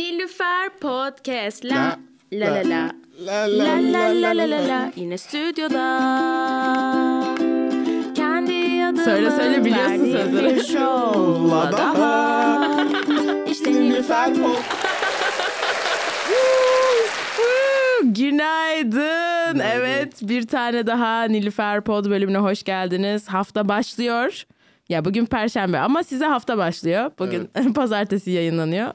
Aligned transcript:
Nilüfer 0.00 0.70
Podcast. 0.80 1.64
La 1.64 1.96
la 2.32 2.46
la 2.50 2.62
la. 2.70 2.90
La 3.26 3.46
la 3.46 3.76
la 3.92 4.08
la 4.22 4.30
la 4.36 4.44
la 4.50 4.68
la. 4.68 4.92
Yine 4.96 5.18
stüdyoda. 5.18 5.84
Kendi 8.14 8.84
adımı 8.84 9.04
Söyle 9.04 9.30
söyle 9.30 9.64
biliyorsun 9.64 10.14
verdiğim 10.14 10.14
bir 10.14 10.58
sözleri. 10.60 10.64
şovla 10.72 11.72
daha. 11.72 12.68
İşte 13.50 13.72
Nilüfer 13.72 14.34
Podcast. 14.34 14.86
Günaydın. 18.02 19.58
Evet 19.58 20.12
bir 20.22 20.46
tane 20.46 20.86
daha 20.86 21.24
Nilüfer 21.24 21.80
Pod 21.80 22.04
bölümüne 22.10 22.38
hoş 22.38 22.62
geldiniz. 22.62 23.28
Hafta 23.28 23.68
başlıyor. 23.68 24.42
Ya 24.88 25.04
bugün 25.04 25.26
perşembe 25.26 25.78
ama 25.78 26.02
size 26.02 26.24
hafta 26.26 26.58
başlıyor. 26.58 27.10
Bugün 27.18 27.50
pazartesi 27.74 28.30
yayınlanıyor. 28.30 28.92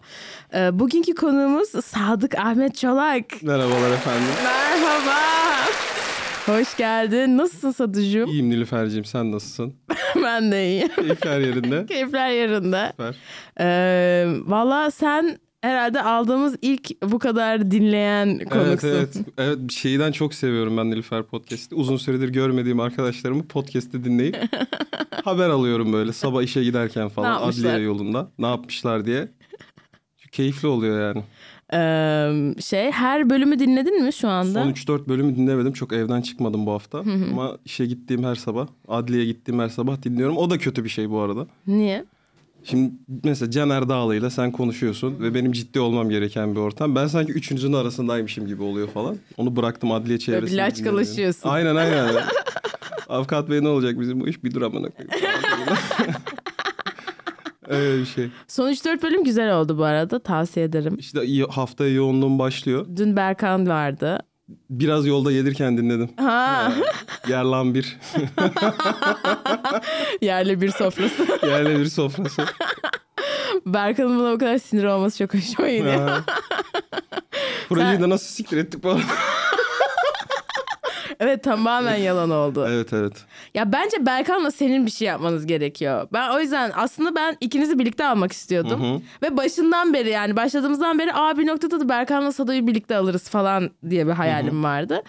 Ee, 0.53 0.79
bugünkü 0.79 1.15
konuğumuz 1.15 1.69
Sadık 1.69 2.35
Ahmet 2.39 2.77
Çolak. 2.77 3.43
Merhabalar 3.43 3.91
efendim. 3.91 4.27
Merhaba. 4.43 5.21
Hoş 6.45 6.77
geldin. 6.77 7.37
Nasılsın 7.37 7.71
Sadıcığım? 7.71 8.29
İyiyim 8.29 8.49
Nilüfer'cim 8.49 9.05
sen 9.05 9.31
nasılsın? 9.31 9.73
ben 10.23 10.51
de 10.51 10.67
iyiyim. 10.67 10.87
Keyifler 10.95 11.39
yerinde. 11.39 11.85
Keyifler 11.89 12.29
yerinde. 12.29 12.87
Süper. 12.91 13.15
Ee, 13.59 14.27
Valla 14.45 14.91
sen 14.91 15.37
herhalde 15.61 16.01
aldığımız 16.01 16.55
ilk 16.61 17.01
bu 17.01 17.19
kadar 17.19 17.71
dinleyen 17.71 18.39
konuksun. 18.39 18.59
Evet 18.59 18.83
evet. 18.83 19.25
Evet 19.37 19.71
şeyden 19.71 20.11
çok 20.11 20.33
seviyorum 20.33 20.77
ben 20.77 20.91
Nilüfer 20.91 21.23
Podcast'i. 21.23 21.75
Uzun 21.75 21.97
süredir 21.97 22.29
görmediğim 22.29 22.79
arkadaşlarımı 22.79 23.47
podcast'te 23.47 24.03
dinleyip 24.03 24.37
haber 25.23 25.49
alıyorum 25.49 25.93
böyle 25.93 26.13
sabah 26.13 26.43
işe 26.43 26.63
giderken 26.63 27.09
falan 27.09 27.41
adliye 27.41 27.77
yolunda. 27.77 28.31
Ne 28.39 28.47
yapmışlar 28.47 29.05
diye. 29.05 29.27
Keyifli 30.31 30.67
oluyor 30.67 31.01
yani. 31.01 31.23
Ee, 31.73 32.61
şey 32.61 32.91
her 32.91 33.29
bölümü 33.29 33.59
dinledin 33.59 34.03
mi 34.03 34.13
şu 34.13 34.27
anda? 34.27 34.63
Son 34.63 34.71
3-4 34.71 35.07
bölümü 35.07 35.35
dinlemedim. 35.35 35.73
Çok 35.73 35.93
evden 35.93 36.21
çıkmadım 36.21 36.65
bu 36.65 36.71
hafta. 36.71 36.99
Ama 37.31 37.57
işe 37.65 37.85
gittiğim 37.85 38.23
her 38.23 38.35
sabah, 38.35 38.67
adliyeye 38.87 39.25
gittiğim 39.25 39.59
her 39.59 39.69
sabah 39.69 40.03
dinliyorum. 40.03 40.37
O 40.37 40.49
da 40.49 40.57
kötü 40.57 40.83
bir 40.83 40.89
şey 40.89 41.09
bu 41.09 41.19
arada. 41.19 41.47
Niye? 41.67 42.05
Şimdi 42.63 42.91
mesela 43.23 43.51
Caner 43.51 43.89
Dağlı'yla 43.89 44.29
sen 44.29 44.51
konuşuyorsun 44.51 45.19
ve 45.19 45.33
benim 45.33 45.51
ciddi 45.51 45.79
olmam 45.79 46.09
gereken 46.09 46.55
bir 46.55 46.59
ortam. 46.59 46.95
Ben 46.95 47.07
sanki 47.07 47.31
üçünüzün 47.31 47.73
arasındaymışım 47.73 48.47
gibi 48.47 48.63
oluyor 48.63 48.87
falan. 48.87 49.17
Onu 49.37 49.55
bıraktım 49.55 49.91
adliye 49.91 50.19
çevresinde. 50.19 50.61
laç 50.61 50.75
dinlemeyi. 50.75 50.95
kalaşıyorsun. 51.05 51.49
Aynen 51.49 51.75
aynen. 51.75 52.15
Avukat 53.09 53.49
bey 53.49 53.63
ne 53.63 53.67
olacak 53.67 53.99
bizim 53.99 54.19
bu 54.19 54.27
iş 54.27 54.43
bir 54.43 54.53
dur 54.53 54.61
amına. 54.61 54.87
Öyle 57.67 58.01
bir 58.01 58.05
şey. 58.05 58.29
Son 58.47 58.71
3-4 58.71 59.01
bölüm 59.01 59.23
güzel 59.23 59.55
oldu 59.57 59.77
bu 59.77 59.83
arada 59.83 60.19
tavsiye 60.23 60.65
ederim. 60.65 60.95
İşte 60.99 61.41
haftaya 61.49 61.93
yoğunluğum 61.93 62.39
başlıyor. 62.39 62.85
Dün 62.95 63.15
Berkan 63.15 63.67
vardı. 63.67 64.19
Biraz 64.69 65.07
yolda 65.07 65.31
gelirken 65.31 65.77
dinledim. 65.77 66.09
Ha 66.17 66.73
Yerlan 67.27 67.75
bir. 67.75 67.97
yerli 70.21 70.61
bir 70.61 70.71
sofrası. 70.71 71.39
Yerle 71.47 71.79
bir 71.79 71.85
sofrası. 71.85 72.45
Berkan'ın 73.65 74.19
buna 74.19 74.31
o 74.33 74.37
kadar 74.37 74.57
sinir 74.57 74.83
olması 74.83 75.17
çok 75.17 75.33
hoşuma 75.33 75.69
gidiyor. 75.69 76.19
Projeyi 77.69 77.99
de 77.99 78.09
nasıl 78.09 78.25
siktir 78.25 78.57
ettik 78.57 78.83
bu 78.83 78.89
arada? 78.89 79.01
Evet 81.21 81.43
tamamen 81.43 81.95
yalan 81.95 82.29
oldu. 82.29 82.65
Evet 82.71 82.93
evet. 82.93 83.13
Ya 83.53 83.71
bence 83.71 84.05
Berkan'la 84.05 84.51
senin 84.51 84.85
bir 84.85 84.91
şey 84.91 85.07
yapmanız 85.07 85.45
gerekiyor. 85.45 86.07
Ben 86.13 86.29
o 86.29 86.39
yüzden 86.39 86.71
aslında 86.75 87.15
ben 87.15 87.37
ikinizi 87.41 87.79
birlikte 87.79 88.05
almak 88.05 88.31
istiyordum. 88.31 88.83
Hı 88.83 88.95
hı. 88.95 89.01
Ve 89.23 89.37
başından 89.37 89.93
beri 89.93 90.09
yani 90.09 90.35
başladığımızdan 90.35 90.99
beri 90.99 91.13
Aa, 91.13 91.37
bir 91.37 91.47
noktada 91.47 91.79
da 91.79 91.89
Berkan'la 91.89 92.31
Sado'yu 92.31 92.67
birlikte 92.67 92.95
alırız 92.97 93.29
falan 93.29 93.69
diye 93.89 94.07
bir 94.07 94.11
hayalim 94.11 94.63
vardı. 94.63 95.03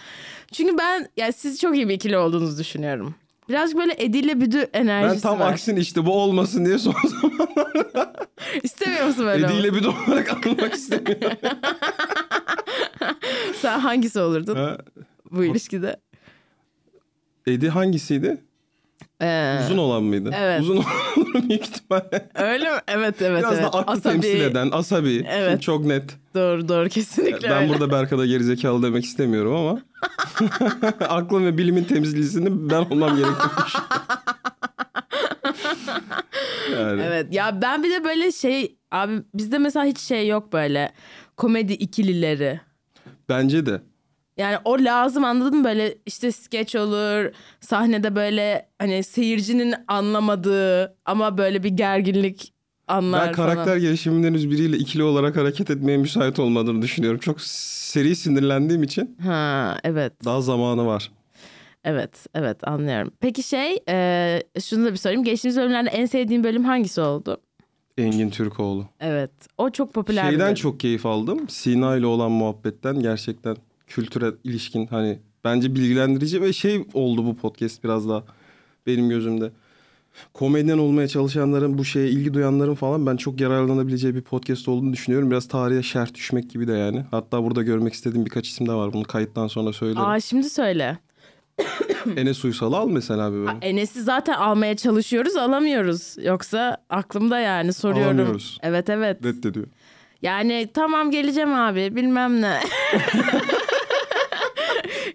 Çünkü 0.53 0.79
ben 0.79 1.09
yani 1.17 1.33
siz 1.33 1.61
çok 1.61 1.77
iyi 1.77 1.89
bir 1.89 1.95
ikili 1.95 2.19
olduğunuzu 2.19 2.59
düşünüyorum. 2.59 3.15
Birazcık 3.49 3.79
böyle 3.79 3.95
Edil'le 3.99 4.41
Büdü 4.41 4.67
Ben 4.75 4.81
enerjisi 4.81 5.23
tam 5.23 5.41
var. 5.41 5.53
aksine 5.53 5.81
işte 5.81 6.07
bu 6.07 6.13
olmasın 6.23 6.65
diye 6.65 6.79
son 6.79 6.95
zaman 7.05 7.39
İstemiyor 8.63 9.07
musun 9.07 9.27
böyle? 9.27 9.47
Ediyle 9.47 9.75
bir 9.75 9.85
olarak 9.85 10.47
almak 10.47 10.75
istemiyorum. 10.75 11.39
Sen 13.61 13.79
hangisi 13.79 14.21
olurdun 14.21 14.55
Ha, 14.57 14.79
bu 15.31 15.45
ilişkide? 15.45 15.97
Edi 17.47 17.69
hangisiydi? 17.69 18.39
Ee, 19.23 19.59
Uzun 19.65 19.79
olan 19.79 20.03
mıydı? 20.03 20.31
Evet. 20.35 20.61
Uzun 20.61 20.77
olan 20.77 21.49
büyük 21.49 21.63
ihtimalle. 21.63 22.29
öyle 22.35 22.65
mi? 22.71 22.81
Evet 22.89 23.23
evet. 23.23 23.39
Biraz 23.43 23.53
evet. 23.55 23.63
da 23.65 23.79
aklı 23.79 23.93
Asabi. 23.93 24.13
temsil 24.21 24.41
eden, 24.41 24.71
asabi. 24.73 25.27
Evet. 25.31 25.51
Şimdi 25.51 25.61
çok 25.61 25.85
net. 25.85 26.17
Doğru 26.35 26.69
doğru 26.69 26.89
kesinlikle 26.89 27.51
ben 27.51 27.63
öyle. 27.63 27.69
burada 27.69 27.91
Berka'da 27.91 28.27
gerizekalı 28.27 28.83
demek 28.83 29.05
istemiyorum 29.05 29.55
ama. 29.57 29.83
aklın 31.09 31.47
ve 31.47 31.59
bilimin 31.59 31.85
temsilcisini 31.85 32.71
ben 32.71 32.81
olmam 32.81 33.11
düşünüyorum. 33.11 33.37
yani. 36.73 37.03
Evet 37.03 37.35
ya 37.35 37.63
ben 37.63 37.83
bir 37.83 37.91
de 37.91 38.05
böyle 38.05 38.33
şey 38.33 38.77
abi 38.91 39.23
bizde 39.35 39.59
mesela 39.59 39.85
hiç 39.85 39.99
şey 39.99 40.29
yok 40.29 40.53
böyle 40.53 40.93
komedi 41.37 41.73
ikilileri. 41.73 42.61
Bence 43.29 43.67
de. 43.67 43.81
Yani 44.37 44.57
o 44.65 44.73
lazım 44.79 45.25
anladın 45.25 45.59
mı 45.59 45.65
böyle 45.65 45.99
işte 46.07 46.33
skeç 46.33 46.77
olur 46.77 47.33
sahnede 47.61 48.15
böyle 48.17 48.69
hani 48.79 49.03
seyircinin 49.03 49.75
anlamadığı 49.89 50.97
ama 51.05 51.39
böyle 51.39 51.63
bir 51.63 51.69
gerginlik 51.69 52.53
anlar 52.89 53.27
Ben 53.27 53.33
karakter 53.33 53.65
falan. 53.65 53.81
gelişiminden 53.81 54.29
henüz 54.29 54.51
biriyle 54.51 54.77
ikili 54.77 55.03
olarak 55.03 55.37
hareket 55.37 55.71
etmeye 55.71 55.97
müsait 55.99 56.39
olmadığını 56.39 56.83
düşünüyorum. 56.83 57.21
Çok 57.21 57.41
seri 57.41 58.17
sinirlendiğim 58.17 58.83
için 58.83 59.17
Ha 59.23 59.77
evet 59.85 60.13
daha 60.25 60.41
zamanı 60.41 60.87
var. 60.87 61.11
evet 61.85 62.27
evet 62.35 62.69
anlıyorum. 62.69 63.13
Peki 63.21 63.43
şey 63.43 63.79
e, 63.89 64.43
şunu 64.63 64.85
da 64.85 64.93
bir 64.93 64.97
sorayım 64.97 65.25
geçtiğimiz 65.25 65.57
bölümlerde 65.57 65.91
en 65.91 66.07
sevdiğin 66.07 66.45
bölüm 66.45 66.65
hangisi 66.65 67.01
oldu? 67.01 67.37
Engin 67.99 68.31
Türkoğlu. 68.31 68.87
Evet 69.01 69.31
o 69.59 69.71
çok 69.71 69.95
popüler 69.95 70.31
Şeyden 70.31 70.55
çok 70.55 70.81
keyif 70.81 71.07
aldım. 71.07 71.49
Sina 71.49 71.97
ile 71.97 72.07
olan 72.07 72.31
muhabbetten 72.31 73.01
gerçekten 73.01 73.57
kültüre 73.87 74.33
ilişkin 74.45 74.87
hani 74.87 75.19
bence 75.45 75.75
bilgilendirici 75.75 76.43
ve 76.43 76.53
şey 76.53 76.85
oldu 76.95 77.25
bu 77.25 77.37
podcast 77.37 77.85
biraz 77.85 78.09
daha 78.09 78.25
benim 78.87 79.09
gözümde. 79.09 79.51
Komedyen 80.35 80.79
olmaya 80.79 81.09
çalışanların, 81.09 81.79
bu 81.79 81.85
şeye 81.85 82.09
ilgi 82.09 82.35
duyanların 82.35 82.75
falan 82.75 83.07
ben 83.07 83.17
çok 83.17 83.41
yararlanabileceği 83.41 84.15
bir 84.15 84.21
podcast 84.21 84.69
olduğunu 84.69 84.93
düşünüyorum. 84.93 85.31
Biraz 85.31 85.49
tarihe 85.49 85.83
şerh 85.83 86.15
düşmek 86.15 86.51
gibi 86.51 86.69
de 86.69 86.73
yani. 86.73 87.05
Hatta 87.11 87.45
burada 87.45 87.63
görmek 87.63 87.95
istediğim 87.95 88.27
birkaç 88.27 88.49
isim 88.49 88.69
de 88.69 88.73
var. 88.73 88.93
Bunu 88.93 89.05
kayıttan 89.05 89.47
sonra 89.47 89.73
söylerim. 89.73 90.01
Aa 90.01 90.21
şimdi 90.21 90.51
söyle. 90.51 90.99
Enes 92.17 92.45
Uysal'ı 92.45 92.77
al 92.77 92.89
mesela 92.89 93.33
bir 93.33 93.37
bölüm. 93.37 93.59
Enes'i 93.63 94.03
zaten 94.03 94.35
almaya 94.35 94.77
çalışıyoruz 94.77 95.37
alamıyoruz. 95.37 96.17
Yoksa 96.23 96.77
aklımda 96.91 97.39
yani 97.39 97.73
soruyorum. 97.73 98.17
Alamıyoruz. 98.19 98.59
Evet 98.63 98.91
evet. 98.91 99.25
Reddediyor. 99.25 99.67
Yani 100.23 100.69
tamam 100.75 101.11
geleceğim 101.11 101.55
abi 101.55 101.97
bilmem 101.97 102.43
ne. 102.43 102.61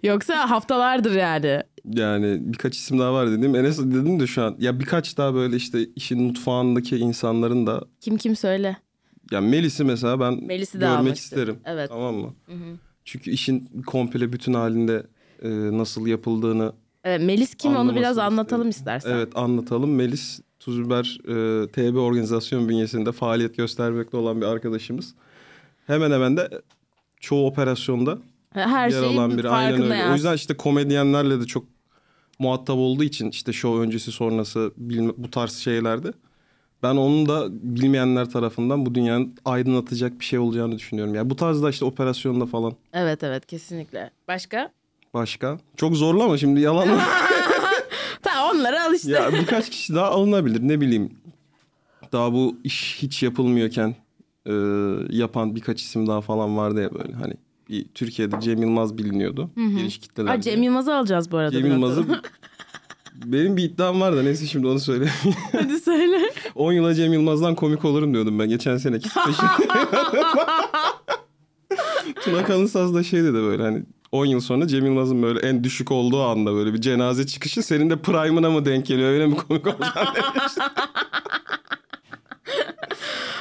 Yoksa 0.02 0.50
haftalardır 0.50 1.14
yani. 1.14 1.62
Yani 1.84 2.38
birkaç 2.40 2.76
isim 2.76 2.98
daha 2.98 3.12
var 3.12 3.30
dedim. 3.30 3.54
Enes 3.56 3.78
dedim 3.78 4.20
de 4.20 4.26
şu 4.26 4.42
an. 4.42 4.56
Ya 4.58 4.80
birkaç 4.80 5.16
daha 5.18 5.34
böyle 5.34 5.56
işte 5.56 5.86
işin 5.96 6.22
mutfağındaki 6.22 6.96
insanların 6.96 7.66
da 7.66 7.84
Kim 8.00 8.16
kim 8.16 8.36
söyle. 8.36 8.76
Ya 9.30 9.40
Melis'i 9.40 9.84
mesela 9.84 10.20
ben 10.20 10.44
Melis'i 10.44 10.78
görmek 10.78 11.16
isterim. 11.16 11.58
Evet. 11.64 11.88
Tamam 11.88 12.14
mı? 12.14 12.34
Çünkü 13.04 13.30
işin 13.30 13.82
komple 13.86 14.32
bütün 14.32 14.54
halinde 14.54 15.06
e, 15.42 15.48
nasıl 15.78 16.06
yapıldığını 16.06 16.72
Evet, 17.04 17.22
Melis 17.22 17.54
kim 17.54 17.76
onu 17.76 17.94
biraz 17.94 18.18
anlatalım 18.18 18.68
isterim. 18.68 18.96
istersen. 18.98 19.16
evet 19.18 19.36
anlatalım. 19.36 19.94
Melis 19.94 20.40
Tuzbiber 20.60 21.18
e, 21.24 21.66
TB 21.68 21.96
organizasyon 21.96 22.68
bünyesinde 22.68 23.12
faaliyet 23.12 23.56
göstermekte 23.56 24.16
olan 24.16 24.40
bir 24.40 24.46
arkadaşımız. 24.46 25.14
Hemen 25.86 26.10
hemen 26.10 26.36
de 26.36 26.48
çoğu 27.20 27.46
operasyonda 27.46 28.18
Her 28.66 28.88
yer 28.88 29.02
alan 29.02 29.38
biri. 29.38 29.48
Aynen 29.48 29.82
öyle. 29.82 29.94
yani. 29.94 30.10
O 30.10 30.14
yüzden 30.14 30.34
işte 30.34 30.56
komedyenlerle 30.56 31.40
de 31.40 31.44
çok 31.44 31.64
muhatap 32.38 32.76
olduğu 32.76 33.04
için 33.04 33.30
işte 33.30 33.52
şov 33.52 33.80
öncesi 33.80 34.12
sonrası 34.12 34.72
bilme, 34.76 35.12
bu 35.16 35.30
tarz 35.30 35.52
şeylerde 35.52 36.12
ben 36.82 36.96
onun 36.96 37.28
da 37.28 37.46
bilmeyenler 37.50 38.30
tarafından 38.30 38.86
bu 38.86 38.94
dünyanın 38.94 39.34
aydınlatacak 39.44 40.20
bir 40.20 40.24
şey 40.24 40.38
olacağını 40.38 40.78
düşünüyorum. 40.78 41.14
Yani 41.14 41.30
bu 41.30 41.36
tarzda 41.36 41.70
işte 41.70 41.84
operasyonda 41.84 42.46
falan 42.46 42.72
Evet 42.92 43.24
evet 43.24 43.46
kesinlikle. 43.46 44.10
Başka? 44.28 44.72
başka. 45.14 45.58
Çok 45.76 45.96
zorlu 45.96 46.22
ama 46.22 46.38
şimdi 46.38 46.60
yalan. 46.60 46.88
Tamam 48.22 48.56
onları 48.56 48.82
al 48.82 48.94
işte. 48.94 49.10
ya 49.10 49.32
birkaç 49.32 49.70
kişi 49.70 49.94
daha 49.94 50.10
alınabilir 50.10 50.68
ne 50.68 50.80
bileyim. 50.80 51.10
Daha 52.12 52.32
bu 52.32 52.56
iş 52.64 52.98
hiç 53.02 53.22
yapılmıyorken 53.22 53.94
e, 54.46 54.52
yapan 55.10 55.56
birkaç 55.56 55.82
isim 55.82 56.06
daha 56.06 56.20
falan 56.20 56.56
vardı 56.56 56.82
ya 56.82 56.94
böyle 56.94 57.12
hani. 57.12 57.34
Türkiye'de 57.94 58.40
Cem 58.40 58.62
Yılmaz 58.62 58.98
biliniyordu. 58.98 59.50
Geniş 59.56 59.98
kitleler. 59.98 60.34
Aa, 60.34 60.40
Cem 60.40 60.62
Yılmaz'ı 60.62 60.94
alacağız 60.94 61.32
bu 61.32 61.36
arada. 61.36 61.52
Cem 61.52 61.66
Yılmaz'ı. 61.66 62.04
Benim 63.24 63.56
bir 63.56 63.62
iddiam 63.62 64.00
var 64.00 64.16
da 64.16 64.22
neyse 64.22 64.46
şimdi 64.46 64.66
onu 64.66 64.80
söyle. 64.80 65.10
Hadi 65.52 65.80
söyle. 65.80 66.30
10 66.54 66.72
yıla 66.72 66.94
Cem 66.94 67.12
Yılmaz'dan 67.12 67.54
komik 67.54 67.84
olurum 67.84 68.14
diyordum 68.14 68.38
ben 68.38 68.48
geçen 68.48 68.74
peşinde. 68.74 69.00
Tuna 72.24 72.44
Kalınsaz 72.44 72.94
da 72.94 73.02
şey 73.02 73.22
dedi 73.22 73.34
böyle 73.34 73.62
hani 73.62 73.82
10 74.12 74.26
yıl 74.26 74.40
sonra 74.40 74.68
Cem 74.68 74.84
Yılmaz'ın 74.84 75.22
böyle 75.22 75.48
en 75.48 75.64
düşük 75.64 75.92
olduğu 75.92 76.22
anda 76.22 76.54
böyle 76.54 76.72
bir 76.74 76.80
cenaze 76.80 77.26
çıkışı 77.26 77.62
senin 77.62 77.90
de 77.90 77.96
prime'ına 77.96 78.50
mı 78.50 78.64
denk 78.64 78.86
geliyor 78.86 79.10
öyle 79.10 79.26
mi 79.26 79.36
komik 79.36 79.66
olacaksın 79.66 80.14
demiş. 80.14 80.52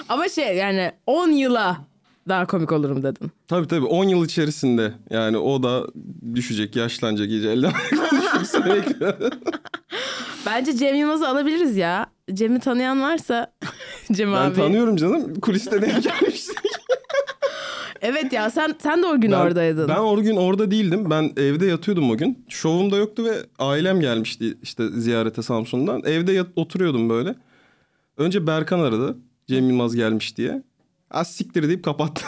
Ama 0.09 0.29
şey 0.29 0.57
yani 0.57 0.91
10 1.05 1.29
yıla 1.31 1.77
daha 2.29 2.45
komik 2.47 2.71
olurum 2.71 3.03
dedin. 3.03 3.31
Tabii 3.47 3.67
tabii 3.67 3.85
10 3.85 4.03
yıl 4.03 4.25
içerisinde 4.25 4.93
yani 5.09 5.37
o 5.37 5.63
da 5.63 5.87
düşecek 6.35 6.75
yaşlanacak 6.75 7.27
iyice 7.29 7.49
elden 7.49 7.71
bekliyor. 8.65 9.13
Bence 10.45 10.77
Cem 10.77 10.95
Yılmaz'ı 10.95 11.27
alabiliriz 11.27 11.77
ya. 11.77 12.05
Cem'i 12.33 12.59
tanıyan 12.59 13.01
varsa 13.01 13.53
Cem 14.11 14.33
Ben 14.33 14.37
abi. 14.37 14.55
tanıyorum 14.55 14.95
canım 14.95 15.39
kuliste 15.39 15.81
denk 15.81 16.03
gelmiştik. 16.03 16.57
Evet 18.01 18.33
ya 18.33 18.49
sen 18.49 18.75
sen 18.83 19.03
de 19.03 19.07
o 19.07 19.21
gün 19.21 19.31
Ben- 19.31 19.37
oradaydın. 19.39 19.87
Ben 19.87 19.97
o 19.97 20.21
gün 20.21 20.35
orada 20.35 20.71
değildim. 20.71 21.09
Ben 21.09 21.31
evde 21.37 21.65
yatıyordum 21.65 22.11
o 22.11 22.17
gün. 22.17 22.45
Şovum 22.49 22.91
da 22.91 22.97
yoktu 22.97 23.23
ve 23.25 23.33
ailem 23.59 23.99
gelmişti 24.01 24.57
işte 24.63 24.89
ziyarete 24.89 25.41
Samsun'dan. 25.41 26.01
Evde 26.05 26.31
yat- 26.31 26.47
oturuyordum 26.55 27.09
böyle. 27.09 27.35
Önce 28.17 28.47
Berkan 28.47 28.79
aradı. 28.79 29.17
Cem 29.47 29.69
Yılmaz 29.69 29.95
gelmiş 29.95 30.37
diye. 30.37 30.63
Az 31.11 31.31
siktir 31.31 31.67
deyip 31.67 31.83
kapattım. 31.83 32.27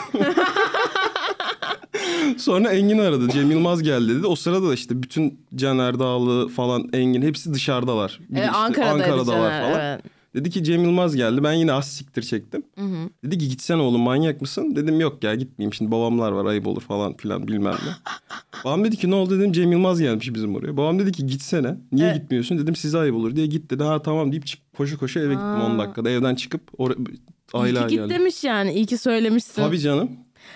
Sonra 2.38 2.68
Engin 2.72 2.98
aradı. 2.98 3.28
Cem 3.28 3.50
Yılmaz 3.50 3.82
geldi 3.82 4.08
dedi. 4.18 4.26
O 4.26 4.36
sırada 4.36 4.68
da 4.68 4.74
işte 4.74 5.02
bütün 5.02 5.40
Caner 5.54 5.98
Dağlı 5.98 6.48
falan 6.48 6.88
Engin 6.92 7.22
hepsi 7.22 7.54
dışarıdalar. 7.54 8.20
Evet, 8.32 8.44
işte 8.44 8.50
Ankara'daydı 8.50 8.92
Ankara'dalar 9.04 9.50
Caner, 9.50 9.62
falan. 9.72 9.80
evet. 9.86 10.04
Dedi 10.34 10.50
ki 10.50 10.64
Cem 10.64 10.82
Yılmaz 10.84 11.16
geldi. 11.16 11.44
Ben 11.44 11.52
yine 11.52 11.72
az 11.72 11.88
siktir 11.92 12.22
çektim. 12.22 12.62
Dedi 13.24 13.38
ki 13.38 13.48
gitsene 13.48 13.82
oğlum 13.82 14.00
manyak 14.00 14.40
mısın? 14.40 14.76
Dedim 14.76 15.00
yok 15.00 15.24
ya 15.24 15.34
gitmeyeyim. 15.34 15.74
Şimdi 15.74 15.90
babamlar 15.90 16.32
var 16.32 16.44
ayıp 16.44 16.66
olur 16.66 16.80
falan 16.82 17.16
filan 17.16 17.48
bilmem 17.48 17.72
ne. 17.74 17.92
Babam 18.64 18.84
dedi 18.84 18.96
ki 18.96 19.10
ne 19.10 19.14
oldu 19.14 19.38
dedim 19.38 19.52
Cem 19.52 19.72
Yılmaz 19.72 20.00
gelmiş 20.00 20.34
bizim 20.34 20.54
oraya. 20.54 20.76
Babam 20.76 20.98
dedi 20.98 21.12
ki 21.12 21.26
gitsene. 21.26 21.76
Niye 21.92 22.06
Evet. 22.08 22.20
gitmiyorsun? 22.22 22.58
Dedim 22.58 22.76
size 22.76 22.98
ayıp 22.98 23.14
olur 23.14 23.36
diye 23.36 23.46
git 23.46 23.70
dedi. 23.70 23.82
Ha 23.82 24.02
tamam 24.02 24.32
deyip 24.32 24.46
çık, 24.46 24.74
koşu 24.76 24.98
koşu 24.98 25.18
eve 25.20 25.32
gittim 25.32 25.46
Aa. 25.48 25.66
10 25.66 25.78
dakikada. 25.78 26.10
Evden 26.10 26.34
çıkıp 26.34 26.60
İyi 27.54 27.74
ki 27.74 27.80
git 27.80 27.90
geldi. 27.90 28.14
demiş 28.14 28.44
yani. 28.44 28.72
İyi 28.72 28.86
ki 28.86 28.98
söylemişsin. 28.98 29.62
Tabii 29.62 29.78
canım. 29.80 30.10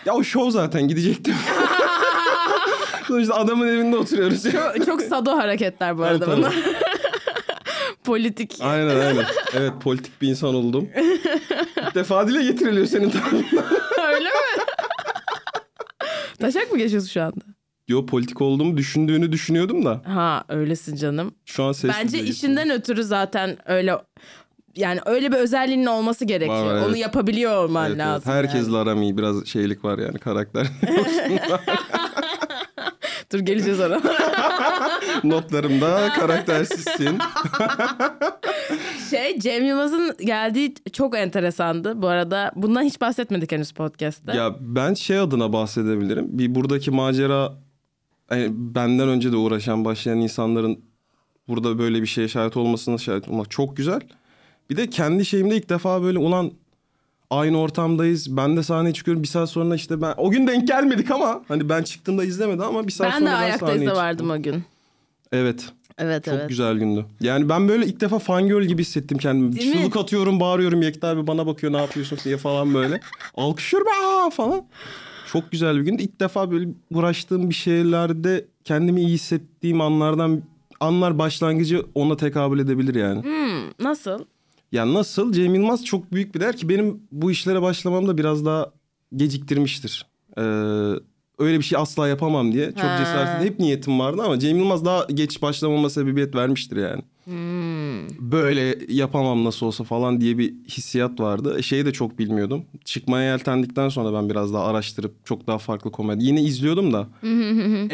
Ya 0.06 0.14
o 0.14 0.25
şov 0.25 0.50
zaten 0.50 0.88
gidecektim. 0.88 1.35
Sonuçta 3.08 3.35
adamın 3.35 3.69
evinde 3.69 3.96
oturuyoruz. 3.96 4.43
Çok, 4.43 4.87
çok 4.87 5.02
sado 5.02 5.37
hareketler 5.37 5.99
bu 5.99 6.02
arada 6.05 6.37
bunlar. 6.37 6.55
Politik. 8.05 8.58
aynen 8.61 9.00
aynen. 9.00 9.25
Evet 9.55 9.73
politik 9.82 10.23
bir 10.23 10.29
insan 10.29 10.55
oldum. 10.55 10.88
İlk 11.87 11.94
defa 11.94 12.29
dile 12.29 12.43
getiriliyor 12.43 12.87
senin 12.87 13.11
tarafından. 13.11 13.64
Öyle 14.14 14.29
mi? 14.29 14.35
Taşak 16.41 16.73
mı 16.73 16.79
geçiyorsun 16.79 17.08
şu 17.08 17.23
anda? 17.23 17.44
Yo 17.88 18.06
politik 18.06 18.41
olduğumu 18.41 18.76
düşündüğünü 18.76 19.32
düşünüyordum 19.32 19.85
da. 19.85 20.02
Ha 20.06 20.44
öylesin 20.49 20.96
canım. 20.96 21.35
Şu 21.44 21.64
an 21.64 21.73
sesli 21.73 21.88
Bence 21.88 22.19
dile 22.19 22.29
işinden 22.31 22.70
ötürü 22.70 23.05
zaten 23.05 23.56
öyle 23.67 23.99
yani 24.76 25.00
öyle 25.06 25.32
bir 25.32 25.37
özelliğinin 25.37 25.87
olması 25.87 26.25
gerekiyor. 26.25 26.67
Var, 26.67 26.75
evet. 26.75 26.87
Onu 26.88 26.97
yapabiliyor 26.97 27.65
olman 27.65 27.87
Evet, 27.87 27.97
evet. 27.97 28.06
lazım. 28.06 28.32
Herkesle 28.32 28.73
yani. 28.73 28.76
aram 28.76 29.03
iyi. 29.03 29.19
Biraz 29.19 29.47
şeylik 29.47 29.85
var 29.85 29.99
yani 29.99 30.19
karakter. 30.19 30.67
Dur 33.32 33.38
geleceğiz 33.38 33.81
ona. 33.81 34.00
Notlarımda 35.25 36.09
karaktersizsin. 36.09 37.19
şey 39.11 39.38
Cem 39.38 39.65
Yılmaz'ın 39.65 40.17
geldiği 40.25 40.75
çok 40.93 41.17
enteresandı. 41.17 42.03
Bu 42.03 42.09
arada 42.09 42.53
bundan 42.56 42.82
hiç 42.82 43.00
bahsetmedik 43.00 43.53
henüz 43.53 43.73
podcast'te. 43.73 44.37
ya 44.37 44.56
ben 44.61 44.94
şey 44.94 45.19
adına 45.19 45.53
bahsedebilirim. 45.53 46.38
Bir 46.38 46.55
buradaki 46.55 46.91
macera 46.91 47.53
hani 48.29 48.49
benden 48.50 49.09
önce 49.09 49.32
de 49.32 49.37
uğraşan 49.37 49.85
başlayan 49.85 50.20
insanların 50.20 50.85
burada 51.49 51.79
böyle 51.79 52.03
bir 52.03 52.06
şeye 52.06 52.29
şahit 52.29 52.56
olmasına 52.56 52.99
şahit 52.99 53.29
olmak 53.29 53.50
çok 53.50 53.77
güzel. 53.77 54.00
Bir 54.71 54.77
de 54.77 54.91
kendi 54.91 55.25
şeyimde 55.25 55.57
ilk 55.57 55.69
defa 55.69 56.03
böyle 56.03 56.19
ulan 56.19 56.53
aynı 57.31 57.59
ortamdayız. 57.61 58.37
Ben 58.37 58.57
de 58.57 58.63
sahneye 58.63 58.95
çıkıyorum. 58.95 59.23
Bir 59.23 59.29
saat 59.29 59.51
sonra 59.51 59.75
işte 59.75 60.03
ben 60.03 60.15
o 60.17 60.31
gün 60.31 60.47
denk 60.47 60.69
gelmedik 60.69 61.11
ama 61.11 61.45
hani 61.49 61.69
ben 61.69 61.83
çıktığımda 61.83 62.25
izlemedi 62.25 62.63
ama 62.63 62.87
bir 62.87 62.93
saat 62.93 63.13
ben 63.13 63.19
sonra 63.19 63.31
de 63.31 63.35
ben 63.35 63.39
ayaktayız 63.39 63.73
sahneye 63.73 63.91
da 63.91 63.97
vardım 63.97 64.31
o 64.31 64.43
gün. 64.43 64.65
Evet. 65.33 65.73
Evet 65.99 66.25
Çok 66.25 66.35
evet. 66.35 66.49
güzel 66.49 66.77
gündü. 66.77 67.07
Yani 67.21 67.49
ben 67.49 67.69
böyle 67.69 67.87
ilk 67.87 68.01
defa 68.01 68.19
fangirl 68.19 68.65
gibi 68.65 68.83
hissettim 68.83 69.19
kendimi. 69.19 69.57
Değil 69.57 69.75
mi? 69.75 69.83
Çığlık 69.83 69.97
atıyorum, 69.97 70.41
bağırıyorum. 70.41 70.83
Yekta 70.83 71.09
abi 71.09 71.27
bana 71.27 71.47
bakıyor 71.47 71.73
ne 71.73 71.77
yapıyorsun 71.77 72.19
diye 72.25 72.37
falan 72.37 72.75
böyle. 72.75 73.01
Alkışlıyorum 73.37 73.89
aa 73.93 74.31
falan. 74.31 74.67
Çok 75.33 75.53
güzel 75.53 75.77
bir 75.77 75.83
gündü. 75.83 76.03
İlk 76.03 76.21
defa 76.21 76.51
böyle 76.51 76.69
uğraştığım 76.91 77.51
bir 77.51 77.55
şeylerde 77.55 78.45
kendimi 78.65 79.01
iyi 79.01 79.09
hissettiğim 79.09 79.81
anlardan 79.81 80.43
anlar 80.81 81.19
başlangıcı 81.19 81.87
ona 81.95 82.17
tekabül 82.17 82.59
edebilir 82.59 82.95
yani. 82.95 83.23
Hmm, 83.23 83.87
nasıl? 83.87 84.25
Yani 84.75 84.94
nasıl? 84.94 85.32
Cem 85.32 85.55
Yılmaz 85.55 85.85
çok 85.85 86.12
büyük 86.12 86.35
bir 86.35 86.41
der 86.41 86.56
ki 86.56 86.69
benim 86.69 87.03
bu 87.12 87.31
işlere 87.31 87.62
başlamam 87.62 88.09
da 88.09 88.19
biraz 88.19 88.44
daha 88.44 88.73
geciktirmiştir. 89.17 90.06
Ee, 90.38 90.43
öyle 91.38 91.59
bir 91.59 91.62
şey 91.62 91.79
asla 91.79 92.09
yapamam 92.09 92.53
diye. 92.53 92.67
Çok 92.67 92.91
cesaretli. 92.99 93.47
Hep 93.47 93.59
niyetim 93.59 93.99
vardı 93.99 94.23
ama 94.25 94.38
Cem 94.38 94.59
Yılmaz 94.59 94.85
daha 94.85 95.05
geç 95.05 95.43
başlamama 95.43 95.91
sebebiyet 95.91 96.35
vermiştir 96.35 96.76
yani. 96.76 97.03
Hmm. 97.25 97.64
Böyle 98.20 98.79
yapamam 98.88 99.44
nasıl 99.44 99.67
olsa 99.67 99.85
falan 99.85 100.20
diye 100.20 100.38
bir 100.38 100.55
hissiyat 100.69 101.20
vardı. 101.20 101.62
Şeyi 101.62 101.87
de 101.87 101.93
çok 101.93 102.19
bilmiyordum. 102.19 102.64
Çıkmaya 102.85 103.31
yeltendikten 103.31 103.88
sonra 103.88 104.19
ben 104.19 104.31
biraz 104.31 104.55
daha 104.55 104.64
araştırıp 104.64 105.26
çok 105.26 105.46
daha 105.46 105.58
farklı 105.58 105.91
komedi. 105.91 106.25
Yine 106.25 106.43
izliyordum 106.43 106.93
da 106.93 107.08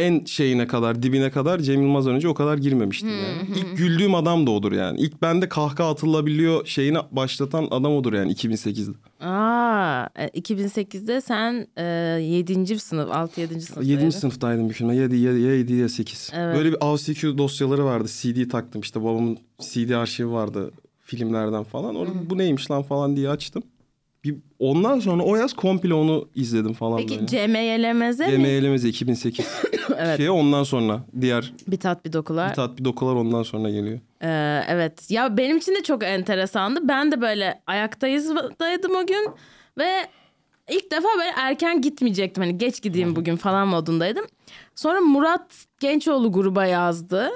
en 0.01 0.25
şeyine 0.25 0.67
kadar 0.67 1.03
dibine 1.03 1.31
kadar 1.31 1.59
Cem 1.59 1.83
Yılmaz'dan 1.83 2.15
önce 2.15 2.29
o 2.29 2.35
kadar 2.35 2.59
girmemiştim 2.59 3.09
yani. 3.09 3.59
İlk 3.59 3.77
güldüğüm 3.79 4.15
adam 4.15 4.47
da 4.47 4.51
odur 4.51 4.73
yani. 4.73 5.01
İlk 5.01 5.23
bende 5.23 5.49
kahkaha 5.49 5.91
atılabiliyor 5.91 6.67
şeyini 6.67 6.99
başlatan 7.11 7.69
adam 7.71 7.93
odur 7.97 8.13
yani 8.13 8.33
2008'de. 8.33 8.97
Aa, 9.21 10.07
e, 10.17 10.27
2008'de 10.29 11.21
sen 11.21 11.67
e, 11.77 11.85
7. 11.85 12.79
sınıf, 12.79 13.09
6-7. 13.09 13.61
sınıf. 13.61 13.87
7. 13.87 14.13
sınıftaydım 14.13 14.69
bir 14.69 14.75
filmde. 14.75 14.95
7 14.95 15.17
ya 15.17 15.33
7 15.33 15.73
ya 15.73 15.89
8. 15.89 16.31
Evet. 16.35 16.57
Böyle 16.57 16.73
bir 16.73 16.77
AVCQ 16.81 17.39
dosyaları 17.39 17.85
vardı. 17.85 18.09
CD 18.09 18.51
taktım 18.51 18.81
işte 18.81 19.03
babamın 19.03 19.39
CD 19.61 19.91
arşivi 19.91 20.31
vardı 20.31 20.71
filmlerden 21.01 21.65
falan. 21.65 21.95
Orada 21.95 22.31
bu 22.31 22.39
neymiş 22.39 22.71
lan 22.71 22.83
falan 22.83 23.17
diye 23.17 23.29
açtım. 23.29 23.63
Bir, 24.25 24.37
ondan 24.59 25.01
sonra 25.01 25.23
o 25.23 25.37
yaz 25.37 25.53
komple 25.53 25.95
onu 25.95 26.29
izledim 26.35 26.73
falan 26.73 26.97
Peki 26.97 27.21
böyle. 27.21 27.59
Yelemez'e 27.59 28.31
Cem 28.31 28.41
mi? 28.41 28.49
Eğlemez 28.49 28.85
2008. 28.85 29.47
Evet. 29.99 30.17
Şey 30.17 30.31
ondan 30.31 30.63
sonra 30.63 31.01
diğer 31.21 31.53
Bir 31.69 31.81
tat 31.81 32.05
bir 32.05 32.13
dokular. 32.13 32.51
bir 32.51 32.55
tat 32.55 32.79
bir 32.79 32.85
dokular 32.85 33.15
ondan 33.15 33.43
sonra 33.43 33.71
geliyor. 33.71 34.01
Ee, 34.23 34.63
evet 34.69 35.11
ya 35.11 35.37
benim 35.37 35.57
için 35.57 35.75
de 35.75 35.83
çok 35.83 36.05
enteresandı. 36.05 36.89
Ben 36.89 37.13
de 37.13 37.21
böyle 37.21 37.63
ayaktaydım 37.67 38.97
o 38.97 39.07
gün 39.07 39.31
ve 39.79 40.07
ilk 40.71 40.91
defa 40.91 41.09
böyle 41.19 41.31
erken 41.37 41.81
gitmeyecektim. 41.81 42.43
Hani 42.43 42.59
geç 42.59 42.83
gideyim 42.83 43.17
bugün 43.17 43.37
falan 43.37 43.69
modundaydım. 43.69 44.25
Sonra 44.75 45.01
Murat 45.01 45.67
Gençoğlu 45.81 46.33
gruba 46.33 46.67
yazdı. 46.67 47.31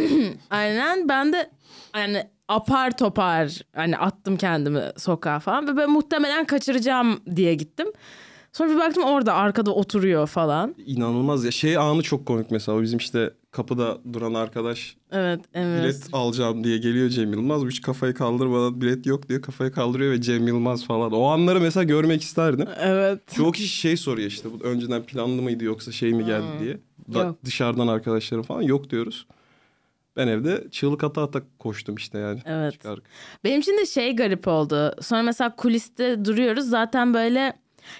Aynen 0.50 1.08
ben 1.08 1.32
de 1.32 1.50
yani 1.96 2.26
apar 2.48 2.96
topar 2.96 3.60
hani 3.74 3.98
attım 3.98 4.36
kendimi 4.36 4.82
sokağa 4.96 5.38
falan 5.40 5.68
ve 5.68 5.76
ben 5.76 5.90
muhtemelen 5.90 6.44
kaçıracağım 6.44 7.20
diye 7.36 7.54
gittim. 7.54 7.86
Sonra 8.52 8.70
bir 8.70 8.76
baktım 8.76 9.04
orada 9.04 9.34
arkada 9.34 9.70
oturuyor 9.70 10.26
falan. 10.26 10.74
İnanılmaz 10.86 11.44
ya. 11.44 11.50
Şey 11.50 11.76
anı 11.76 12.02
çok 12.02 12.26
komik 12.26 12.50
mesela. 12.50 12.78
O 12.78 12.82
bizim 12.82 12.98
işte 12.98 13.30
kapıda 13.50 13.98
duran 14.12 14.34
arkadaş 14.34 14.96
Evet, 15.12 15.40
evet. 15.54 15.82
bilet 15.82 16.02
alacağım 16.12 16.64
diye 16.64 16.78
geliyor 16.78 17.08
Cem 17.08 17.32
Yılmaz. 17.32 17.62
Hiç 17.62 17.82
kafayı 17.82 18.14
kaldırmadan 18.14 18.80
bilet 18.80 19.06
yok 19.06 19.28
diyor. 19.28 19.42
Kafayı 19.42 19.72
kaldırıyor 19.72 20.12
ve 20.12 20.20
Cem 20.20 20.46
Yılmaz 20.46 20.86
falan. 20.86 21.12
O 21.12 21.24
anları 21.24 21.60
mesela 21.60 21.84
görmek 21.84 22.22
isterdim. 22.22 22.68
Evet. 22.80 23.20
Çoğu 23.36 23.52
kişi 23.52 23.68
şey 23.68 23.96
soruyor 23.96 24.28
işte 24.28 24.48
bu 24.52 24.64
önceden 24.64 25.02
planlı 25.02 25.42
mıydı 25.42 25.64
yoksa 25.64 25.92
şey 25.92 26.12
mi 26.14 26.24
geldi 26.24 26.46
diye. 26.60 26.78
Da, 27.14 27.24
Yok. 27.24 27.36
dışarıdan 27.44 27.88
arkadaşlarım 27.88 28.42
falan 28.44 28.62
yok 28.62 28.90
diyoruz. 28.90 29.26
Ben 30.16 30.28
evde 30.28 30.64
çığlık 30.70 31.04
ata 31.04 31.22
ata 31.22 31.42
koştum 31.58 31.94
işte 31.94 32.18
yani. 32.18 32.40
Evet. 32.46 32.72
Çıkar- 32.72 33.00
Benim 33.44 33.60
için 33.60 33.78
de 33.78 33.86
şey 33.86 34.16
garip 34.16 34.48
oldu. 34.48 34.94
Sonra 35.02 35.22
mesela 35.22 35.56
kuliste 35.56 36.24
duruyoruz. 36.24 36.64
Zaten 36.68 37.14
böyle 37.14 37.38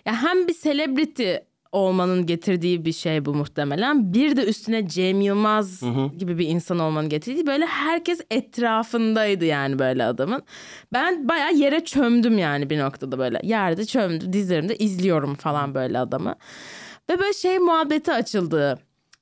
ya 0.07 0.23
hem 0.23 0.49
bir 0.49 0.55
celebrity 0.63 1.35
olmanın 1.73 2.27
getirdiği 2.27 2.85
bir 2.85 2.93
şey 2.93 3.25
bu 3.25 3.35
muhtemelen. 3.35 4.15
Bir 4.15 4.37
de 4.37 4.45
üstüne 4.45 4.89
Cem 4.89 5.21
Yılmaz 5.21 5.83
gibi 6.19 6.39
bir 6.39 6.49
insan 6.49 6.79
olmanın 6.79 7.09
getirdiği 7.09 7.47
böyle 7.47 7.67
herkes 7.67 8.21
etrafındaydı 8.31 9.45
yani 9.45 9.79
böyle 9.79 10.05
adamın. 10.05 10.43
Ben 10.93 11.29
bayağı 11.29 11.55
yere 11.55 11.85
çömdüm 11.85 12.39
yani 12.39 12.71
bir 12.71 12.79
noktada 12.79 13.19
böyle. 13.19 13.41
Yerde 13.43 13.85
çömdüm 13.85 14.33
dizlerimde 14.33 14.77
izliyorum 14.77 15.35
falan 15.35 15.75
böyle 15.75 15.99
adamı. 15.99 16.35
Ve 17.11 17.19
böyle 17.19 17.33
şey 17.33 17.59
muhabbeti 17.59 18.13
açıldı. 18.13 18.79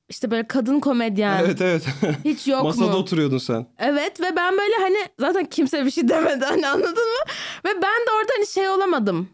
İşte 0.09 0.31
böyle 0.31 0.47
kadın 0.47 0.79
komedyen 0.79 1.39
Evet 1.43 1.61
evet. 1.61 1.85
hiç 2.25 2.47
yok 2.47 2.63
Masada 2.63 2.85
mu? 2.91 2.93
oturuyordun 2.95 3.37
sen. 3.37 3.65
Evet 3.79 4.21
ve 4.21 4.35
ben 4.35 4.57
böyle 4.57 4.75
hani 4.81 4.97
zaten 5.19 5.45
kimse 5.45 5.85
bir 5.85 5.91
şey 5.91 6.07
demedi 6.09 6.45
hani 6.45 6.67
anladın 6.67 6.89
mı? 6.93 7.23
Ve 7.65 7.69
ben 7.75 7.81
de 7.81 8.11
orada 8.19 8.31
hani 8.37 8.47
şey 8.47 8.69
olamadım. 8.69 9.29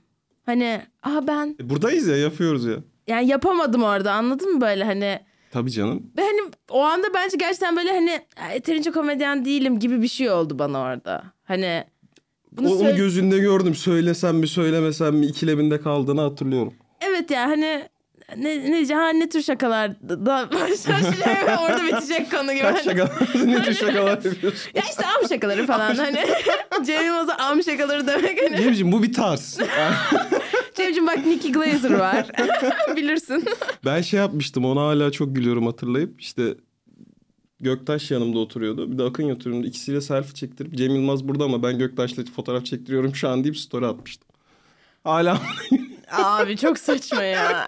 Hani 0.45 0.81
aha 1.03 1.27
ben 1.27 1.55
E, 1.61 1.69
buradayız 1.69 2.07
ya 2.07 2.17
yapıyoruz 2.17 2.65
ya. 2.65 2.75
yani 3.07 3.27
yapamadım 3.27 3.83
orada 3.83 4.11
anladın 4.13 4.53
mı 4.53 4.61
böyle 4.61 4.83
hani 4.83 5.19
Tabii 5.51 5.71
canım. 5.71 6.11
ve 6.17 6.21
hani 6.21 6.39
o 6.69 6.81
anda 6.81 7.07
bence 7.13 7.37
gerçekten 7.37 7.75
böyle 7.75 7.91
hani 7.91 8.09
"Ya, 8.09 8.51
yeterince 8.53 8.91
komedyen 8.91 9.45
değilim 9.45 9.79
gibi 9.79 10.01
bir 10.01 10.07
şey 10.07 10.29
oldu 10.31 10.59
bana 10.59 10.79
orada. 10.79 11.23
Hani 11.43 11.83
bunu 12.51 12.67
O- 12.67 12.71
onu 12.71 12.79
söyle- 12.79 12.97
gözünde 12.97 13.39
gördüm. 13.39 13.75
Söylesem 13.75 14.35
mi 14.37 14.47
söylemesem 14.47 15.15
mi 15.15 15.25
ikileminde 15.25 15.79
kaldığını 15.81 16.21
hatırlıyorum. 16.21 16.73
Evet 17.01 17.31
ya 17.31 17.41
hani 17.47 17.89
ne, 18.37 18.71
ne 18.71 18.95
ha, 18.95 19.09
ne 19.09 19.29
tür 19.29 19.41
şakalar 19.41 19.91
da 20.01 20.25
başlar 20.51 21.01
orada 21.61 21.83
bitecek 21.87 22.31
konu 22.31 22.53
gibi. 22.53 22.61
Kaç 22.61 22.87
Hani- 22.87 22.97
şaka, 22.97 23.25
ne 23.45 23.63
tür 23.63 23.73
şakalar 23.73 24.09
yapıyorsun? 24.09 24.69
Ya 24.75 24.83
işte 24.89 25.05
am 25.05 25.29
şakaları 25.29 25.65
falan 25.67 25.95
hani 25.95 26.25
Cem 26.85 27.05
Yılmaz'a 27.05 27.35
am 27.35 27.63
şakaları 27.63 28.07
demek 28.07 28.39
hani. 28.43 28.57
Cemciğim 28.57 28.91
bu 28.91 29.03
bir 29.03 29.13
tarz. 29.13 29.59
Cemciğim 30.75 31.07
bak 31.07 31.25
Nicky 31.25 31.53
Glazer 31.53 31.91
var 31.91 32.27
bilirsin. 32.95 33.45
Ben 33.85 34.01
şey 34.01 34.19
yapmıştım 34.19 34.65
ona 34.65 34.81
hala 34.81 35.11
çok 35.11 35.35
gülüyorum 35.35 35.65
hatırlayıp 35.65 36.21
işte 36.21 36.55
Göktaş 37.61 38.11
yanımda 38.11 38.39
oturuyordu. 38.39 38.91
Bir 38.91 38.97
de 38.97 39.03
Akın 39.03 39.29
oturuyordu. 39.29 39.67
İkisiyle 39.67 40.01
selfie 40.01 40.33
çektirip 40.33 40.75
Cem 40.75 40.95
Yılmaz 40.95 41.27
burada 41.27 41.43
ama 41.43 41.63
ben 41.63 41.77
Göktaş'la 41.77 42.23
fotoğraf 42.35 42.65
çektiriyorum 42.65 43.15
şu 43.15 43.29
an 43.29 43.43
deyip 43.43 43.57
story 43.57 43.85
atmıştım. 43.85 44.29
Hala 45.03 45.41
Abi 46.11 46.57
çok 46.57 46.77
saçma 46.79 47.23
ya. 47.23 47.65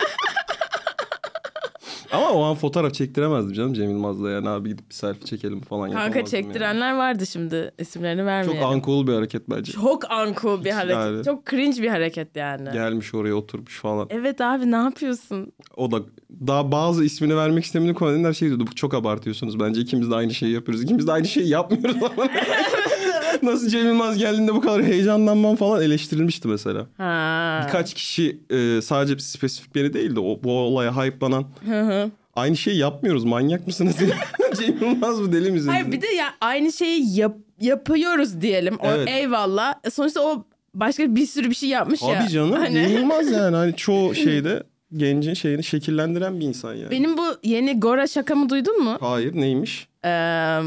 ama 2.11 2.29
o 2.31 2.43
an 2.43 2.55
fotoğraf 2.55 2.93
çektiremezdim 2.93 3.53
canım 3.53 3.73
Cem 3.73 3.89
Yılmaz'la 3.89 4.29
yani 4.29 4.49
abi 4.49 4.69
gidip 4.69 4.89
bir 4.89 4.95
selfie 4.95 5.25
çekelim 5.25 5.61
falan 5.61 5.91
Kanka 5.91 6.03
yapamazdım 6.03 6.35
yani. 6.37 6.43
çektirenler 6.45 6.95
vardı 6.97 7.25
şimdi 7.27 7.71
isimlerini 7.79 8.19
Çok 8.19 8.27
vermeyelim. 8.27 8.69
uncool 8.69 9.07
bir 9.07 9.13
hareket 9.13 9.49
bence. 9.49 9.71
Çok 9.71 10.03
uncool 10.11 10.63
bir 10.65 10.71
hareket. 10.71 10.95
Yani. 10.95 11.23
Çok 11.25 11.45
cringe 11.45 11.81
bir 11.81 11.87
hareket 11.87 12.35
yani. 12.35 12.71
Gelmiş 12.73 13.13
oraya 13.13 13.33
oturmuş 13.33 13.79
falan. 13.79 14.07
Evet 14.09 14.41
abi 14.41 14.71
ne 14.71 14.75
yapıyorsun? 14.75 15.51
O 15.75 15.91
da 15.91 15.99
daha 16.47 16.71
bazı 16.71 17.03
ismini 17.03 17.35
vermek 17.37 17.63
istemediğim 17.65 17.95
komedyenler 17.95 18.33
şey 18.33 18.47
diyordu. 18.47 18.67
Bu 18.71 18.75
çok 18.75 18.93
abartıyorsunuz. 18.93 19.59
Bence 19.59 19.81
ikimiz 19.81 20.11
de 20.11 20.15
aynı 20.15 20.33
şeyi 20.33 20.53
yapıyoruz. 20.53 20.83
İkimiz 20.83 21.07
de 21.07 21.11
aynı 21.11 21.27
şeyi 21.27 21.49
yapmıyoruz 21.49 21.97
ama. 22.03 22.27
Nasıl 23.43 23.67
Cem 23.69 23.85
Yılmaz 23.87 24.17
geldiğinde 24.17 24.53
bu 24.53 24.61
kadar 24.61 24.83
heyecanlanmam 24.83 25.55
falan 25.55 25.81
eleştirilmişti 25.83 26.47
mesela. 26.47 26.85
Ha. 26.97 27.63
Birkaç 27.67 27.93
kişi 27.93 28.39
e, 28.49 28.81
sadece 28.81 29.19
spesifik 29.19 29.75
biri 29.75 29.93
değildi. 29.93 30.19
O, 30.19 30.39
bu 30.43 30.51
olaya 30.51 30.97
hype'lanan. 31.05 31.45
Hı 31.65 31.81
hı. 31.81 32.11
Aynı 32.35 32.57
şeyi 32.57 32.77
yapmıyoruz. 32.77 33.23
Manyak 33.23 33.67
mısınız? 33.67 33.95
Cem 34.59 34.77
Yılmaz 34.81 35.19
mı 35.19 35.31
deli 35.31 35.51
misiniz? 35.51 35.73
Hayır 35.73 35.91
bir 35.91 36.01
de 36.01 36.07
ya 36.07 36.27
aynı 36.41 36.71
şeyi 36.71 37.17
yap, 37.19 37.35
yapıyoruz 37.61 38.41
diyelim. 38.41 38.75
O 38.79 38.87
Evet. 38.87 39.07
eyvallah. 39.09 39.75
E, 39.83 39.89
Sonuçta 39.89 40.21
o 40.21 40.45
başka 40.73 41.15
bir 41.15 41.25
sürü 41.25 41.49
bir 41.49 41.55
şey 41.55 41.69
yapmış 41.69 42.01
ya. 42.01 42.23
Abi 42.23 42.29
canım 42.29 42.51
Hani- 42.51 42.73
Cem 42.73 42.91
Yılmaz 42.97 43.31
yani. 43.31 43.55
Hani 43.55 43.75
çoğu 43.75 44.15
şeyde 44.15 44.63
gencin 44.97 45.33
şeyini 45.33 45.63
şekillendiren 45.63 46.39
bir 46.39 46.45
insan 46.45 46.73
yani. 46.73 46.91
Benim 46.91 47.17
bu 47.17 47.23
yeni 47.43 47.79
Gora 47.79 48.07
şakamı 48.07 48.49
duydun 48.49 48.83
mu? 48.83 48.97
Hayır 48.99 49.35
neymiş? 49.35 49.87
Ee, 50.05 50.59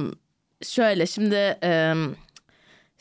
şöyle 0.63 1.07
şimdi 1.07 1.59
e, 1.65 1.95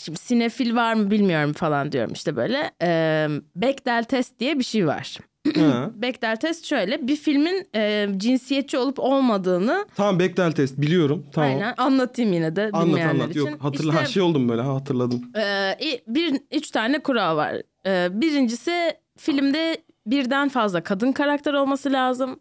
şimdi 0.04 0.20
sinefil 0.20 0.76
var 0.76 0.94
mı 0.94 1.12
bilmiyorum 1.12 1.54
falan 1.54 1.92
diyorum 1.92 2.14
işte 2.14 2.36
böyle. 2.36 2.72
E, 2.82 3.28
Bechdel 3.56 4.04
test 4.04 4.40
diye 4.40 4.60
bir 4.60 4.64
şey 4.64 4.88
var. 4.88 5.18
Bechdel 5.96 6.36
test 6.36 6.66
şöyle 6.66 7.08
bir 7.08 7.16
filmin 7.16 7.68
e, 7.76 8.08
cinsiyetçi 8.18 8.78
olup 8.78 9.00
olmadığını 9.00 9.86
Tamam 9.96 10.20
Bechdel 10.20 10.52
test 10.52 10.78
biliyorum. 10.82 11.26
Tamam. 11.34 11.50
aynen 11.50 11.74
anlatayım 11.78 12.34
yine 12.34 12.56
de 12.56 12.70
Anlat 12.74 12.88
bilmeyenler 12.88 13.14
anlat. 13.14 13.30
için. 13.30 13.40
Yok 13.40 13.64
hatırla 13.64 13.94
ha, 13.94 14.02
İşte, 14.02 14.14
şey 14.14 14.24
oldum 14.24 14.50
böyle 14.50 14.62
ha 14.62 14.76
hatırladım. 14.76 15.22
e, 15.38 15.74
bir 16.08 16.42
üç 16.52 16.72
tane 16.72 17.00
kural 17.00 17.38
var. 17.38 17.56
E, 17.86 18.22
birincisi 18.22 18.94
filmde 19.18 19.78
birden 20.08 20.50
fazla 20.50 20.84
kadın 20.84 21.12
karakter 21.12 21.54
olması 21.54 21.92
lazım. 21.92 22.40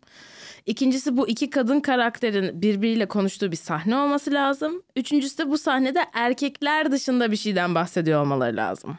İkincisi 0.66 1.16
bu 1.16 1.28
iki 1.28 1.50
kadın 1.50 1.80
karakterin 1.80 2.62
birbiriyle 2.62 3.06
konuştuğu 3.06 3.50
bir 3.52 3.56
sahne 3.56 3.96
olması 3.96 4.32
lazım. 4.32 4.82
Üçüncüsü 4.96 5.38
de 5.38 5.50
bu 5.50 5.58
sahnede 5.58 6.04
erkekler 6.12 6.92
dışında 6.92 7.30
bir 7.30 7.36
şeyden 7.36 7.74
bahsediyor 7.74 8.20
olmaları 8.22 8.56
lazım. 8.56 8.98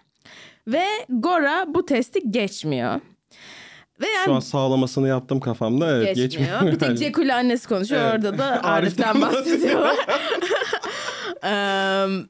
Ve 0.67 0.85
Gora 1.09 1.65
bu 1.67 1.85
testi 1.85 2.31
geçmiyor. 2.31 3.01
Ve 4.01 4.07
yani 4.07 4.25
Şu 4.25 4.33
an 4.33 4.39
sağlamasını 4.39 5.07
yaptım 5.07 5.39
kafamda. 5.39 5.91
Evet 5.97 6.15
geçmiyor. 6.15 6.29
geçmiyor. 6.29 6.73
Bir 6.73 6.79
tek. 6.79 6.97
Cekul 6.97 7.29
annesi 7.29 7.67
konuşuyor. 7.67 8.01
Evet. 8.01 8.13
Orada 8.13 8.37
da 8.37 8.63
Arif'ten 8.63 9.21
bahsediyorlar. 9.21 9.95
Eee, 11.43 11.49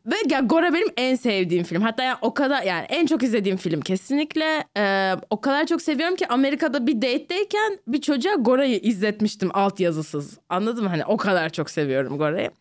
ve 0.05 0.15
ya 0.29 0.39
Gora 0.39 0.73
benim 0.73 0.87
en 0.97 1.15
sevdiğim 1.15 1.63
film. 1.63 1.81
Hatta 1.81 2.03
yani 2.03 2.17
o 2.21 2.33
kadar 2.33 2.63
yani 2.63 2.85
en 2.89 3.05
çok 3.05 3.23
izlediğim 3.23 3.57
film 3.57 3.81
kesinlikle. 3.81 4.63
Eee, 4.77 5.15
o 5.29 5.41
kadar 5.41 5.65
çok 5.65 5.81
seviyorum 5.81 6.15
ki 6.15 6.27
Amerika'da 6.27 6.87
bir 6.87 6.95
date'deyken 6.95 7.79
bir 7.87 8.01
çocuğa 8.01 8.33
Gora'yı 8.33 8.79
izletmiştim 8.79 9.49
altyazısız. 9.53 10.37
Anladın 10.49 10.83
mı? 10.83 10.89
Hani 10.89 11.05
o 11.05 11.17
kadar 11.17 11.49
çok 11.49 11.69
seviyorum 11.69 12.17
Gora'yı. 12.17 12.51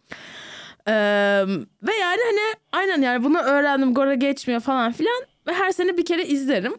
Eee, 0.89 0.95
ve 1.83 1.95
yani 2.01 2.21
hani 2.27 2.55
aynen 2.73 3.03
yani 3.03 3.25
bunu 3.25 3.39
öğrendim 3.39 3.95
Gora 3.95 4.15
geçmiyor 4.15 4.61
falan 4.61 4.93
filan. 4.93 5.23
Ve 5.49 5.53
her 5.53 5.73
sene 5.73 5.97
bir 5.97 6.05
kere 6.05 6.25
izlerim. 6.27 6.75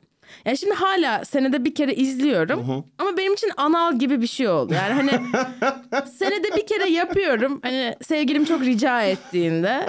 Yani 0.46 0.58
şimdi 0.58 0.74
hala 0.74 1.25
senede 1.25 1.66
bir 1.66 1.75
kere 1.75 1.94
izliyorum. 1.94 2.68
Hı 2.68 2.74
hı. 2.74 2.84
Ama 2.98 3.18
benim 3.18 3.34
için 3.34 3.52
anal 3.58 4.00
gibi 4.00 4.22
bir 4.22 4.28
şey 4.28 4.48
oldu. 4.48 4.74
Yani 4.74 4.94
hani 4.94 5.12
senede 6.18 6.56
bir 6.56 6.68
kere 6.68 6.90
yapıyorum. 6.90 7.60
Hani 7.63 7.96
sevgilim 8.02 8.46
çok 8.46 8.62
rica 8.62 9.04
ettiğinde. 9.04 9.86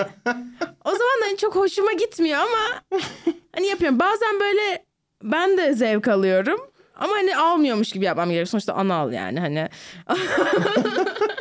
O 0.85 0.91
zaman 0.91 1.21
da 1.23 1.27
hani 1.27 1.37
çok 1.37 1.57
hoşuma 1.57 1.93
gitmiyor 1.93 2.39
ama 2.39 3.01
hani 3.55 3.67
yapıyorum. 3.67 3.99
Bazen 3.99 4.41
böyle 4.41 4.85
ben 5.23 5.59
de 5.59 5.73
zevk 5.75 6.09
alıyorum. 6.09 6.61
Ama 6.97 7.13
hani 7.13 7.37
almıyormuş 7.37 7.93
gibi 7.93 8.05
yapmam 8.05 8.29
gerekiyor. 8.29 8.47
Sonuçta 8.47 8.75
anal 8.75 9.13
yani 9.13 9.41
hani. 9.41 9.69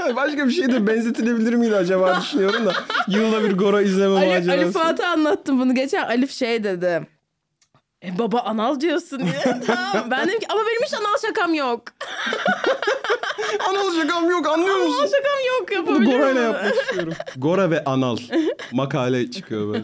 Başka 0.16 0.48
bir 0.48 0.52
şey 0.52 0.72
de 0.72 0.88
benzetilebilir 0.88 1.54
miydi 1.54 1.76
acaba 1.76 2.22
düşünüyorum 2.22 2.66
da. 2.66 2.74
Yılda 3.08 3.44
bir 3.44 3.58
Gora 3.58 3.82
izleme 3.82 4.16
Ali, 4.16 4.26
Ali 4.26 4.36
macerası. 4.36 4.72
Fuat'a 4.72 5.08
anlattım 5.08 5.60
bunu 5.60 5.76
geçen. 5.76 6.04
Alif 6.04 6.32
şey 6.32 6.64
dedi. 6.64 7.08
E 8.04 8.18
baba 8.20 8.40
anal 8.40 8.80
diyorsun 8.82 9.20
diye. 9.20 9.42
tamam. 9.68 10.12
Ben 10.12 10.28
dedim 10.28 10.40
ki 10.40 10.46
ama 10.50 10.62
benim 10.62 10.82
hiç 10.86 10.94
anal 10.94 11.18
şakam 11.28 11.54
yok. 11.54 11.82
Anal 13.70 13.94
şakam 14.02 14.30
yok 14.30 14.48
anlıyor 14.48 14.76
Anal 14.76 14.86
musun? 14.86 15.06
şakam 15.06 15.40
yok 15.48 15.70
Bunu 15.70 15.76
yapabiliyor 15.94 16.20
Gora'yla 16.20 16.42
muyum? 16.42 16.54
yapmak 16.54 16.76
istiyorum. 16.84 17.14
Gora 17.38 17.72
ve 17.72 17.84
Anal. 17.84 18.18
Makale 18.72 19.32
çıkıyor 19.32 19.68
böyle. 19.74 19.84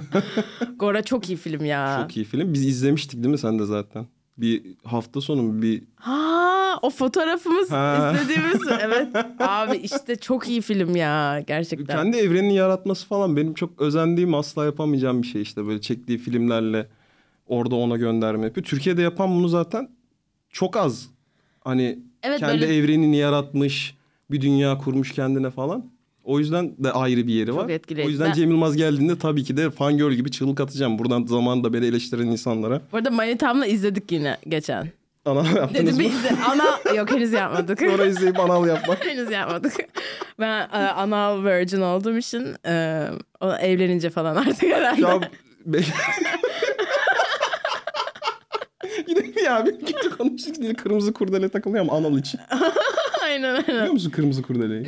Gora 0.76 1.02
çok 1.02 1.28
iyi 1.28 1.36
film 1.36 1.64
ya. 1.64 1.98
Çok 2.02 2.16
iyi 2.16 2.24
film. 2.24 2.52
Biz 2.54 2.66
izlemiştik 2.66 3.22
değil 3.22 3.28
mi 3.32 3.38
sen 3.38 3.58
de 3.58 3.64
zaten? 3.64 4.06
Bir 4.38 4.62
hafta 4.84 5.20
sonu 5.20 5.62
bir 5.62 5.82
Ha 5.96 6.78
o 6.82 6.90
fotoğrafımız 6.90 7.70
Ha. 7.70 8.12
izlediğimiz 8.14 8.60
evet 8.80 9.08
abi 9.40 9.76
işte 9.76 10.16
çok 10.16 10.48
iyi 10.48 10.60
film 10.62 10.96
ya 10.96 11.40
gerçekten. 11.46 11.96
kendi 11.96 12.16
evrenini 12.16 12.54
yaratması 12.54 13.06
falan 13.06 13.36
benim 13.36 13.54
çok 13.54 13.80
özendiğim 13.80 14.34
asla 14.34 14.64
yapamayacağım 14.64 15.22
bir 15.22 15.26
şey 15.26 15.42
işte 15.42 15.66
böyle 15.66 15.80
çektiği 15.80 16.18
filmlerle 16.18 16.86
orada 17.50 17.74
ona 17.74 17.96
gönderme 17.96 18.44
yapıyor. 18.46 18.66
Türkiye'de 18.66 19.02
yapan 19.02 19.30
bunu 19.30 19.48
zaten 19.48 19.88
çok 20.50 20.76
az. 20.76 21.06
Hani 21.60 21.98
Evet, 22.22 22.40
kendi 22.40 22.60
böyle- 22.60 22.76
evrenini 22.76 23.16
yaratmış, 23.16 23.94
bir 24.30 24.40
dünya 24.40 24.78
kurmuş 24.78 25.12
kendine 25.12 25.50
falan. 25.50 25.90
O 26.24 26.38
yüzden 26.38 26.74
de 26.78 26.92
ayrı 26.92 27.26
bir 27.26 27.34
yeri 27.34 27.46
Çok 27.46 27.56
var. 27.56 27.68
etkileyici. 27.68 28.06
O 28.08 28.10
yüzden 28.10 28.28
Ben- 28.28 28.32
Cem 28.34 28.50
Yılmaz 28.50 28.76
geldiğinde 28.76 29.18
tabii 29.18 29.44
ki 29.44 29.56
de 29.56 29.70
fangirl 29.70 30.12
gibi 30.12 30.30
çığlık 30.30 30.60
atacağım. 30.60 30.98
Buradan 30.98 31.24
zamanında 31.26 31.72
beni 31.72 31.86
eleştiren 31.86 32.26
insanlara. 32.26 32.80
Bu 32.92 32.96
arada 32.96 33.10
Manitam'la 33.10 33.66
izledik 33.66 34.12
yine 34.12 34.36
geçen. 34.48 34.88
Ana 35.24 35.38
yaptınız 35.48 35.74
Dedim 35.74 35.96
mı? 35.96 36.02
izle. 36.02 36.30
Ana 36.48 36.96
yok 36.96 37.10
henüz 37.10 37.32
yapmadık. 37.32 37.78
Sonra 37.90 38.06
izleyip 38.06 38.40
anal 38.40 38.66
yapmak. 38.68 39.06
henüz 39.06 39.30
yapmadık. 39.30 39.72
Ben 40.40 40.60
e, 40.60 40.76
anal 40.76 41.44
virgin 41.44 41.80
olduğum 41.80 42.16
için 42.18 42.54
e, 42.66 43.04
o 43.40 43.52
evlenince 43.52 44.10
falan 44.10 44.36
artık 44.36 44.62
herhalde. 44.62 45.00
Şu 45.00 45.08
an... 45.12 45.22
Bir 49.66 49.80
kötü 49.86 50.10
konuştuk 50.16 50.78
kırmızı 50.78 51.12
kurdele 51.12 51.48
takılıyorum 51.48 51.90
anal 51.90 52.18
için. 52.18 52.40
aynen 53.24 53.54
aynen. 53.54 53.66
Biliyor 53.68 53.90
musun 53.92 54.10
kırmızı 54.10 54.42
kurdeleyi? 54.42 54.84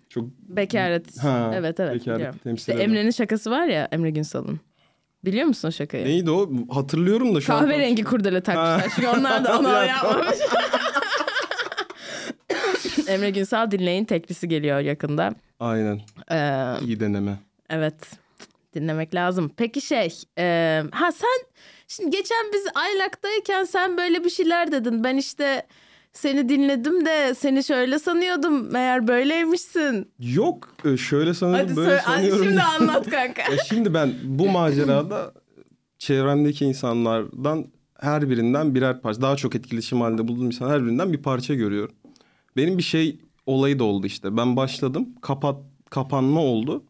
Çok 0.08 0.24
Bekaret. 0.38 1.18
Ha, 1.18 1.50
evet 1.54 1.80
evet 1.80 1.94
bekaret 2.06 2.42
temsil 2.44 2.72
İşte. 2.72 2.82
Emre'nin 2.84 3.10
şakası 3.10 3.50
var 3.50 3.66
ya 3.66 3.88
Emre 3.92 4.10
Günsal'ın. 4.10 4.60
Biliyor 5.24 5.46
musun 5.46 5.68
o 5.68 5.72
şakayı? 5.72 6.04
neydi 6.04 6.30
o? 6.30 6.50
Hatırlıyorum 6.70 7.34
da 7.34 7.40
şu 7.40 7.54
an. 7.54 7.60
Kahverengi 7.60 8.04
kurdele 8.04 8.40
takmışlar. 8.40 8.92
Çünkü 8.96 9.08
onlar 9.08 9.44
da 9.44 9.54
anal 9.58 9.88
yapmamış. 9.88 10.38
Emre 13.08 13.30
Günsal 13.30 13.70
dinleyin 13.70 14.04
teklisi 14.04 14.48
geliyor 14.48 14.80
yakında. 14.80 15.30
Aynen. 15.60 16.00
Ee, 16.32 16.74
İyi 16.84 17.00
deneme. 17.00 17.38
evet 17.70 17.94
dinlemek 18.74 19.14
lazım. 19.14 19.50
Peki 19.56 19.80
şey 19.80 20.14
e, 20.38 20.82
ha 20.92 21.12
sen 21.12 21.46
şimdi 21.88 22.10
geçen 22.10 22.46
biz 22.52 22.64
Aylak'tayken 22.74 23.64
sen 23.64 23.96
böyle 23.96 24.24
bir 24.24 24.30
şeyler 24.30 24.72
dedin. 24.72 25.04
Ben 25.04 25.16
işte 25.16 25.66
seni 26.12 26.48
dinledim 26.48 27.06
de 27.06 27.34
seni 27.34 27.64
şöyle 27.64 27.98
sanıyordum. 27.98 28.72
Meğer 28.72 29.08
böyleymişsin. 29.08 30.10
Yok 30.18 30.68
e, 30.84 30.96
şöyle 30.96 31.34
sanıyorum 31.34 31.66
Hadi, 31.68 31.76
böyle 31.76 31.88
söyle, 31.88 32.02
sanıyorum. 32.02 32.44
şimdi 32.44 32.62
anlat 32.62 33.10
kanka. 33.10 33.42
Ya 33.42 33.58
şimdi 33.68 33.94
ben 33.94 34.14
bu 34.24 34.48
macerada 34.48 35.32
çevremdeki 35.98 36.64
insanlardan 36.64 37.66
her 38.00 38.30
birinden 38.30 38.74
birer 38.74 39.00
parça 39.00 39.22
daha 39.22 39.36
çok 39.36 39.54
etkileşim 39.54 40.00
halinde 40.00 40.28
bulduğum 40.28 40.46
insan 40.46 40.70
her 40.70 40.84
birinden 40.84 41.12
bir 41.12 41.22
parça 41.22 41.54
görüyorum. 41.54 41.94
Benim 42.56 42.78
bir 42.78 42.82
şey 42.82 43.18
olayı 43.46 43.78
da 43.78 43.84
oldu 43.84 44.06
işte. 44.06 44.36
Ben 44.36 44.56
başladım 44.56 45.08
kapat 45.22 45.56
kapanma 45.90 46.40
oldu. 46.40 46.84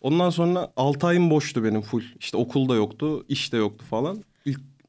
Ondan 0.00 0.30
sonra 0.30 0.72
6 0.76 1.06
ayım 1.06 1.30
boştu 1.30 1.64
benim 1.64 1.82
full. 1.82 2.02
İşte 2.20 2.36
okulda 2.36 2.74
yoktu, 2.74 3.24
işte 3.28 3.56
yoktu 3.56 3.84
falan. 3.90 4.22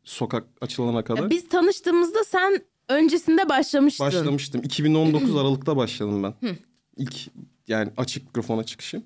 Sokak 0.08 0.44
açılana 0.62 1.04
kadar. 1.04 1.24
Ya 1.24 1.30
biz 1.30 1.50
tanıştığımızda 1.50 2.24
sen 2.24 2.62
öncesinde 2.90 3.50
başlamıştın. 3.50 4.06
Başlamıştım. 4.06 4.62
2019 4.64 5.36
Aralık'ta 5.36 5.78
başladım 5.78 6.24
ben. 6.24 6.34
İlk 6.98 7.16
yani 7.68 7.92
açık 7.98 8.26
mikrofona 8.26 8.64
çıkışım. 8.64 9.04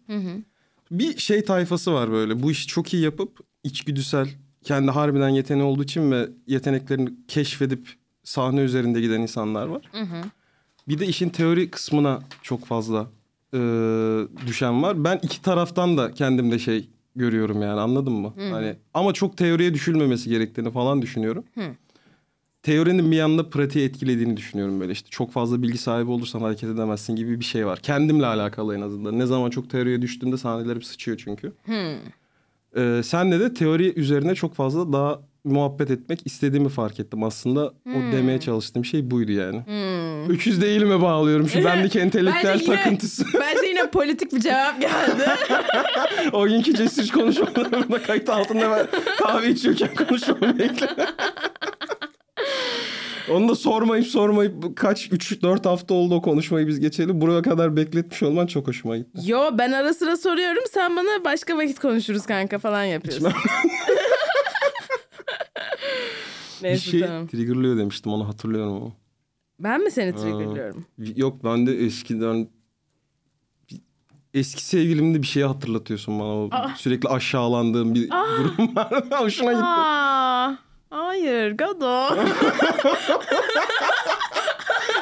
Bir 0.92 1.18
şey 1.18 1.44
tayfası 1.44 1.94
var 1.94 2.12
böyle. 2.12 2.44
Bu 2.44 2.52
işi 2.52 2.68
çok 2.68 2.94
iyi 2.94 3.04
yapıp 3.04 3.40
içgüdüsel 3.64 4.30
kendi 4.64 4.92
harbiden 4.92 5.30
yeteneği 5.30 5.64
olduğu 5.64 5.84
için 5.84 6.12
ve 6.12 6.30
yeteneklerini 6.48 7.10
keşfedip 7.28 7.90
sahne 8.24 8.62
üzerinde 8.62 9.02
giden 9.02 9.22
insanlar 9.22 9.66
var. 9.68 9.92
Bir 10.88 11.00
de 11.00 11.08
işin 11.08 11.30
teori 11.30 11.72
kısmına 11.72 12.20
çok 12.42 12.66
fazla 12.66 13.08
e, 13.54 13.60
düşen 14.48 14.84
var. 14.84 15.04
Ben 15.04 15.20
iki 15.24 15.42
taraftan 15.42 15.98
da 15.98 16.12
kendimde 16.12 16.60
şey 16.60 16.90
görüyorum 17.16 17.62
yani 17.62 17.80
anladın 17.80 18.14
mı? 18.14 18.34
Hani 18.52 18.76
ama 18.94 19.14
çok 19.14 19.38
teoriye 19.38 19.74
düşülmemesi 19.74 20.30
gerektiğini 20.30 20.72
falan 20.72 21.02
düşünüyorum. 21.02 21.44
Teorinin 22.64 23.12
bir 23.12 23.16
yanda 23.16 23.50
pratiği 23.50 23.86
etkilediğini 23.86 24.38
düşünüyorum 24.38 24.80
böyle 24.80 24.92
işte 24.92 25.08
çok 25.10 25.32
fazla 25.32 25.62
bilgi 25.62 25.78
sahibi 25.78 26.12
olursan 26.12 26.40
hareket 26.42 26.70
edemezsin 26.70 27.16
gibi 27.16 27.40
bir 27.40 27.46
şey 27.46 27.66
var. 27.66 27.80
Kendimle 27.80 28.26
alakalı 28.26 28.76
en 28.76 28.82
azından. 28.82 29.20
Ne 29.20 29.26
zaman 29.26 29.50
çok 29.50 29.70
teoriye 29.70 30.02
düştüğümde 30.02 30.38
sahnelerim 30.38 30.82
sıçıyor 30.82 31.18
çünkü. 31.26 31.54
Ee, 32.78 33.02
senle 33.04 33.40
de 33.40 33.54
teori 33.54 33.94
üzerine 34.00 34.36
çok 34.36 34.56
fazla 34.56 34.94
daha 34.94 35.22
muhabbet 35.44 35.92
etmek 35.92 36.22
istediğimi 36.26 36.70
fark 36.70 37.00
ettim. 37.00 37.24
Aslında 37.24 37.68
o 37.68 38.12
demeye 38.12 38.40
çalıştığım 38.40 38.86
şey 38.86 39.12
buydu 39.12 39.32
yani. 39.32 39.62
Öküz 40.30 40.62
değilime 40.62 41.02
bağlıyorum 41.02 41.48
şu 41.50 41.64
bendeki 41.64 42.00
entelektüel 42.00 42.54
Bence 42.54 42.66
yine- 42.66 42.76
takıntısı. 42.76 43.26
Bence 43.34 43.61
politik 43.92 44.34
bir 44.34 44.40
cevap 44.40 44.82
geldi. 44.82 45.26
o 46.34 46.48
günkü 46.48 46.76
cesur 46.76 47.10
konuşmalarımda 47.10 48.04
kayıt 48.04 48.30
altında 48.30 48.72
ben 48.72 48.88
kahve 49.18 49.50
içiyorken 49.50 49.96
konuşmamı 49.96 50.60
bekle. 50.60 50.88
Onu 53.30 53.50
da 53.50 53.56
sormayıp 53.56 54.08
sormayıp 54.08 54.78
kaç 54.78 55.08
3-4 55.08 55.70
hafta 55.70 55.94
oldu 55.94 56.16
o 56.16 56.22
konuşmayı 56.22 56.68
biz 56.68 56.80
geçelim. 56.80 57.22
Buraya 57.22 57.42
kadar 57.42 57.76
bekletmiş 57.76 58.24
olman 58.24 58.48
çok 58.48 58.68
hoşuma 58.68 58.98
gitti. 58.98 59.32
Yo 59.32 59.50
ben 59.58 59.72
ara 59.72 59.94
sıra 59.94 60.18
soruyorum 60.18 60.64
sen 60.72 60.96
bana 60.96 61.24
başka 61.26 61.58
vakit 61.58 61.80
konuşuruz 61.80 62.26
kanka 62.26 62.60
falan 62.60 62.84
yapıyorsun. 62.84 63.32
Bir 66.64 66.68
Neyse 66.68 66.92
şey 66.92 67.00
tamam. 67.02 67.28
triggerlıyor 67.28 67.78
demiştim 67.78 68.12
onu 68.12 68.28
hatırlıyorum 68.28 68.74
ama. 68.74 68.92
Ben 69.60 69.82
mi 69.84 69.92
seni 69.92 70.16
triggerlıyorum? 70.16 70.86
Yok 71.16 71.44
ben 71.44 71.68
de 71.68 71.86
eskiden 71.86 72.48
eski 74.34 74.64
sevgilimde 74.66 75.22
bir 75.22 75.28
şey 75.28 75.44
hatırlatıyorsun 75.44 76.20
bana. 76.20 76.28
O 76.30 76.50
sürekli 76.78 77.10
aşağılandığım 77.10 77.96
bir 77.96 78.10
durum 78.10 78.76
var. 78.76 78.90
Hoşuna 79.22 79.52
gitti. 79.52 79.66
Aa, 79.66 80.54
hayır 80.90 81.52
Gado. 81.52 82.16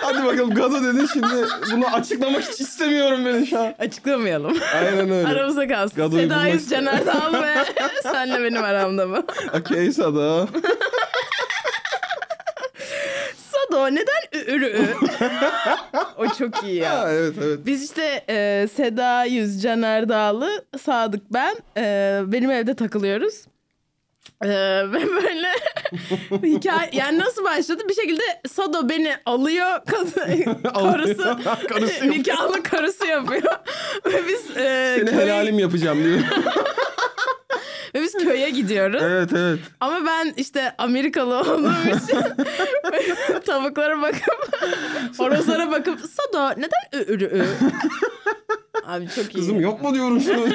Hadi 0.02 0.26
bakalım 0.26 0.50
Gado 0.56 0.84
dedin 0.84 1.08
şimdi. 1.14 1.28
Bunu 1.72 1.86
açıklamak 1.88 2.42
hiç 2.44 2.60
istemiyorum 2.62 3.20
ben 3.26 3.44
şu 3.44 3.60
an. 3.60 3.74
Açıklamayalım. 3.80 4.58
Aynen 4.76 5.10
öyle. 5.12 5.28
Aramızda 5.28 5.68
kalsın. 5.68 5.98
Gado'yu 5.98 6.22
Seda 6.22 6.36
bulmak- 6.36 6.70
Caner 6.70 7.06
Dağlı 7.06 7.42
ve 7.44 7.56
senle 8.04 8.44
benim 8.44 8.64
aramda 8.64 9.08
mı? 9.08 9.24
Okey 9.60 9.92
Sada. 9.92 10.48
Sado 13.70 13.96
neden 13.96 14.46
ürü 14.48 14.86
o 16.18 16.28
çok 16.28 16.64
iyi 16.64 16.76
ya. 16.76 17.00
Ha, 17.00 17.12
evet 17.12 17.34
evet. 17.44 17.60
Biz 17.66 17.84
işte 17.84 18.24
e, 18.30 18.68
Seda 18.76 19.24
Yüz, 19.26 19.62
Caner 19.64 20.10
Dağlı, 20.10 20.66
Sadık 20.82 21.22
ben 21.34 21.56
e, 21.78 22.20
benim 22.26 22.52
evde 22.52 22.76
takılıyoruz. 22.76 23.34
E, 24.44 24.48
ve 24.94 25.08
böyle 25.08 25.48
hikaye 26.56 26.90
yani 26.94 27.20
nasıl 27.20 27.44
başladı 27.44 27.84
bir 27.90 27.94
şekilde 27.96 28.22
Sado 28.54 28.90
beni 28.90 29.16
alıyor 29.26 29.80
kız- 29.86 30.14
karısı 30.74 31.38
Karısı 31.70 32.10
nikahlı 32.10 32.64
karısı 32.64 33.06
yapıyor 33.08 33.56
ve 34.06 34.28
biz 34.28 34.58
e, 34.58 34.96
Seni 35.00 35.10
köye, 35.10 35.22
helalim 35.22 35.60
yapacağım 35.60 36.04
diyor. 36.04 36.20
Ve 37.96 38.02
biz 38.02 38.14
köye 38.14 38.50
gidiyoruz. 38.50 39.02
evet 39.06 39.30
evet. 39.34 39.60
Ama 39.80 40.06
ben 40.06 40.34
işte 40.38 40.76
Amerikalı 40.78 41.40
olduğum 41.40 41.72
için 42.06 42.20
tavuklara 43.46 44.02
bakıp 44.02 44.50
horozlara 45.18 45.72
bakıp 45.72 46.00
Sado 46.00 46.50
neden 46.52 47.00
ü 47.02 47.14
ürü 47.14 47.26
ü? 47.26 47.46
Abi 48.86 49.08
çok 49.16 49.26
iyi. 49.26 49.40
Kızım 49.40 49.60
yok 49.62 49.82
mu 49.82 49.94
diyorum 49.94 50.22
şunu. 50.22 50.46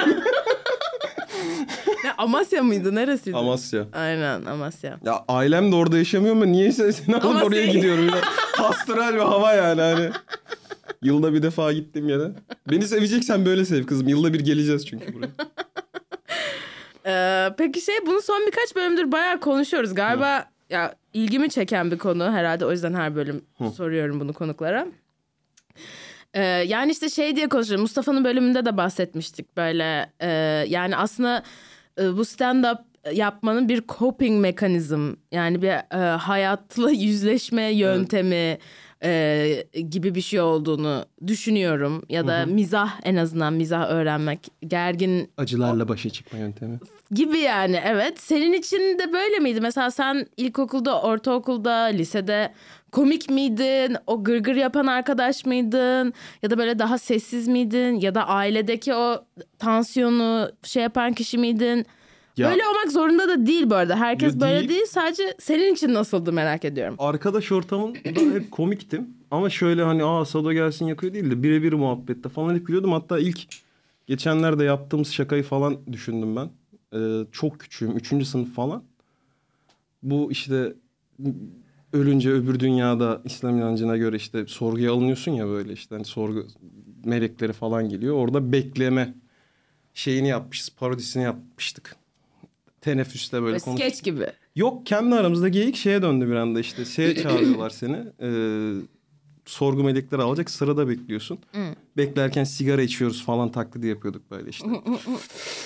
Ne, 2.05 2.13
Amasya 2.19 2.63
mıydı? 2.63 2.95
Neresiydi? 2.95 3.37
Amasya. 3.37 3.87
Aynen 3.93 4.45
Amasya. 4.45 4.99
Ya 5.05 5.25
ailem 5.29 5.73
de 5.73 5.77
orada 5.77 5.99
yaşamıyor 5.99 6.37
ama 6.37 6.45
niyeyse 6.47 6.93
seni 6.93 7.17
alıp 7.17 7.45
oraya 7.45 7.67
gidiyorum. 7.67 8.09
Ya. 8.09 8.15
Pastoral 8.57 9.15
bir 9.15 9.19
hava 9.19 9.53
yani 9.53 9.81
hani. 9.81 10.11
Yılda 11.03 11.35
bir 11.35 11.43
defa 11.43 11.73
gittim 11.73 12.09
yere. 12.09 12.31
Beni 12.71 12.87
seveceksen 12.89 13.47
böyle 13.47 13.65
sev 13.65 13.87
kızım. 13.87 14.09
Yılda 14.09 14.33
bir 14.33 14.41
geleceğiz 14.41 14.87
çünkü 14.87 15.15
buraya. 15.15 15.31
Ee, 17.07 17.49
peki 17.59 17.81
şey 17.81 17.95
bunu 18.07 18.23
son 18.23 18.47
birkaç 18.47 18.77
bölümdür 18.77 19.13
bayağı 19.13 19.41
konuşuyoruz. 19.41 19.95
Galiba 19.95 20.45
ya 20.71 20.95
ilgimi 21.13 21.51
çeken 21.51 21.91
bir 21.91 21.99
konu 21.99 22.33
herhalde 22.33 22.67
o 22.67 22.71
yüzden 22.71 22.95
her 22.95 23.15
bölüm 23.17 23.45
soruyorum 23.77 24.21
bunu 24.21 24.33
konuklara. 24.33 24.87
Ee, 26.35 26.43
yani 26.43 26.93
işte 26.93 27.09
şey 27.09 27.37
diye 27.37 27.49
konuşuyoruz. 27.49 27.83
Mustafa'nın 27.83 28.25
bölümünde 28.25 28.65
de 28.65 28.77
bahsetmiştik 28.77 29.57
böyle. 29.57 30.13
e, 30.21 30.29
yani 30.69 30.97
aslında 30.97 31.43
e, 32.01 32.17
bu 32.17 32.21
stand-up 32.21 32.79
yapmanın 33.13 33.69
bir 33.69 33.83
coping 33.99 34.41
mekanizm 34.41 35.15
yani 35.33 35.63
bir 35.63 35.69
e, 35.69 36.17
hayatla 36.17 36.91
yüzleşme 37.05 37.63
yöntemi 37.63 38.59
e, 39.03 39.65
gibi 39.91 40.15
bir 40.15 40.21
şey 40.21 40.41
olduğunu 40.41 41.05
düşünüyorum 41.27 42.03
ya 42.09 42.27
da 42.27 42.47
mizah 42.47 43.01
en 43.05 43.17
azından 43.17 43.53
mizah 43.53 43.91
öğrenmek 43.91 44.49
gergin 44.67 45.33
Acılarla 45.37 45.89
başa 45.89 46.11
çıkma 46.11 46.39
yöntemi. 46.39 46.79
Gibi 47.11 47.39
yani 47.39 47.81
evet. 47.85 48.21
Senin 48.21 48.53
için 48.53 48.99
de 48.99 49.13
böyle 49.13 49.39
miydi? 49.39 49.61
Mesela 49.61 49.91
sen 49.91 50.27
ilkokulda, 50.37 51.03
ortaokulda, 51.03 51.73
lisede 51.85 52.53
komik 52.93 53.31
miydin? 53.31 53.97
O 54.07 54.25
gırgır 54.25 54.55
yapan 54.57 54.87
arkadaş 54.87 55.45
mıydın? 55.47 56.13
Ya 56.43 56.51
da 56.51 56.59
böyle 56.59 56.79
daha 56.79 56.99
sessiz 56.99 57.49
miydin? 57.49 58.01
Ya 58.01 58.15
da 58.15 58.29
ailedeki 58.29 58.95
o 58.95 59.25
tansiyonu 59.59 60.51
şey 60.63 60.83
yapan 60.83 61.13
kişi 61.13 61.39
miydin? 61.39 61.87
Ya- 62.37 62.51
Böyle 62.51 62.63
olmak 62.67 62.93
zorunda 62.93 63.29
da 63.29 63.47
değil 63.47 63.71
bu 63.71 63.75
arada. 63.75 63.97
Herkes 63.97 64.41
böyle 64.41 64.59
değil. 64.59 64.69
değil. 64.69 64.87
Sadece 64.87 65.35
senin 65.41 65.75
için 65.75 65.95
nasıldı 65.95 66.33
merak 66.33 66.65
ediyorum. 66.65 66.95
Arkadaş 66.99 67.53
ortamında 67.53 68.35
hep 68.35 68.51
komiktim. 68.51 69.09
Ama 69.31 69.51
şöyle 69.51 69.83
hani 69.83 70.05
aa 70.05 70.25
Sado 70.25 70.53
gelsin 70.53 70.87
yakıyor 70.87 71.15
değil 71.15 71.31
de 71.31 71.43
birebir 71.43 71.73
muhabbette 71.73 72.29
falan 72.29 72.55
hep 72.55 72.67
gülüyordum. 72.67 72.93
Hatta 72.93 73.19
ilk 73.19 73.39
geçenlerde 74.07 74.65
yaptığımız 74.65 75.13
şakayı 75.13 75.43
falan 75.43 75.77
düşündüm 75.93 76.37
ben. 76.37 76.51
Ee, 76.95 77.27
çok 77.33 77.61
küçüğüm. 77.61 77.97
Üçüncü 77.97 78.25
sınıf 78.25 78.55
falan. 78.55 78.85
Bu 80.03 80.33
işte 80.33 80.73
ölünce 81.93 82.31
öbür 82.31 82.61
dünyada 82.61 83.23
İslam 83.25 83.59
inancına 83.59 83.97
göre 83.97 84.17
işte 84.17 84.47
sorguya 84.47 84.93
alınıyorsun 84.93 85.33
ya 85.33 85.47
böyle 85.47 85.73
işte 85.73 85.95
hani 85.95 86.05
sorgu 86.05 86.47
melekleri 87.05 87.53
falan 87.53 87.89
geliyor. 87.89 88.15
Orada 88.15 88.53
bekleme 88.53 89.15
şeyini 89.95 90.29
yapmışız. 90.29 90.71
Parodisini 90.71 91.23
yapmıştık. 91.23 91.97
Teneffüste 92.81 93.43
böyle 93.43 93.59
konuş. 93.59 93.81
skeç 93.81 94.03
gibi. 94.03 94.27
Yok 94.57 94.87
kendi 94.87 95.15
aramızda 95.15 95.49
geyik 95.49 95.77
şeye 95.77 96.03
döndü 96.03 96.29
bir 96.29 96.35
anda 96.35 96.61
işte. 96.61 96.85
Şeye 96.85 97.15
çağırıyorlar 97.23 97.71
seni. 97.71 97.97
Ee, 98.21 98.75
sorgu 99.47 99.85
melekleri 99.85 100.23
alacak 100.23 100.51
sırada 100.51 100.89
bekliyorsun. 100.89 101.39
Beklerken 101.97 102.45
sigara 102.45 102.83
içiyoruz 102.83 103.25
falan 103.25 103.53
taklidi 103.53 103.87
yapıyorduk 103.87 104.31
böyle 104.31 104.51
işte. 104.51 104.69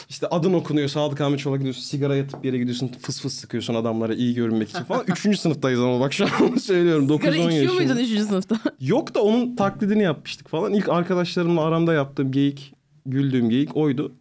işte 0.08 0.26
adın 0.26 0.52
okunuyor 0.52 0.88
Sadık 0.88 1.20
Ahmet 1.20 1.40
Çolak'a 1.40 1.56
gidiyorsun. 1.58 1.82
Sigara 1.82 2.16
yatıp 2.16 2.42
bir 2.42 2.48
yere 2.48 2.58
gidiyorsun 2.58 2.90
fıs 3.02 3.20
fıs 3.20 3.34
sıkıyorsun 3.34 3.74
adamlara 3.74 4.14
iyi 4.14 4.34
görünmek 4.34 4.70
için 4.70 4.84
falan. 4.84 5.04
Üçüncü 5.08 5.36
sınıftayız 5.36 5.80
ama 5.80 6.00
bak 6.00 6.12
şu 6.12 6.24
an 6.24 6.56
söylüyorum. 6.62 7.08
9-10 7.08 7.18
Sigara 7.18 7.52
içiyor 7.52 7.74
muydun 7.74 7.96
3. 7.96 8.20
sınıfta? 8.20 8.60
Yok 8.80 9.14
da 9.14 9.22
onun 9.22 9.56
taklidini 9.56 10.02
yapmıştık 10.02 10.48
falan. 10.48 10.74
İlk 10.74 10.88
arkadaşlarımla 10.88 11.62
aramda 11.62 11.94
yaptığım 11.94 12.32
geyik, 12.32 12.74
güldüğüm 13.06 13.50
geyik 13.50 13.76
oydu. 13.76 14.12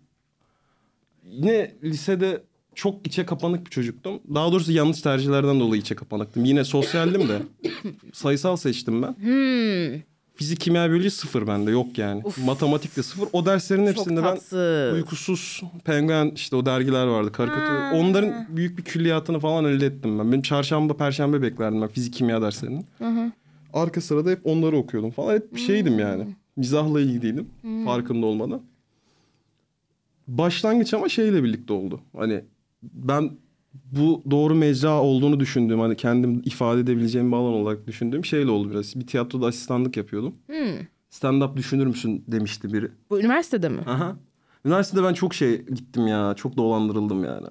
Yine 1.24 1.76
lisede 1.84 2.43
çok 2.78 3.08
içe 3.08 3.26
kapanık 3.26 3.66
bir 3.66 3.72
çocuktum. 3.72 4.20
Daha 4.36 4.52
doğrusu 4.52 4.72
yanlış 4.72 5.02
tercihlerden 5.02 5.60
dolayı 5.60 5.82
içe 5.82 5.96
kapanıktım. 5.96 6.46
Yine 6.46 6.63
sosyaldim 6.63 7.30
de. 7.30 7.42
Sayısal 8.13 8.56
seçtim 8.56 9.02
ben. 9.02 9.13
Hmm, 9.13 10.02
Fizik, 10.36 10.60
kimya, 10.60 10.90
biyoloji 10.90 11.10
sıfır 11.12 11.48
bende 11.48 11.72
yok 11.72 11.98
yani. 11.98 12.24
Matematik 12.46 12.98
de 12.98 13.04
sıfır. 13.04 13.30
O 13.34 13.46
derslerin 13.46 13.88
hepsinde 13.88 14.24
ben 14.24 14.38
uykusuz, 14.96 15.62
penguen 15.86 16.32
işte 16.36 16.56
o 16.56 16.66
dergiler 16.66 17.06
vardı 17.08 17.32
karikatür. 17.32 17.98
Onların 18.00 18.46
büyük 18.50 18.78
bir 18.78 18.84
külliyatını 18.84 19.40
falan 19.40 19.66
elde 19.66 19.86
ettim 19.86 20.20
ben. 20.20 20.32
Benim 20.32 20.42
çarşamba, 20.42 20.98
perşembe 20.98 21.42
beklerdim 21.42 21.82
ben 21.82 21.88
fizik, 21.88 22.13
kimya 22.13 22.42
derslerinin. 22.42 22.86
Arka 23.74 24.02
sırada 24.02 24.30
hep 24.30 24.40
onları 24.44 24.78
okuyordum 24.78 25.12
falan. 25.12 25.36
Hep 25.36 25.56
bir 25.56 25.60
şeydim 25.60 26.00
yani. 26.00 26.28
Mizahla 26.56 27.02
ilgiliydim 27.02 27.48
farkında 27.86 28.26
olmadan. 28.26 28.62
Başlangıç 30.28 30.94
ama 30.94 31.10
şeyle 31.10 31.44
birlikte 31.44 31.74
oldu. 31.74 32.02
Hani 32.18 32.42
ben 32.84 33.32
bu 33.92 34.24
doğru 34.32 34.56
mecra 34.56 35.02
olduğunu 35.02 35.40
düşündüğüm 35.40 35.80
hani 35.80 35.96
kendim 35.96 36.42
ifade 36.46 36.80
edebileceğim 36.80 37.32
bir 37.32 37.36
alan 37.38 37.54
olarak 37.54 37.88
düşündüğüm 37.88 38.26
şeyle 38.26 38.52
oldu 38.52 38.72
biraz. 38.72 38.96
Bir 38.96 39.08
tiyatroda 39.08 39.48
asistanlık 39.48 39.98
yapıyordum. 39.98 40.36
Stand-up 41.12 41.58
düşünür 41.58 41.86
müsün 41.88 42.24
demişti 42.28 42.74
biri. 42.74 42.92
Bu 43.10 43.20
üniversitede 43.20 43.70
mi? 43.70 43.82
Aha. 43.82 44.18
Üniversitede 44.66 45.04
ben 45.04 45.13
çok 45.13 45.34
şey 45.34 45.66
gittim 45.66 46.08
ya. 46.08 46.34
Çok 46.38 46.58
dolandırıldım 46.58 47.24
yani. 47.24 47.48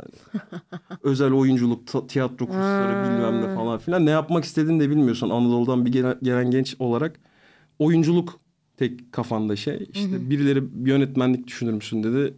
Özel 1.03 1.33
oyunculuk, 1.33 2.09
tiyatro 2.09 2.47
kursları 2.47 3.05
bilmem 3.05 3.43
ne 3.43 3.55
falan 3.55 3.79
filan. 3.79 4.07
Ne 4.07 4.11
yapmak 4.11 4.45
istediğini 4.45 4.81
de 4.81 4.91
bilmiyorsun. 4.91 5.31
Anadolu'dan 5.31 5.87
bir 5.87 5.93
gelen, 5.93 6.19
gelen 6.23 6.51
genç 6.51 6.77
olarak 6.79 7.21
oyunculuk 7.79 8.41
tek 8.77 9.13
kafanda 9.13 9.57
şey. 9.57 9.89
İşte 9.93 10.31
birileri 10.31 10.63
yönetmenlik 10.85 11.47
düşünür 11.47 11.73
müsün 11.73 12.03
dedi. 12.03 12.35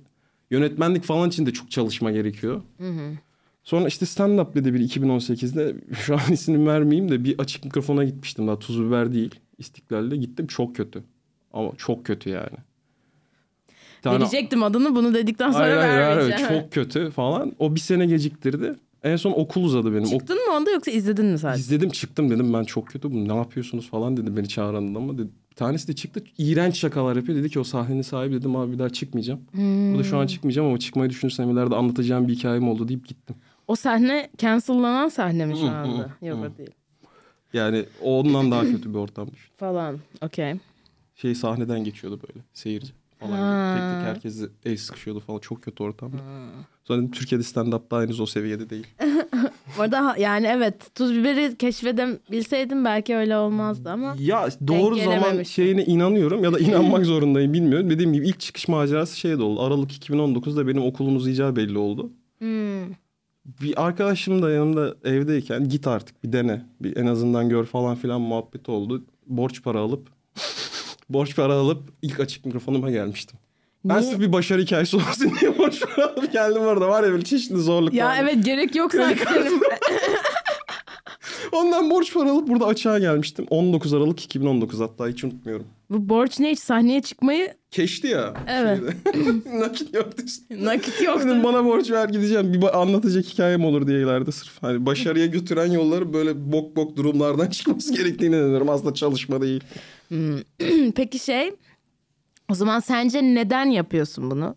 Yönetmenlik 0.50 1.04
falan 1.04 1.28
için 1.28 1.46
de 1.46 1.52
çok 1.52 1.70
çalışma 1.70 2.10
gerekiyor. 2.10 2.62
Sonra 3.64 3.88
işte 3.88 4.06
stand-up 4.06 4.54
dedi 4.54 4.74
bir 4.74 4.80
2018'de. 4.80 5.74
Şu 5.94 6.14
an 6.14 6.32
isim 6.32 6.66
vermeyeyim 6.66 7.10
de 7.10 7.24
bir 7.24 7.38
açık 7.38 7.64
mikrofona 7.64 8.04
gitmiştim 8.04 8.46
daha 8.46 8.58
tuz 8.58 8.80
biber 8.86 9.12
değil. 9.12 9.34
İstiklal'de 9.58 10.16
gittim 10.16 10.46
çok 10.46 10.76
kötü. 10.76 11.02
Ama 11.52 11.72
çok 11.76 12.06
kötü 12.06 12.30
yani. 12.30 12.56
Bir 13.98 14.02
tane- 14.02 14.20
Verecektim 14.20 14.62
adını 14.62 14.96
bunu 14.96 15.14
dedikten 15.14 15.50
sonra 15.50 15.64
Hayır 15.64 15.76
hayır 15.76 15.92
hayır 16.02 16.16
vermeyeceğim. 16.16 16.62
çok 16.62 16.72
kötü 16.72 17.10
falan. 17.10 17.52
O 17.58 17.74
bir 17.74 17.80
sene 17.80 18.06
geciktirdi. 18.06 18.74
En 19.02 19.16
son 19.16 19.30
okul 19.32 19.64
uzadı 19.64 19.92
benim. 19.92 20.04
Ok- 20.04 20.10
Çıktın 20.10 20.36
mı 20.48 20.56
onda 20.56 20.70
yoksa 20.70 20.90
izledin 20.90 21.26
mi 21.26 21.38
sadece? 21.38 21.60
İzledim 21.60 21.90
çıktım 21.90 22.30
dedim 22.30 22.52
ben 22.54 22.64
çok 22.64 22.86
kötü 22.86 23.12
bu 23.12 23.28
ne 23.28 23.36
yapıyorsunuz 23.36 23.90
falan 23.90 24.16
dedi 24.16 24.36
beni 24.36 24.48
çağıran 24.48 24.94
ama 24.94 25.18
dedi. 25.18 25.28
Bir 25.50 25.56
tanesi 25.56 25.88
de 25.88 25.92
çıktı 25.94 26.24
iğrenç 26.38 26.76
şakalar 26.76 27.16
yapıyor. 27.16 27.38
Dedi 27.38 27.50
ki 27.50 27.60
o 27.60 27.64
sahnenin 27.64 28.02
sahibi 28.02 28.34
dedim 28.34 28.56
abi 28.56 28.72
bir 28.72 28.78
daha 28.78 28.90
çıkmayacağım. 28.90 29.40
Burada 29.92 30.04
şu 30.04 30.18
an 30.18 30.26
çıkmayacağım 30.26 30.68
ama 30.68 30.78
çıkmayı 30.78 31.10
düşünürsem 31.10 31.50
ileride 31.50 31.74
anlatacağım 31.74 32.28
bir 32.28 32.34
hikayem 32.34 32.68
oldu 32.68 32.88
deyip 32.88 33.08
gittim. 33.08 33.36
O 33.68 33.76
sahne 33.76 34.30
cancellanan 34.38 35.08
sahne 35.08 35.46
mi 35.46 35.56
şu 35.56 35.62
Hı, 35.66 35.70
anda? 35.70 36.10
hı, 36.20 36.26
Yok 36.26 36.38
o 36.54 36.58
değil. 36.58 36.70
Yani 37.52 37.84
ondan 38.02 38.50
daha 38.50 38.64
kötü 38.64 38.90
bir 38.90 38.98
ortam 38.98 39.30
düşün. 39.32 39.50
Falan. 39.56 39.98
Okey. 40.22 40.54
Şey 41.16 41.34
sahneden 41.34 41.84
geçiyordu 41.84 42.20
böyle 42.28 42.44
seyirci 42.54 42.92
falan. 43.20 43.38
Ha. 43.38 43.74
Tek 43.78 43.98
tek 43.98 44.14
herkesi 44.14 44.48
el 44.64 44.76
sıkışıyordu 44.76 45.20
falan. 45.20 45.38
Çok 45.38 45.62
kötü 45.62 45.82
ortamda. 45.82 46.16
Sonra 46.84 46.98
dedim, 46.98 47.10
Türkiye'de 47.10 47.44
stand-up 47.44 47.90
da 47.90 48.00
henüz 48.02 48.20
o 48.20 48.26
seviyede 48.26 48.70
değil. 48.70 48.86
Ha- 49.76 50.16
yani 50.18 50.46
evet 50.46 50.94
tuz 50.94 51.14
biberi 51.14 51.56
keşfedebilseydim 51.56 52.84
belki 52.84 53.16
öyle 53.16 53.36
olmazdı 53.36 53.90
ama 53.90 54.14
Ya 54.18 54.48
doğru 54.68 54.96
zaman 54.96 55.42
şeyine 55.42 55.84
inanıyorum 55.84 56.44
ya 56.44 56.52
da 56.52 56.58
inanmak 56.58 57.04
zorundayım 57.04 57.52
bilmiyorum. 57.52 57.90
Dediğim 57.90 58.12
gibi 58.12 58.28
ilk 58.28 58.40
çıkış 58.40 58.68
macerası 58.68 59.18
şeyde 59.18 59.42
oldu. 59.42 59.62
Aralık 59.62 59.92
2019'da 59.92 60.68
benim 60.68 60.82
okulun 60.82 61.14
uzayacağı 61.14 61.56
belli 61.56 61.78
oldu. 61.78 62.10
Hmm. 62.38 62.88
Bir 63.62 63.86
arkadaşım 63.86 64.42
da 64.42 64.50
yanımda 64.50 64.94
evdeyken 65.04 65.68
git 65.68 65.86
artık 65.86 66.24
bir 66.24 66.32
dene. 66.32 66.64
Bir 66.80 66.96
en 66.96 67.06
azından 67.06 67.48
gör 67.48 67.64
falan 67.64 67.96
filan 67.96 68.20
muhabbet 68.20 68.68
oldu. 68.68 69.04
Borç 69.26 69.62
para 69.62 69.78
alıp 69.78 70.08
borç 71.08 71.36
para 71.36 71.54
alıp 71.54 71.92
ilk 72.02 72.20
açık 72.20 72.46
mikrofonuma 72.46 72.90
gelmiştim. 72.90 73.38
Ben 73.84 74.00
Niye? 74.00 74.10
sırf 74.10 74.20
bir 74.20 74.32
başarı 74.32 74.62
hikayesi 74.62 74.96
olsun 74.96 75.32
diye 75.40 75.58
borç 75.58 75.80
para 75.80 76.06
alıp 76.06 76.32
geldim 76.32 76.62
orada. 76.62 76.88
Var 76.88 77.02
ya 77.04 77.10
böyle 77.12 77.24
çeşitli 77.24 77.56
zorluklar. 77.56 77.98
Ya 77.98 78.16
evet 78.20 78.44
gerek 78.44 78.76
yok 78.76 78.92
senin. 78.92 79.16
Ondan 81.52 81.90
borç 81.90 82.14
para 82.14 82.30
alıp 82.30 82.48
burada 82.48 82.66
açığa 82.66 82.98
gelmiştim. 82.98 83.46
19 83.50 83.94
Aralık 83.94 84.24
2019 84.24 84.80
hatta 84.80 85.08
hiç 85.08 85.24
unutmuyorum. 85.24 85.66
Bu 85.90 86.08
borç 86.08 86.38
ne 86.40 86.50
hiç 86.50 86.58
sahneye 86.58 87.02
çıkmayı 87.02 87.54
Keşti 87.70 88.06
ya. 88.06 88.34
Evet. 88.48 88.80
Nakit 89.54 89.94
yoktu. 89.94 90.22
nakit 90.50 91.02
yok. 91.02 91.20
Dedim 91.24 91.44
bana 91.44 91.64
borç 91.64 91.90
ver 91.90 92.08
gideceğim. 92.08 92.52
Bir 92.54 92.80
anlatacak 92.80 93.24
hikayem 93.24 93.64
olur 93.64 93.86
diye 93.86 94.00
ileride 94.02 94.32
sırf. 94.32 94.62
Hani 94.62 94.86
başarıya 94.86 95.26
götüren 95.26 95.72
yolları 95.72 96.12
böyle 96.12 96.52
bok 96.52 96.76
bok 96.76 96.96
durumlardan 96.96 97.46
çıkması 97.50 97.94
gerektiğini 97.94 98.36
inanıyorum. 98.36 98.68
Aslında 98.70 98.94
çalışma 98.94 99.40
değil. 99.42 99.60
Peki 100.94 101.18
şey 101.18 101.54
o 102.48 102.54
zaman 102.54 102.80
sence 102.80 103.22
neden 103.22 103.66
yapıyorsun 103.66 104.30
bunu? 104.30 104.56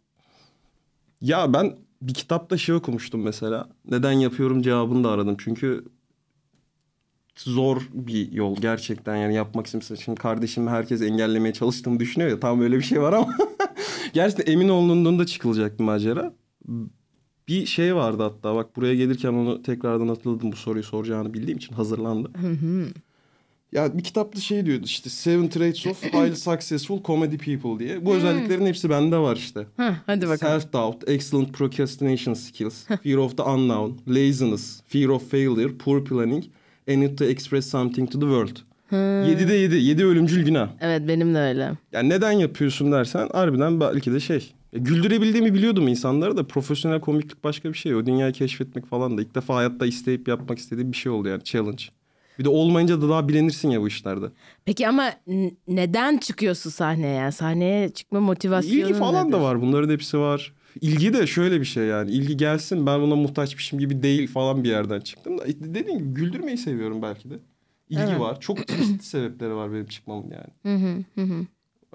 Ya 1.22 1.54
ben 1.54 1.78
bir 2.02 2.14
kitapta 2.14 2.58
şey 2.58 2.76
okumuştum 2.76 3.22
mesela. 3.22 3.70
Neden 3.86 4.12
yapıyorum 4.12 4.62
cevabını 4.62 5.04
da 5.04 5.10
aradım. 5.10 5.36
Çünkü 5.40 5.86
zor 7.38 7.90
bir 7.94 8.32
yol 8.32 8.56
gerçekten 8.58 9.16
yani 9.16 9.36
yapmak 9.36 9.66
istiyorsa. 9.66 9.96
Şimdi 9.96 10.20
kardeşim 10.20 10.68
herkes 10.68 11.02
engellemeye 11.02 11.54
çalıştığımı 11.54 12.00
düşünüyor 12.00 12.30
ya 12.32 12.40
tam 12.40 12.62
öyle 12.62 12.78
bir 12.78 12.84
şey 12.84 13.02
var 13.02 13.14
ama 13.14 13.36
gerçekten 14.14 14.54
emin 14.54 14.70
olunduğunda 14.70 15.26
çıkılacak 15.26 15.80
bir 15.80 15.84
macera. 15.84 16.34
Bir 17.48 17.66
şey 17.66 17.96
vardı 17.96 18.24
hatta 18.24 18.56
bak 18.56 18.76
buraya 18.76 18.96
gelirken 18.96 19.34
onu 19.34 19.64
tekrardan 19.64 20.08
hatırladım 20.08 20.52
bu 20.52 20.56
soruyu 20.56 20.84
soracağını 20.84 21.34
bildiğim 21.34 21.58
için 21.58 21.76
hazırlandı. 21.76 22.32
Ya 23.72 23.98
bir 23.98 24.04
kitapta 24.04 24.40
şey 24.40 24.66
diyordu 24.66 24.84
işte 24.86 25.10
Seven 25.10 25.48
Traits 25.48 25.88
of 25.88 26.04
Highly 26.14 26.36
Successful 26.36 27.04
Comedy 27.04 27.38
People 27.38 27.86
diye. 27.86 28.06
Bu 28.06 28.14
özelliklerin 28.14 28.66
hepsi 28.66 28.90
bende 28.90 29.18
var 29.18 29.36
işte. 29.36 29.68
Heh, 29.78 29.94
hadi 30.06 30.30
bakalım. 30.30 30.62
Self-doubt, 30.62 31.12
excellent 31.12 31.54
procrastination 31.54 32.34
skills, 32.34 32.88
fear 33.04 33.18
of 33.18 33.38
the 33.38 33.44
unknown, 33.44 33.98
laziness, 34.08 34.82
fear 34.88 35.08
of 35.08 35.32
failure, 35.32 35.78
poor 35.78 36.06
planning, 36.06 36.44
and 36.90 36.98
need 36.98 37.18
to 37.18 37.26
express 37.26 37.66
something 37.70 38.12
to 38.12 38.20
the 38.20 38.26
world. 38.26 38.58
Yedide 39.30 39.54
yedi. 39.54 39.76
Yedi 39.76 40.06
ölümcül 40.06 40.46
günah. 40.46 40.70
Evet 40.82 41.08
benim 41.08 41.34
de 41.34 41.40
öyle. 41.40 41.72
Yani 41.92 42.10
neden 42.10 42.32
yapıyorsun 42.32 42.92
dersen 42.92 43.30
harbiden 43.34 43.80
belki 43.80 44.14
de 44.14 44.20
şey. 44.20 44.54
Ya 44.74 44.80
güldürebildiğimi 44.80 45.54
biliyordum 45.54 45.88
insanları 45.88 46.38
da 46.38 46.48
profesyonel 46.48 47.00
komiklik 47.00 47.44
başka 47.44 47.70
bir 47.70 47.78
şey. 47.78 47.96
O 47.96 48.06
dünyayı 48.06 48.34
keşfetmek 48.34 48.86
falan 48.86 49.18
da 49.18 49.22
ilk 49.22 49.36
defa 49.36 49.56
hayatta 49.56 49.86
isteyip 49.86 50.28
yapmak 50.28 50.60
istediğim 50.60 50.92
bir 50.92 50.98
şey 50.98 51.12
oldu 51.12 51.28
yani 51.28 51.44
challenge. 51.44 51.84
Bir 52.40 52.44
de 52.46 52.50
olmayınca 52.50 53.02
da 53.02 53.10
daha 53.10 53.28
bilenirsin 53.28 53.70
ya 53.70 53.82
bu 53.82 53.88
işlerde. 53.88 54.26
Peki 54.66 54.88
ama 54.88 55.14
neden 55.68 56.18
çıkıyorsun 56.18 56.70
sahneye? 56.70 57.14
Yani 57.16 57.32
sahneye 57.32 57.90
çıkma 57.90 58.20
motivasyonu 58.20 58.76
İlgi 58.82 58.94
falan 58.94 59.28
nedir? 59.28 59.38
da 59.38 59.42
var. 59.42 59.62
Bunların 59.62 59.90
hepsi 59.94 60.18
var. 60.20 60.54
İlgi 60.82 61.14
de 61.14 61.28
şöyle 61.28 61.60
bir 61.60 61.66
şey 61.66 61.86
yani. 61.86 62.12
İlgi 62.12 62.38
gelsin 62.38 62.86
ben 62.86 63.02
buna 63.02 63.16
muhtaçmışım 63.16 63.80
gibi 63.80 64.04
değil 64.04 64.28
falan 64.28 64.64
bir 64.64 64.70
yerden 64.70 65.00
çıktım 65.00 65.38
da. 65.38 65.44
Dediğim 65.48 66.00
gibi 66.00 66.10
güldürmeyi 66.14 66.58
seviyorum 66.58 67.02
belki 67.02 67.30
de. 67.30 67.34
İlgi 67.90 68.02
Evet. 68.04 68.20
var. 68.20 68.40
Çok 68.40 68.68
çeşitli 68.68 69.04
sebepleri 69.04 69.56
var 69.56 69.74
benim 69.74 69.86
çıkmamın 69.86 70.32
yani. 70.32 70.78
Hı 70.80 70.86
hı, 71.16 71.22
hı. 71.24 71.46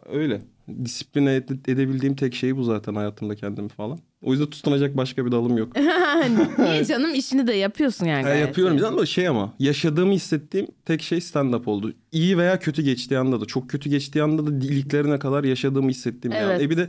Öyle. 0.06 0.40
Disipline 0.84 1.30
ed- 1.30 1.70
edebildiğim 1.72 2.16
tek 2.16 2.34
şey 2.34 2.56
bu 2.56 2.62
zaten 2.64 2.94
hayatımda 2.94 3.34
kendimi 3.36 3.68
falan. 3.68 3.98
O 4.26 4.32
yüzden 4.32 4.46
tutunacak 4.46 4.96
başka 4.96 5.26
bir 5.26 5.32
dalım 5.32 5.58
yok. 5.58 5.72
Niye 6.58 6.84
canım 6.84 7.14
işini 7.14 7.46
de 7.46 7.52
yapıyorsun 7.54 8.06
yani. 8.06 8.22
Gayet 8.22 8.46
yapıyorum 8.46 8.78
canım 8.78 8.94
ama 8.94 9.06
şey 9.06 9.28
ama 9.28 9.52
yaşadığımı 9.58 10.12
hissettiğim 10.12 10.66
tek 10.84 11.02
şey 11.02 11.18
stand-up 11.18 11.66
oldu. 11.70 11.92
İyi 12.12 12.38
veya 12.38 12.58
kötü 12.58 12.82
geçtiği 12.82 13.18
anda 13.18 13.40
da 13.40 13.44
çok 13.44 13.70
kötü 13.70 13.90
geçtiği 13.90 14.22
anda 14.22 14.46
da 14.46 14.50
iliklerine 14.66 15.18
kadar 15.18 15.44
yaşadığımı 15.44 15.90
hissettiğim 15.90 16.36
Evet. 16.36 16.58
an. 16.60 16.60
E 16.60 16.70
bir 16.70 16.76
de 16.76 16.88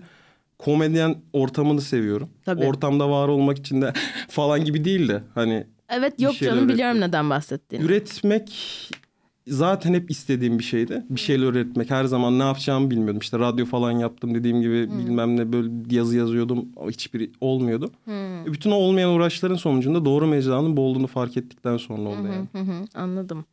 komedyen 0.60 1.16
ortamını 1.34 1.82
seviyorum. 1.82 2.30
Tabii. 2.46 2.66
Ortamda 2.66 3.10
var 3.10 3.28
olmak 3.28 3.58
için 3.58 3.82
de 3.82 3.94
falan 4.30 4.66
gibi 4.66 4.86
değil 4.86 5.08
de 5.08 5.24
hani 5.36 5.68
Evet 5.90 6.22
yok 6.22 6.36
canım 6.40 6.70
biliyorum 6.70 6.98
üretmek. 6.98 7.08
neden 7.10 7.30
bahsettiğini. 7.30 7.86
üretmek 7.86 8.52
zaten 9.48 9.94
hep 9.94 10.12
istediğim 10.12 10.60
bir 10.60 10.64
şeydi. 10.64 11.04
Bir 11.10 11.20
şeyler 11.20 11.48
üretmek 11.48 11.92
her 11.92 12.06
zaman 12.06 12.40
ne 12.40 12.44
yapacağımı 12.44 12.92
bilmiyordum. 12.92 13.20
İşte 13.22 13.40
radyo 13.40 13.66
falan 13.66 13.92
yaptım 13.92 14.36
dediğim 14.36 14.62
gibi 14.62 14.90
bilmem 14.98 15.38
ne 15.38 15.54
böyle 15.54 15.70
yazı 15.96 16.18
yazıyordum 16.18 16.66
hiçbiri 16.90 17.32
olmuyordu. 17.42 17.92
E 18.48 18.54
Bütün 18.54 18.72
o 18.72 18.76
olmayan 18.76 19.10
uğraşların 19.10 19.56
sonucunda 19.56 20.06
doğru 20.06 20.28
mecranın 20.28 20.78
bu 20.78 20.82
olduğunu 20.82 21.08
fark 21.08 21.38
ettikten 21.38 21.78
sonra 21.78 22.02
oldu 22.02 22.28
yani. 22.28 22.48
Hı 22.52 22.72
hı, 22.72 22.86
anladım. 22.96 23.46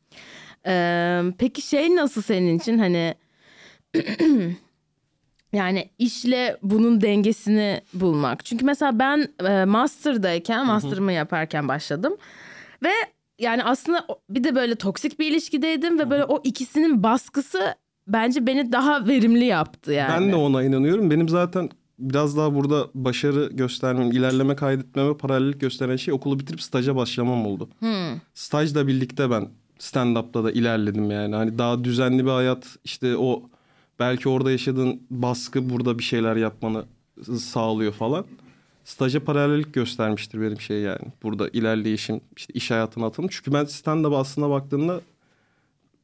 Ee, 0.67 1.23
peki 1.39 1.63
şey 1.63 1.97
nasıl 1.97 2.23
senin 2.23 2.59
için 2.59 2.79
hani 2.79 3.15
yani 5.53 5.91
işle 5.99 6.57
bunun 6.63 7.01
dengesini 7.01 7.81
bulmak. 7.95 8.45
Çünkü 8.45 8.65
mesela 8.65 8.99
ben 8.99 9.29
e, 9.49 9.65
master'dayken 9.65 10.67
master'ımı 10.67 11.13
yaparken 11.13 11.69
başladım 11.69 12.17
ve 12.83 12.93
yani 13.39 13.65
aslında 13.65 14.07
bir 14.31 14.45
de 14.45 14.55
böyle 14.55 14.77
toksik 14.77 15.19
bir 15.19 15.31
ilişkideydim 15.31 15.99
ve 15.99 16.11
böyle 16.11 16.25
o 16.25 16.41
ikisinin 16.45 17.03
baskısı 17.03 17.75
bence 18.07 18.47
beni 18.47 18.73
daha 18.73 19.07
verimli 19.07 19.45
yaptı 19.45 19.93
yani. 19.93 20.23
Ben 20.23 20.33
de 20.33 20.37
ona 20.37 20.63
inanıyorum. 20.63 21.11
Benim 21.11 21.29
zaten 21.29 21.71
biraz 21.99 22.37
daha 22.37 22.55
burada 22.55 22.89
başarı 22.95 23.51
göstermem, 23.53 24.13
ilerleme 24.13 24.57
kaydetmeme 24.57 25.17
paralellik 25.17 25.61
gösteren 25.61 25.97
şey 25.97 26.15
okulu 26.15 26.41
bitirip 26.41 26.63
staja 26.63 26.97
başlamam 26.97 27.47
oldu. 27.47 27.69
Hmm. 27.79 28.21
Stajla 28.35 28.87
birlikte 28.87 29.31
ben 29.31 29.49
stand-up'ta 29.79 30.45
da 30.45 30.53
ilerledim 30.53 31.11
yani. 31.11 31.35
Hani 31.35 31.59
daha 31.59 31.85
düzenli 31.85 32.25
bir 32.25 32.31
hayat 32.31 32.67
işte 32.85 33.17
o 33.17 33.43
belki 33.99 34.29
orada 34.29 34.51
yaşadığın 34.51 35.03
baskı 35.11 35.71
burada 35.71 35.99
bir 35.99 36.05
şeyler 36.05 36.37
yapmanı 36.37 36.85
sağlıyor 37.39 37.93
falan. 37.93 38.25
Staja 38.85 39.25
paralellik 39.25 39.75
göstermiştir 39.75 40.41
benim 40.41 40.61
şey 40.61 40.81
yani. 40.81 41.13
Burada 41.23 41.49
ilerleyişim 41.49 42.21
işte 42.37 42.53
iş 42.53 42.71
hayatına 42.71 43.07
atılım. 43.07 43.29
Çünkü 43.33 43.53
ben 43.53 43.65
stand-up 43.65 44.17
aslında 44.17 44.51
baktığımda 44.51 45.01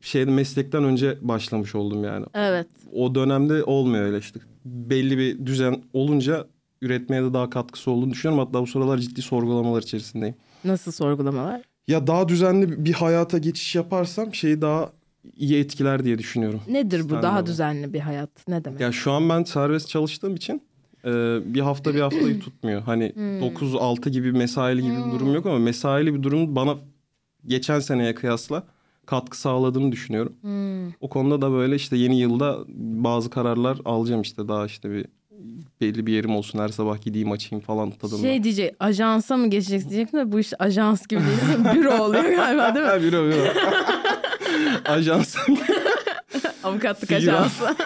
şeyde 0.01 0.31
meslekten 0.31 0.85
önce 0.85 1.19
başlamış 1.21 1.75
oldum 1.75 2.05
yani. 2.05 2.27
Evet. 2.35 2.67
O 2.93 3.15
dönemde 3.15 3.65
olmuyor 3.65 4.05
öyle 4.05 4.19
işte. 4.19 4.41
Belli 4.65 5.19
bir 5.19 5.47
düzen 5.47 5.83
olunca 5.93 6.47
üretmeye 6.83 7.23
de 7.23 7.35
daha 7.35 7.51
katkısı 7.51 7.91
olduğunu 7.91 8.11
düşünüyorum. 8.11 8.47
Hatta 8.47 8.63
bu 8.63 8.67
sıralar 8.67 8.99
ciddi 8.99 9.23
sorgulamalar 9.23 9.83
içerisindeyim. 9.83 10.35
Nasıl 10.65 10.93
sorgulamalar? 10.93 11.63
Ya 11.89 12.07
daha 12.07 12.29
düzenli 12.29 12.85
bir 12.85 12.93
hayata 12.93 13.39
geçiş 13.39 13.75
yaparsam 13.75 14.35
şeyi 14.35 14.61
daha 14.61 14.91
iyi 15.37 15.59
etkiler 15.61 16.05
diye 16.05 16.19
düşünüyorum. 16.19 16.61
Nedir 16.69 17.11
bu 17.11 17.23
daha 17.23 17.47
düzenli 17.47 17.93
bir 17.93 18.01
hayat? 18.01 18.49
Ne 18.49 18.65
demek? 18.65 18.81
Ya 18.81 18.93
şu 18.93 19.13
an 19.13 19.29
ben 19.29 19.45
serbest 19.45 19.89
çalıştığım 19.89 20.35
için 20.35 20.63
e, 21.05 21.11
bir 21.55 21.61
hafta 21.61 21.95
bir 21.95 22.01
haftayı 22.01 22.41
tutmuyor. 22.41 22.83
Hani 22.83 23.13
Hmm. 23.15 23.41
9-6 23.43 24.09
gibi 24.09 24.33
mesaili 24.33 24.83
gibi 24.83 24.97
bir 25.07 25.11
durum 25.13 25.35
yok 25.35 25.47
ama 25.47 25.59
mesaili 25.59 26.15
bir 26.15 26.23
durum 26.23 26.57
bana 26.57 26.75
geçen 27.47 27.81
seneye 27.81 28.15
kıyasla 28.15 28.63
katkı 29.07 29.39
sağladığını 29.41 29.93
düşünüyorum. 29.93 30.33
Hmm. 30.41 30.89
O 31.01 31.09
konuda 31.09 31.43
da 31.43 31.53
böyle 31.53 31.77
işte 31.77 31.97
yeni 31.97 32.21
yılda 32.21 32.59
bazı 32.79 33.31
kararlar 33.31 33.79
alacağım 33.85 34.23
işte 34.23 34.49
daha 34.49 34.67
işte 34.67 34.91
bir 34.91 35.07
belli 35.81 36.07
bir 36.07 36.13
yerim 36.13 36.37
olsun 36.37 36.59
her 36.59 36.69
sabah 36.69 37.03
gideyim 37.03 37.33
açayım 37.33 37.65
falan 37.65 37.91
tadında. 37.91 38.21
Şey 38.21 38.43
diyecek 38.45 38.75
ajansa 38.81 39.37
mı 39.37 39.51
geçeceksin 39.51 39.91
diyecektim 39.91 40.21
de 40.21 40.33
bu 40.33 40.41
iş 40.41 40.53
ajans 40.59 41.07
gibi 41.07 41.21
değil. 41.21 41.75
Büro 41.75 41.99
oluyor 42.03 42.25
galiba 42.25 42.75
değil 42.75 42.87
mi? 42.87 43.03
Büro 43.03 43.25
büro. 43.25 43.45
Ajans 44.93 45.37
Avukatlık 46.65 47.13
ajansı. 47.13 47.65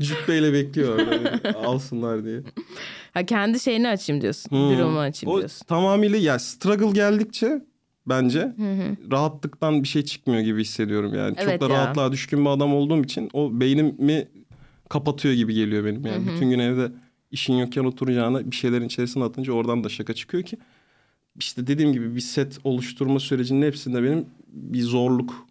cübbeyle 0.00 0.52
bekliyor 0.52 0.98
orada 0.98 1.58
alsınlar 1.66 2.24
diye. 2.24 2.40
Ha, 3.14 3.26
kendi 3.26 3.60
şeyini 3.60 3.88
açayım 3.88 4.22
diyorsun. 4.22 4.50
Hmm. 4.50 4.70
Büromu 4.70 4.98
açayım 4.98 5.34
O 5.36 5.38
diyorsun. 5.38 5.66
tamamıyla 5.66 6.18
ya 6.18 6.38
struggle 6.38 6.90
geldikçe 6.90 7.64
bence 8.06 8.54
rahatlıktan 9.12 9.82
bir 9.82 9.88
şey 9.88 10.02
çıkmıyor 10.04 10.40
gibi 10.40 10.60
hissediyorum 10.60 11.14
yani. 11.14 11.34
Evet 11.38 11.60
Çok 11.60 11.70
da 11.70 11.74
ya. 11.74 11.80
rahatlığa 11.80 12.12
düşkün 12.12 12.44
bir 12.44 12.50
adam 12.50 12.74
olduğum 12.74 13.02
için 13.04 13.30
o 13.32 13.60
beynimi 13.60 14.28
kapatıyor 14.88 15.34
gibi 15.34 15.54
geliyor 15.54 15.84
benim 15.84 16.06
yani. 16.06 16.26
Bütün 16.34 16.50
gün 16.50 16.58
evde 16.58 16.92
işin 17.30 17.54
yokken 17.54 17.84
oturacağına 17.84 18.50
bir 18.50 18.56
şeylerin 18.56 18.86
içerisine 18.86 19.24
atınca 19.24 19.52
oradan 19.52 19.84
da 19.84 19.88
şaka 19.88 20.14
çıkıyor 20.14 20.42
ki. 20.44 20.56
İşte 21.38 21.66
dediğim 21.66 21.92
gibi 21.92 22.14
bir 22.16 22.20
set 22.20 22.58
oluşturma 22.64 23.20
sürecinin 23.20 23.66
hepsinde 23.66 24.02
benim 24.02 24.26
bir 24.46 24.82
zorluk 24.82 25.46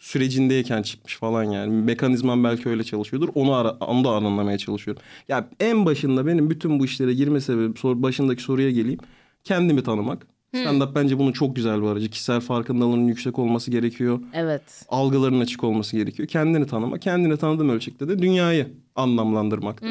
sürecindeyken 0.00 0.82
çıkmış 0.82 1.16
falan 1.16 1.44
yani. 1.44 1.72
Mekanizmam 1.72 2.44
belki 2.44 2.68
öyle 2.68 2.84
çalışıyordur. 2.84 3.28
Onu 3.34 3.54
ara, 3.54 3.70
onu 3.70 4.04
da 4.04 4.10
anlamaya 4.10 4.58
çalışıyorum. 4.58 5.02
Ya 5.28 5.48
en 5.60 5.86
başında 5.86 6.26
benim 6.26 6.50
bütün 6.50 6.78
bu 6.78 6.84
işlere 6.84 7.14
girme 7.14 7.40
sebebim 7.40 7.76
sor, 7.76 8.02
başındaki 8.02 8.42
soruya 8.42 8.70
geleyim. 8.70 9.00
Kendimi 9.44 9.82
tanımak. 9.82 10.26
Stand-up 10.54 10.94
bence 10.94 11.18
bunun 11.18 11.32
çok 11.32 11.56
güzel 11.56 11.82
bir 11.82 11.86
aracı. 11.86 12.10
Kişisel 12.10 12.40
farkındalığının 12.40 13.06
yüksek 13.06 13.38
olması 13.38 13.70
gerekiyor. 13.70 14.20
Evet. 14.32 14.62
Algıların 14.88 15.40
açık 15.40 15.64
olması 15.64 15.96
gerekiyor. 15.96 16.28
Kendini 16.28 16.66
tanıma. 16.66 16.98
Kendini 16.98 17.36
tanıdığım 17.36 17.68
ölçekte 17.68 18.08
de 18.08 18.18
dünyayı 18.18 18.68
anlamlandırmak. 18.96 19.82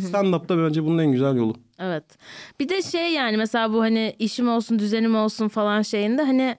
Stand-up'ta 0.00 0.58
bence 0.58 0.84
bunun 0.84 0.98
en 0.98 1.12
güzel 1.12 1.36
yolu. 1.36 1.54
Evet. 1.78 2.04
Bir 2.60 2.68
de 2.68 2.82
şey 2.82 3.12
yani 3.12 3.36
mesela 3.36 3.72
bu 3.72 3.80
hani 3.80 4.16
işim 4.18 4.48
olsun 4.48 4.78
düzenim 4.78 5.14
olsun 5.14 5.48
falan 5.48 5.82
şeyinde 5.82 6.22
hani 6.22 6.56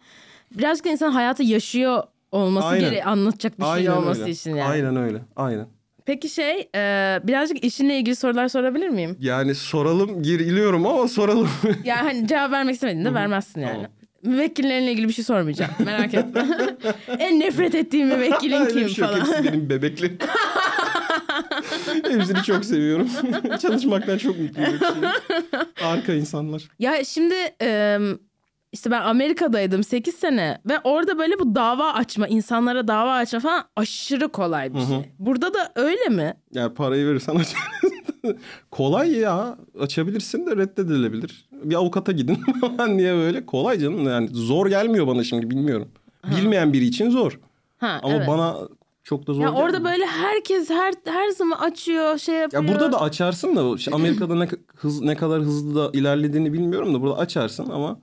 birazcık 0.51 0.85
insan 0.85 1.11
hayatı 1.11 1.43
yaşıyor 1.43 2.03
olması 2.31 2.67
Aynen. 2.67 2.85
gereği 2.85 3.03
anlatacak 3.03 3.59
bir 3.59 3.63
şey 3.63 3.71
Aynen 3.73 3.91
olması 3.91 4.21
öyle. 4.21 4.31
için 4.31 4.55
yani. 4.55 4.69
Aynen 4.69 4.95
öyle. 4.95 5.21
Aynen. 5.35 5.67
Peki 6.05 6.29
şey 6.29 6.69
e, 6.75 7.19
birazcık 7.23 7.63
işinle 7.63 7.97
ilgili 7.97 8.15
sorular 8.15 8.47
sorabilir 8.47 8.89
miyim? 8.89 9.17
Yani 9.19 9.55
soralım 9.55 10.23
giriliyorum 10.23 10.85
ama 10.87 11.07
soralım. 11.07 11.49
Ya 11.83 12.05
hani 12.05 12.27
cevap 12.27 12.51
vermek 12.51 12.75
istemediğinde 12.75 13.13
vermezsin 13.13 13.61
yani. 13.61 13.73
Tamam. 13.73 13.91
Müvekkillerinle 14.23 14.91
ilgili 14.91 15.07
bir 15.07 15.13
şey 15.13 15.25
sormayacağım. 15.25 15.71
Merak 15.85 16.13
etme. 16.13 16.45
en 17.19 17.39
nefret 17.39 17.75
ettiğim 17.75 18.07
müvekkilin 18.07 18.65
kim 18.65 18.89
şey 18.89 19.05
falan. 19.05 19.19
Hepsi 19.19 19.43
benim 19.43 19.69
bebeklerim. 19.69 20.17
Hepsini 22.09 22.43
çok 22.43 22.65
seviyorum. 22.65 23.09
Çalışmaktan 23.61 24.17
çok 24.17 24.39
mutluyum. 24.39 24.79
Harika 25.75 26.13
insanlar. 26.13 26.63
Ya 26.79 27.03
şimdi 27.05 27.35
e, 27.61 27.99
işte 28.71 28.91
ben 28.91 29.01
Amerika'daydım 29.01 29.83
8 29.83 30.15
sene 30.15 30.61
ve 30.69 30.79
orada 30.83 31.17
böyle 31.17 31.39
bu 31.39 31.55
dava 31.55 31.93
açma, 31.93 32.27
insanlara 32.27 32.87
dava 32.87 33.13
açma 33.13 33.39
falan 33.39 33.63
aşırı 33.75 34.29
kolay 34.29 34.73
bir 34.73 34.79
şey. 34.79 35.11
Burada 35.19 35.53
da 35.53 35.71
öyle 35.75 36.09
mi? 36.09 36.33
Yani 36.53 36.73
parayı 36.73 37.07
verirsen 37.07 37.35
aç. 37.39 37.55
Kolay 38.71 39.11
ya. 39.11 39.57
Açabilirsin 39.79 40.45
de 40.45 40.57
reddedilebilir. 40.57 41.49
Bir 41.51 41.75
avukata 41.75 42.11
gidin 42.11 42.35
falan 42.61 42.99
diye 42.99 43.13
böyle. 43.13 43.45
Kolay 43.45 43.79
canım. 43.79 44.07
Yani 44.07 44.29
zor 44.31 44.67
gelmiyor 44.67 45.07
bana 45.07 45.23
şimdi 45.23 45.49
bilmiyorum. 45.49 45.87
Bilmeyen 46.37 46.73
biri 46.73 46.85
için 46.85 47.09
zor. 47.09 47.39
Ha, 47.77 47.99
Ama 48.03 48.13
evet. 48.13 48.27
bana 48.27 48.55
çok 49.03 49.27
da 49.27 49.33
zor 49.33 49.41
ya 49.41 49.51
orada 49.51 49.83
böyle 49.83 50.05
herkes 50.05 50.69
her 50.69 50.93
her 51.05 51.29
zaman 51.29 51.57
açıyor, 51.57 52.17
şey 52.17 52.35
yapıyor. 52.35 52.63
Ya 52.63 52.69
burada 52.69 52.91
da 52.91 53.01
açarsın 53.01 53.55
da 53.55 53.75
işte 53.75 53.91
Amerika'da 53.95 54.35
ne, 54.35 54.47
hız, 54.75 55.01
ne 55.01 55.15
kadar 55.15 55.41
hızlı 55.41 55.75
da 55.75 55.97
ilerlediğini 55.97 56.53
bilmiyorum 56.53 56.93
da 56.93 57.01
burada 57.01 57.17
açarsın 57.17 57.69
ama 57.69 57.99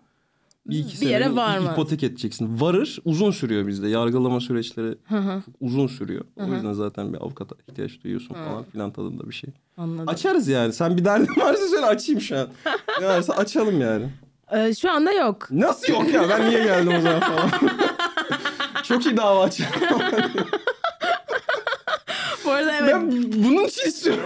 bir 0.66 0.78
iki 0.78 1.00
Bir 1.00 1.08
yere 1.10 1.36
varmaz. 1.36 1.72
ipotek 1.72 2.02
edeceksin. 2.02 2.60
Varır 2.60 2.98
uzun 3.04 3.30
sürüyor 3.30 3.66
bizde. 3.66 3.88
Yargılama 3.88 4.40
süreçleri 4.40 4.98
uzun 5.60 5.86
sürüyor. 5.86 6.24
O 6.36 6.54
yüzden 6.54 6.72
zaten 6.72 7.12
bir 7.12 7.18
avukata 7.18 7.56
ihtiyaç 7.68 8.04
duyuyorsun 8.04 8.34
falan 8.34 8.64
filan 8.64 8.90
tadında 8.92 9.28
bir 9.28 9.34
şey. 9.34 9.50
Anladım. 9.76 10.08
Açarız 10.08 10.48
yani. 10.48 10.72
Sen 10.72 10.96
bir 10.96 11.04
derdin 11.04 11.36
varsa 11.40 11.68
söyle 11.68 11.86
açayım 11.86 12.20
şu 12.20 12.38
an. 12.38 12.48
Ne 13.00 13.06
varsa 13.06 13.32
açalım 13.32 13.80
yani. 13.80 14.04
Ee, 14.52 14.74
şu 14.74 14.90
anda 14.90 15.12
yok. 15.12 15.50
Nasıl 15.50 15.92
yok 15.92 16.12
ya 16.12 16.28
ben 16.28 16.50
niye 16.50 16.64
geldim 16.64 16.92
o 16.98 17.00
zaman 17.00 17.20
falan. 17.20 17.50
Çok 18.82 19.06
iyi 19.06 19.16
dava 19.16 19.42
açacağım. 19.44 19.72
Bu 22.44 22.50
arada 22.50 22.72
evet 22.76 22.88
ben 22.94 23.10
bunun 23.44 23.64
için 23.64 23.88
istiyorum. 23.88 24.22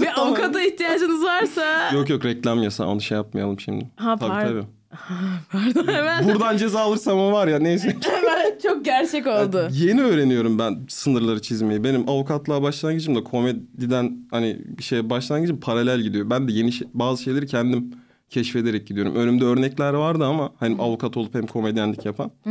bir 0.00 0.20
avukata 0.20 0.60
ihtiyacınız 0.62 1.24
varsa 1.24 1.90
Yok 1.94 2.10
yok 2.10 2.24
reklam 2.24 2.62
yasağı 2.62 2.86
onu 2.86 3.00
şey 3.00 3.16
yapmayalım 3.16 3.60
şimdi. 3.60 3.90
Ha, 3.96 4.16
tabii 4.16 4.30
pardon. 4.30 4.48
tabii. 4.60 4.66
pardon 5.52 5.86
hemen, 5.92 6.24
Buradan 6.24 6.56
ceza 6.56 6.80
alırsam 6.80 7.18
o 7.18 7.32
var 7.32 7.48
ya 7.48 7.58
neyse. 7.58 7.88
hemen 8.02 8.58
çok 8.62 8.84
gerçek 8.84 9.26
oldu. 9.26 9.68
Yeni 9.72 10.02
öğreniyorum 10.02 10.58
ben 10.58 10.78
sınırları 10.88 11.42
çizmeyi. 11.42 11.84
Benim 11.84 12.08
avukatlığa 12.08 12.62
başlangıcım 12.62 13.14
da 13.14 13.24
komediden 13.24 14.26
hani 14.30 14.58
bir 14.78 14.82
şeye 14.82 15.10
başlangıcım 15.10 15.60
paralel 15.60 16.00
gidiyor. 16.00 16.30
Ben 16.30 16.48
de 16.48 16.52
yeni 16.52 16.72
şey- 16.72 16.88
bazı 16.94 17.22
şeyleri 17.22 17.46
kendim 17.46 17.90
keşfederek 18.30 18.86
gidiyorum. 18.86 19.14
Önümde 19.14 19.44
örnekler 19.44 19.92
vardı 19.92 20.24
ama 20.24 20.52
hani 20.56 20.76
avukat 20.82 21.16
olup 21.16 21.34
hem 21.34 21.46
komedyenlik 21.46 22.04
yapan. 22.04 22.30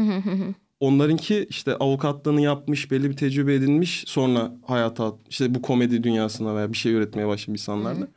Onlarınki 0.80 1.48
işte 1.50 1.76
avukatlığını 1.76 2.42
yapmış, 2.42 2.92
belli 2.92 3.10
bir 3.10 3.18
tecrübe 3.18 3.54
edinmiş, 3.56 4.04
sonra 4.08 4.52
hayata 4.68 5.14
işte 5.30 5.56
bu 5.56 5.62
komedi 5.62 6.04
dünyasına 6.04 6.56
veya 6.56 6.72
bir 6.74 6.78
şey 6.78 6.94
üretmeye 6.94 7.28
başlamış 7.28 7.62
insanlarda. 7.62 8.08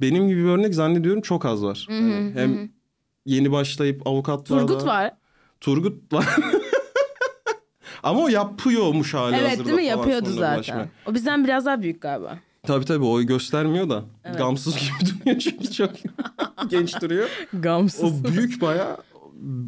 Benim 0.00 0.28
gibi 0.28 0.44
bir 0.44 0.48
örnek 0.48 0.74
zannediyorum 0.74 1.22
çok 1.22 1.44
az 1.44 1.64
var. 1.64 1.86
Hani 1.88 2.32
hem 2.34 2.68
yeni 3.26 3.52
başlayıp 3.52 4.06
avukatlığa 4.06 4.58
Turgut 4.60 4.86
var. 4.86 5.14
Turgut 5.60 6.12
var. 6.12 6.26
Ama 8.02 8.20
o 8.20 8.28
yapıyormuş 8.28 9.14
hali 9.14 9.36
Evet 9.36 9.50
hazırda 9.50 9.64
değil 9.66 9.78
mi? 9.78 9.84
Yapıyordu 9.84 10.30
zaten. 10.30 10.56
ulaşmaya. 10.56 10.88
O 11.06 11.14
bizden 11.14 11.44
biraz 11.44 11.66
daha 11.66 11.82
büyük 11.82 12.00
galiba. 12.00 12.38
Tabii 12.62 12.84
tabii 12.84 13.04
o 13.04 13.22
göstermiyor 13.22 13.88
da. 13.90 14.04
Gamsız 14.38 14.76
gibi 14.76 15.10
duruyor 15.20 15.38
çünkü 15.38 15.72
çok 15.72 15.90
genç 16.68 17.02
duruyor. 17.02 17.28
Gamsız. 17.52 18.04
O 18.04 18.32
büyük 18.34 18.62
bayağı. 18.62 18.96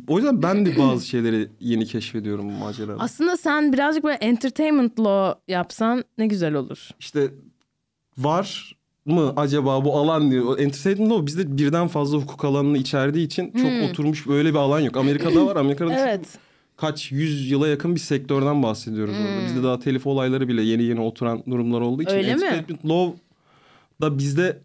O 0.08 0.16
yüzden 0.16 0.42
ben 0.42 0.66
de 0.66 0.78
bazı 0.78 1.06
şeyleri 1.06 1.48
yeni 1.60 1.86
keşfediyorum 1.86 2.48
bu 2.48 2.52
macerada. 2.52 2.96
Aslında 2.98 3.36
sen 3.36 3.72
birazcık 3.72 4.04
böyle 4.04 4.16
entertainment 4.16 5.00
law 5.00 5.40
yapsan 5.52 6.04
ne 6.18 6.26
güzel 6.26 6.54
olur. 6.54 6.88
İşte 7.00 7.30
var 8.18 8.76
mı 9.10 9.32
acaba 9.36 9.84
bu 9.84 9.96
alan 9.96 10.30
diyor. 10.30 10.58
Entertainment 10.58 11.12
Law 11.12 11.26
bizde 11.26 11.58
birden 11.58 11.88
fazla 11.88 12.18
hukuk 12.18 12.44
alanını 12.44 12.78
içerdiği 12.78 13.26
için 13.26 13.52
çok 13.52 13.90
oturmuş 13.90 14.26
böyle 14.28 14.50
bir 14.50 14.58
alan 14.58 14.80
yok. 14.80 14.96
Amerika'da 14.96 15.46
var. 15.46 15.56
Amerika'da 15.56 15.88
çok- 15.90 15.98
Hmm. 15.98 16.04
Evet. 16.08 16.26
kaç 16.76 17.12
yüz 17.12 17.50
yıla 17.50 17.68
yakın 17.68 17.94
bir 17.94 18.00
sektörden 18.00 18.62
bahsediyoruz 18.62 19.14
orada. 19.14 19.46
Bizde 19.46 19.62
daha 19.62 19.78
telif 19.78 20.06
olayları 20.06 20.48
bile 20.48 20.62
yeni 20.62 20.82
yeni 20.82 21.00
oturan 21.00 21.42
durumlar 21.50 21.80
olduğu 21.80 22.02
için. 22.02 22.12
Hmm. 22.12 22.18
Öyle 22.18 22.34
mi? 22.34 22.64
Law 22.88 23.18
da 24.00 24.18
bizde 24.18 24.58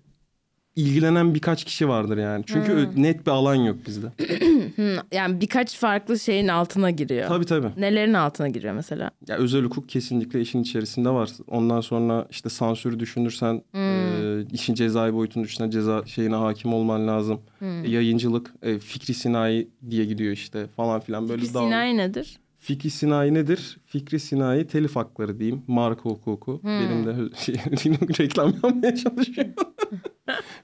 ilgilenen 0.76 1.36
birkaç 1.36 1.64
kişi 1.64 1.88
vardır 1.90 2.18
yani. 2.18 2.44
Çünkü 2.48 2.72
Hmm. 2.94 3.04
net 3.04 3.26
bir 3.26 3.32
alan 3.32 3.56
yok 3.56 3.78
bizde. 3.88 4.08
Hı, 4.76 5.04
yani 5.12 5.42
birkaç 5.42 5.78
farklı 5.78 6.20
şeyin 6.20 6.48
altına 6.48 6.92
giriyor. 6.92 7.28
tabii 7.28 7.46
tabii. 7.46 7.68
Nelerin 7.78 8.14
altına 8.14 8.48
giriyor 8.50 8.74
mesela? 8.74 9.12
Ya 9.28 9.38
özel 9.38 9.64
hukuk 9.64 9.90
kesinlikle 9.90 10.42
işin 10.42 10.62
içerisinde 10.62 11.10
var. 11.10 11.30
Ondan 11.48 11.82
sonra 11.82 12.28
işte 12.32 12.50
sansürü 12.50 13.00
düşünürsen 13.00 13.62
Hmm. 13.72 13.82
e, 13.82 14.46
işin 14.54 14.74
cezai 14.74 15.14
boyutunu 15.14 15.44
düşünen 15.44 15.70
ceza 15.70 16.04
şeyine 16.06 16.36
hakim 16.36 16.74
olman 16.74 17.08
lazım. 17.08 17.42
E, 17.62 17.90
yayıncılık, 17.90 18.54
e, 18.64 18.80
fikri 18.80 19.14
sinayi 19.14 19.70
diye 19.90 20.06
gidiyor 20.06 20.34
işte 20.34 20.68
falan 20.76 21.00
filan 21.00 21.30
böyle 21.30 21.42
Fikri 21.42 21.54
daha- 21.54 21.64
sinayi 21.66 21.98
nedir? 21.98 22.38
Fikri 22.60 22.90
sinayi 22.90 23.34
nedir? 23.34 23.78
Fikri 23.86 24.20
sinayi 24.20 24.68
telif 24.68 24.96
hakları 24.96 25.40
diyeyim. 25.40 25.62
Marka 25.68 26.02
hukuku. 26.10 26.62
Benim 26.64 27.06
de 27.06 27.36
şey, 27.38 27.56
reklam 28.20 28.54
yapmaya 28.64 28.96
çalışıyor. 28.96 29.48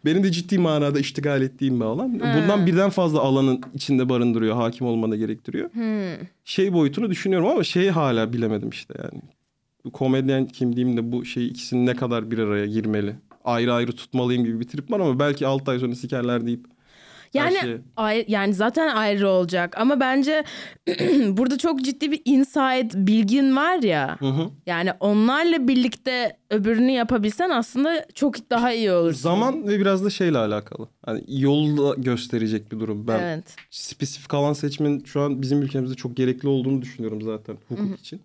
Benim 0.05 0.23
de 0.23 0.31
ciddi 0.31 0.57
manada 0.57 0.99
iştigal 0.99 1.41
ettiğim 1.41 1.79
bir 1.79 1.85
alan. 1.85 2.13
Bundan 2.19 2.65
birden 2.67 2.89
fazla 2.89 3.19
alanın 3.19 3.61
içinde 3.73 4.09
barındırıyor. 4.09 4.55
Hakim 4.55 4.87
olmana 4.87 5.15
gerektiriyor. 5.15 5.69
Şey 6.45 6.73
boyutunu 6.73 7.09
düşünüyorum 7.09 7.47
ama 7.47 7.63
şeyi 7.63 7.91
hala 7.91 8.33
bilemedim 8.33 8.69
işte 8.69 8.93
yani. 9.03 9.21
Komedyen 9.93 10.45
kimliğimle 10.47 11.11
bu 11.11 11.25
şey 11.25 11.47
ikisini 11.47 11.85
ne 11.85 11.93
kadar 11.95 12.31
bir 12.31 12.37
araya 12.37 12.65
girmeli? 12.65 13.15
Ayrı 13.45 13.73
ayrı 13.73 13.91
tutmalıyım 13.91 14.45
gibi 14.45 14.59
bir 14.59 14.67
trip 14.67 14.91
var 14.91 14.99
ama 14.99 15.19
belki 15.19 15.47
6 15.47 15.71
ay 15.71 15.79
sonra 15.79 15.95
sikerler 15.95 16.45
deyip 16.45 16.65
Yani 17.33 17.57
şey- 17.61 17.77
ay- 17.97 18.25
yani 18.27 18.53
zaten 18.53 18.95
ayrı 18.95 19.29
olacak 19.29 19.77
ama 19.77 19.99
bence 19.99 20.43
burada 21.27 21.57
çok 21.57 21.81
ciddi 21.81 22.11
bir 22.11 22.21
insight 22.25 22.95
bilgin 22.95 23.55
var 23.55 23.81
ya. 23.83 24.17
Hı 24.19 24.25
hı. 24.25 24.49
Yani 24.65 24.91
onlarla 24.99 25.67
birlikte 25.67 26.37
öbürünü 26.51 26.91
yapabilsen 26.91 27.49
aslında 27.49 28.05
çok 28.13 28.49
daha 28.49 28.73
iyi 28.73 28.91
olur. 28.91 29.13
Zaman 29.13 29.67
ve 29.67 29.79
biraz 29.79 30.05
da 30.05 30.09
şeyle 30.09 30.37
alakalı. 30.37 30.87
Hani 31.05 31.23
yolda 31.27 31.95
gösterecek 32.01 32.71
bir 32.71 32.79
durum. 32.79 33.07
Ben 33.07 33.19
Evet. 33.19 33.55
spesifik 33.69 34.33
alan 34.33 34.53
seçmenin 34.53 35.03
şu 35.03 35.21
an 35.21 35.41
bizim 35.41 35.61
ülkemizde 35.61 35.95
çok 35.95 36.17
gerekli 36.17 36.47
olduğunu 36.47 36.81
düşünüyorum 36.81 37.21
zaten 37.21 37.57
hukuk 37.67 37.99
için. 37.99 38.21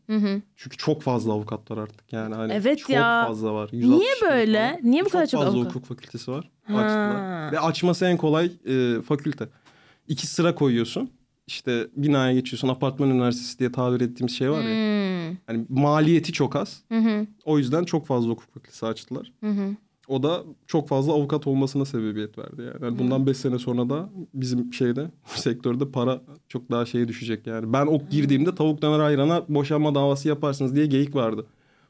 Çünkü 0.56 0.76
çok 0.76 1.02
fazla 1.02 1.32
avukat 1.32 1.70
var 1.70 1.76
artık 1.78 2.12
yani 2.12 2.34
hani 2.34 2.52
Evet 2.52 2.78
çok 2.78 2.90
ya. 2.90 3.24
fazla 3.28 3.54
var. 3.54 3.70
Niye 3.72 3.82
160 3.84 4.22
bin 4.22 4.28
böyle? 4.30 4.68
falan. 4.78 4.90
Niye 4.90 5.04
bu 5.04 5.08
kadar 5.08 5.26
çok 5.26 5.42
fazla 5.42 5.56
avukat? 5.58 5.74
hukuk 5.74 5.86
fakültesi 5.88 6.30
var. 6.30 6.50
Ve 7.52 7.60
açması 7.60 8.04
en 8.06 8.16
kolay 8.16 8.50
e, 8.68 9.02
fakülte. 9.02 9.48
İki 10.08 10.26
sıra 10.26 10.54
koyuyorsun. 10.54 11.10
İşte 11.46 11.88
binaya 11.96 12.32
geçiyorsun. 12.32 12.68
Apartman 12.68 13.10
üniversitesi 13.10 13.58
diye 13.58 13.72
tabir 13.72 14.00
ettiğimiz 14.00 14.34
şey 14.36 14.50
var 14.50 14.62
ya. 14.62 14.70
Hmm. 14.70 15.36
Hani 15.46 15.66
maliyeti 15.68 16.32
çok 16.32 16.56
az. 16.56 16.82
Hı 16.88 16.98
hı. 16.98 17.26
O 17.44 17.58
yüzden 17.58 17.84
çok 17.84 18.06
fazla 18.06 18.30
hukuk 18.30 18.54
fakültesi 18.54 18.86
açtılar. 18.86 19.32
Hı 19.40 19.50
hı. 19.50 19.76
O 20.08 20.22
da 20.22 20.44
çok 20.66 20.88
fazla 20.88 21.12
avukat 21.12 21.46
olmasına 21.46 21.84
sebebiyet 21.84 22.38
verdi 22.38 22.62
yani. 22.62 22.84
yani 22.84 22.98
bundan 22.98 23.26
5 23.26 23.36
sene 23.36 23.58
sonra 23.58 23.90
da 23.90 24.10
bizim 24.34 24.72
şeyde 24.72 25.10
sektörde 25.24 25.90
para 25.90 26.20
çok 26.48 26.70
daha 26.70 26.86
şeye 26.86 27.08
düşecek 27.08 27.46
yani. 27.46 27.72
Ben 27.72 27.86
ok 27.86 28.10
girdiğimde 28.10 28.54
tavuk 28.54 28.82
döner 28.82 28.98
ayrana 28.98 29.44
boşanma 29.48 29.94
davası 29.94 30.28
yaparsınız 30.28 30.76
diye 30.76 30.86
geyik 30.86 31.14
vardı. 31.14 31.46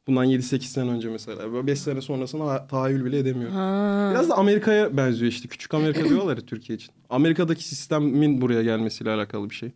Bundan 0.07 0.27
7-8 0.27 0.61
sene 0.61 0.90
önce 0.90 1.09
mesela. 1.09 1.66
5 1.66 1.79
sene 1.79 2.01
sonrasına 2.01 2.45
ha- 2.47 2.66
tahayyül 2.66 3.05
bile 3.05 3.19
edemiyorum. 3.19 3.57
Ha. 3.57 4.09
Biraz 4.12 4.29
da 4.29 4.35
Amerika'ya 4.38 4.97
benziyor 4.97 5.33
işte. 5.33 5.49
Küçük 5.49 5.75
Amerika 5.75 6.05
diyorlar 6.09 6.37
ya 6.37 6.42
Türkiye 6.47 6.77
için. 6.77 6.90
Amerika'daki 7.11 7.64
sistemin 7.64 8.40
buraya 8.40 8.62
gelmesiyle 8.62 9.11
alakalı 9.11 9.51
bir 9.51 9.55
şey. 9.55 9.71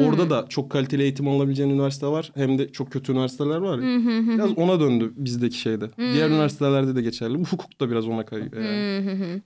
Orada 0.00 0.30
da 0.30 0.46
çok 0.48 0.70
kaliteli 0.70 1.02
eğitim 1.02 1.28
alabileceğin 1.28 1.70
üniversite 1.70 2.06
var. 2.06 2.32
Hem 2.34 2.58
de 2.58 2.72
çok 2.72 2.92
kötü 2.92 3.12
üniversiteler 3.12 3.56
var 3.56 3.78
ya. 3.78 3.84
Biraz 4.34 4.58
ona 4.58 4.80
döndü 4.80 5.12
bizdeki 5.16 5.58
şeyde. 5.58 5.84
Diğer 5.98 6.28
üniversitelerde 6.30 6.96
de 6.96 7.02
geçerli. 7.02 7.38
Bu 7.38 7.44
hukuk 7.44 7.80
da 7.80 7.90
biraz 7.90 8.08
ona 8.08 8.24
kayıyor 8.26 8.52
yani. 8.56 9.42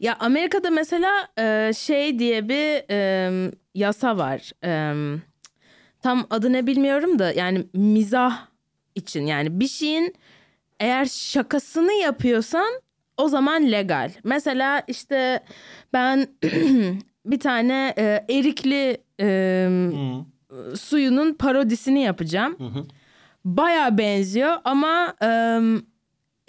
Ya 0.00 0.16
Amerika'da 0.20 0.70
mesela 0.70 1.28
e, 1.38 1.72
şey 1.76 2.18
diye 2.18 2.48
bir 2.48 2.90
e, 2.90 3.50
yasa 3.74 4.18
var. 4.18 4.50
E, 4.64 4.94
tam 6.02 6.26
adını 6.30 6.66
bilmiyorum 6.66 7.18
da 7.18 7.32
yani 7.32 7.66
mizah 7.74 8.38
için 8.94 9.26
yani 9.26 9.60
bir 9.60 9.68
şeyin 9.68 10.14
eğer 10.80 11.04
şakasını 11.04 11.92
yapıyorsan 11.92 12.72
o 13.16 13.28
zaman 13.28 13.72
legal. 13.72 14.10
Mesela 14.24 14.82
işte 14.88 15.40
ben 15.92 16.26
bir 17.26 17.40
tane 17.40 17.94
e, 17.98 18.24
erikli 18.30 18.96
e, 19.20 19.68
Hı. 20.50 20.76
suyunun 20.76 21.34
parodisini 21.34 22.02
yapacağım. 22.02 22.56
Hı. 22.58 22.84
Baya 23.44 23.98
benziyor 23.98 24.56
ama 24.64 25.14
ım, 25.56 25.86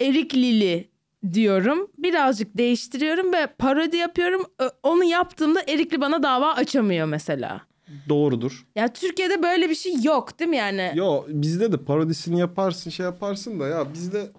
Eriklili 0.00 0.88
diyorum. 1.32 1.90
Birazcık 1.98 2.58
değiştiriyorum 2.58 3.32
ve 3.32 3.46
parodi 3.46 3.96
yapıyorum. 3.96 4.44
Onu 4.82 5.04
yaptığımda 5.04 5.60
Erikli 5.68 6.00
bana 6.00 6.22
dava 6.22 6.52
açamıyor 6.54 7.06
mesela. 7.06 7.60
Doğrudur. 8.08 8.66
Ya 8.76 8.92
Türkiye'de 8.92 9.42
böyle 9.42 9.70
bir 9.70 9.74
şey 9.74 10.02
yok 10.02 10.38
değil 10.38 10.50
mi 10.50 10.56
yani? 10.56 10.92
Yo 10.94 11.24
bizde 11.28 11.72
de 11.72 11.76
parodisini 11.76 12.40
yaparsın 12.40 12.90
şey 12.90 13.06
yaparsın 13.06 13.60
da 13.60 13.68
ya 13.68 13.94
bizde 13.94 14.30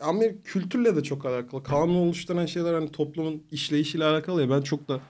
Amerika 0.00 0.42
kültürle 0.42 0.96
de 0.96 1.02
çok 1.02 1.26
alakalı. 1.26 1.62
Kanun 1.62 1.94
oluşturan 1.94 2.46
şeyler 2.46 2.74
hani 2.74 2.92
toplumun 2.92 3.42
işleyişiyle 3.50 4.04
alakalı 4.04 4.42
ya. 4.42 4.50
Ben 4.50 4.60
çok 4.60 4.88
da 4.88 5.00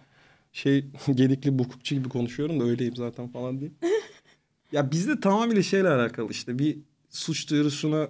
şey 0.53 0.85
gedikli 1.15 1.59
bir 1.59 1.65
hukukçu 1.65 1.95
gibi 1.95 2.09
konuşuyorum 2.09 2.61
da 2.61 2.65
öyleyim 2.65 2.97
zaten 2.97 3.29
falan 3.29 3.61
diye. 3.61 3.71
ya 4.73 4.91
bizde 4.91 5.21
tamamıyla 5.21 5.63
şeyle 5.63 5.89
alakalı 5.89 6.31
işte 6.31 6.59
bir 6.59 6.79
suç 7.11 7.51
duyurusuna 7.51 8.09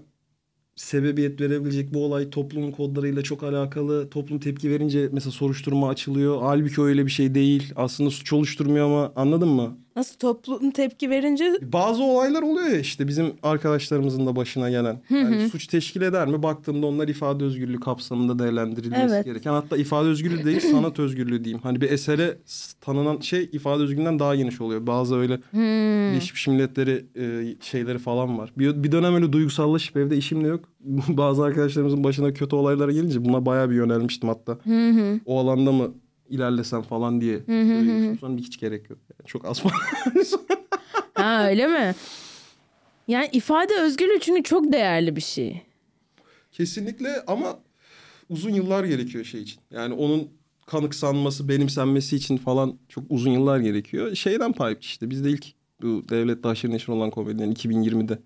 sebebiyet 0.82 1.40
verebilecek 1.40 1.94
bu 1.94 2.04
olay 2.04 2.30
toplumun 2.30 2.70
kodlarıyla 2.72 3.22
çok 3.22 3.42
alakalı. 3.42 4.10
Toplum 4.10 4.38
tepki 4.38 4.70
verince 4.70 5.08
mesela 5.12 5.32
soruşturma 5.32 5.88
açılıyor. 5.88 6.42
Halbuki 6.42 6.82
öyle 6.82 7.06
bir 7.06 7.10
şey 7.10 7.34
değil. 7.34 7.72
Aslında 7.76 8.10
suç 8.10 8.32
oluşturmuyor 8.32 8.86
ama 8.86 9.12
anladın 9.16 9.48
mı? 9.48 9.81
Nasıl 9.96 10.16
toplum 10.18 10.70
tepki 10.70 11.10
verince 11.10 11.52
Bazı 11.62 12.02
olaylar 12.02 12.42
oluyor 12.42 12.66
ya 12.68 12.78
işte 12.78 13.08
bizim 13.08 13.32
arkadaşlarımızın 13.42 14.26
da 14.26 14.36
başına 14.36 14.70
gelen. 14.70 15.00
Yani 15.10 15.48
suç 15.48 15.66
teşkil 15.66 16.02
eder 16.02 16.28
mi? 16.28 16.42
Baktığımda 16.42 16.86
onlar 16.86 17.08
ifade 17.08 17.44
özgürlüğü 17.44 17.80
kapsamında 17.80 18.38
değerlendirilmesi 18.38 19.02
Evet. 19.02 19.24
gereken. 19.24 19.52
Hatta 19.52 19.76
ifade 19.76 20.08
özgürlüğü 20.08 20.44
değil 20.44 20.60
sanat 20.72 20.98
özgürlüğü 20.98 21.44
diyeyim. 21.44 21.60
Hani 21.62 21.80
bir 21.80 21.90
esere 21.90 22.38
tanınan 22.80 23.20
şey 23.20 23.48
ifade 23.52 23.82
özgürlüğünden 23.82 24.18
daha 24.18 24.36
geniş 24.36 24.60
oluyor. 24.60 24.86
Bazı 24.86 25.16
öyle 25.16 25.38
Birleşmiş 26.12 26.48
Milletleri 26.48 27.04
e, 27.16 27.54
şeyleri 27.60 27.98
falan 27.98 28.38
var. 28.38 28.52
Bir, 28.58 28.82
bir 28.84 28.92
dönem 28.92 29.14
öyle 29.14 29.32
duygusallaşıp 29.32 29.96
evde 29.96 30.16
işim 30.16 30.44
de 30.44 30.48
yok. 30.48 30.64
Bazı 31.08 31.44
arkadaşlarımızın 31.44 32.04
başına 32.04 32.34
kötü 32.34 32.56
olaylar 32.56 32.88
gelince 32.88 33.24
buna 33.24 33.46
bayağı 33.46 33.70
bir 33.70 33.74
yönelmiştim 33.74 34.28
hatta. 34.28 34.58
O 35.26 35.38
alanda 35.38 35.72
mı 35.72 35.90
ilerlesem 36.32 36.82
falan 36.82 37.20
diye. 37.20 37.38
Sonra 38.20 38.36
hiç 38.36 38.60
gerek 38.60 38.90
yok. 38.90 38.98
Yani 39.10 39.26
çok 39.26 39.44
az 39.44 39.62
ha 41.14 41.48
öyle 41.48 41.66
mi? 41.66 41.94
Yani 43.08 43.28
ifade 43.32 43.74
özgürlüğü 43.80 44.20
çünkü 44.20 44.42
çok 44.42 44.72
değerli 44.72 45.16
bir 45.16 45.20
şey. 45.20 45.62
Kesinlikle 46.52 47.22
ama 47.26 47.58
uzun 48.28 48.50
yıllar 48.50 48.84
gerekiyor 48.84 49.24
şey 49.24 49.42
için. 49.42 49.60
Yani 49.70 49.94
onun 49.94 50.28
kanıksanması, 50.66 51.48
benimsenmesi 51.48 52.16
için 52.16 52.36
falan 52.36 52.78
çok 52.88 53.04
uzun 53.08 53.30
yıllar 53.30 53.60
gerekiyor. 53.60 54.14
Şeyden 54.14 54.52
pay 54.52 54.76
işte 54.80 55.10
bizde 55.10 55.30
ilk 55.30 55.46
bu 55.82 56.08
devlet 56.08 56.46
aşırı 56.46 56.72
neşir 56.72 56.88
olan 56.88 57.10
komedyen 57.10 57.52
2020'de 57.52 58.18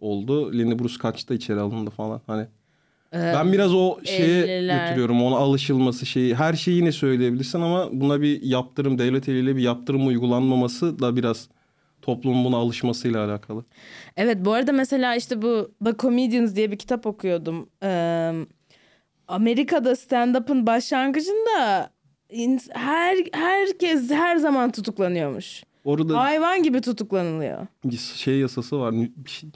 oldu. 0.00 0.58
Lenny 0.58 0.78
Bruce 0.78 0.98
kaçta 0.98 1.34
içeri 1.34 1.60
alındı 1.60 1.90
falan 1.90 2.22
hani. 2.26 2.46
Ben 3.12 3.52
biraz 3.52 3.74
o 3.74 3.98
şeye 4.04 4.44
50'ler. 4.46 4.86
götürüyorum. 4.88 5.22
Ona 5.22 5.36
alışılması 5.36 6.06
şeyi. 6.06 6.34
Her 6.34 6.54
şeyi 6.54 6.76
yine 6.76 6.92
söyleyebilirsin 6.92 7.60
ama 7.60 7.88
buna 7.92 8.20
bir 8.20 8.42
yaptırım, 8.42 8.98
devlet 8.98 9.28
eliyle 9.28 9.56
bir 9.56 9.62
yaptırım 9.62 10.06
uygulanmaması 10.06 10.98
da 10.98 11.16
biraz 11.16 11.48
toplumun 12.02 12.44
buna 12.44 12.56
alışmasıyla 12.56 13.24
alakalı. 13.24 13.64
Evet 14.16 14.38
bu 14.44 14.52
arada 14.52 14.72
mesela 14.72 15.16
işte 15.16 15.42
bu 15.42 15.72
The 15.84 15.92
Comedians 15.98 16.56
diye 16.56 16.70
bir 16.70 16.76
kitap 16.78 17.06
okuyordum. 17.06 17.68
Ee, 17.82 18.32
Amerika'da 19.28 19.96
stand-up'ın 19.96 20.66
başlangıcında 20.66 21.90
her 22.72 23.16
herkes 23.32 24.10
her 24.10 24.36
zaman 24.36 24.72
tutuklanıyormuş. 24.72 25.62
Orada 25.84 26.18
Hayvan 26.20 26.62
gibi 26.62 26.80
tutuklanılıyor. 26.80 27.66
bir 27.84 27.96
şey 27.96 28.38
yasası 28.38 28.80
var. 28.80 28.94
Şey, 29.26 29.50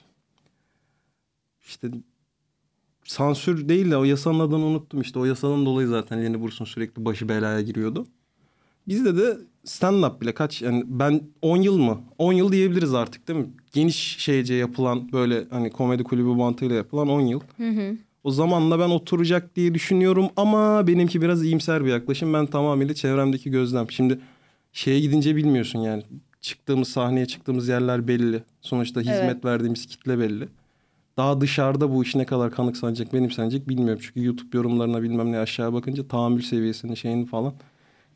işte 1.66 1.88
sansür 3.12 3.68
değil 3.68 3.90
de 3.90 3.96
o 3.96 4.04
yasanın 4.04 4.40
adını 4.40 4.64
unuttum 4.64 5.00
işte. 5.00 5.18
O 5.18 5.24
yasanın 5.24 5.66
dolayı 5.66 5.88
zaten 5.88 6.24
Lenny 6.24 6.42
Bruce'un 6.42 6.64
sürekli 6.64 7.04
başı 7.04 7.28
belaya 7.28 7.60
giriyordu. 7.60 8.06
Bizde 8.88 9.16
de 9.16 9.38
stand-up 9.64 10.20
bile 10.20 10.34
kaç 10.34 10.62
yani 10.62 10.84
ben 10.86 11.20
10 11.42 11.56
yıl 11.56 11.78
mı? 11.78 12.00
10 12.18 12.32
yıl 12.32 12.52
diyebiliriz 12.52 12.94
artık 12.94 13.28
değil 13.28 13.38
mi? 13.38 13.46
Geniş 13.72 14.16
şeyce 14.18 14.54
yapılan 14.54 15.12
böyle 15.12 15.44
hani 15.50 15.70
komedi 15.70 16.04
kulübü 16.04 16.28
mantığıyla 16.28 16.76
yapılan 16.76 17.08
10 17.08 17.20
yıl. 17.20 17.40
O 18.24 18.30
zamanla 18.30 18.78
ben 18.78 18.88
oturacak 18.90 19.56
diye 19.56 19.74
düşünüyorum 19.74 20.28
ama 20.36 20.86
benimki 20.86 21.22
biraz 21.22 21.44
iyimser 21.44 21.84
bir 21.84 21.90
yaklaşım. 21.90 22.32
Ben 22.32 22.46
tamamıyla 22.46 22.94
çevremdeki 22.94 23.50
gözlem. 23.50 23.90
Şimdi 23.90 24.18
şeye 24.72 25.00
gidince 25.00 25.36
bilmiyorsun 25.36 25.78
yani. 25.78 26.02
Çıktığımız 26.40 26.88
sahneye 26.88 27.26
çıktığımız 27.26 27.68
yerler 27.68 28.08
belli. 28.08 28.42
Sonuçta 28.60 29.00
hizmet 29.00 29.18
Evet. 29.22 29.44
verdiğimiz 29.44 29.86
kitle 29.86 30.18
belli. 30.18 30.48
Daha 31.16 31.40
dışarıda 31.40 31.94
bu 31.94 32.02
iş 32.02 32.14
ne 32.14 32.24
kadar 32.26 32.50
kanıksanacak, 32.50 33.12
benimsenecek 33.12 33.68
bilmiyorum. 33.68 34.02
Çünkü 34.06 34.24
YouTube 34.24 34.56
yorumlarına 34.56 35.02
bilmem 35.02 35.32
ne 35.32 35.38
aşağı 35.38 35.72
bakınca 35.72 36.08
tahammül 36.08 36.42
seviyesinin 36.42 36.94
şeyin 36.94 37.24
falan 37.24 37.54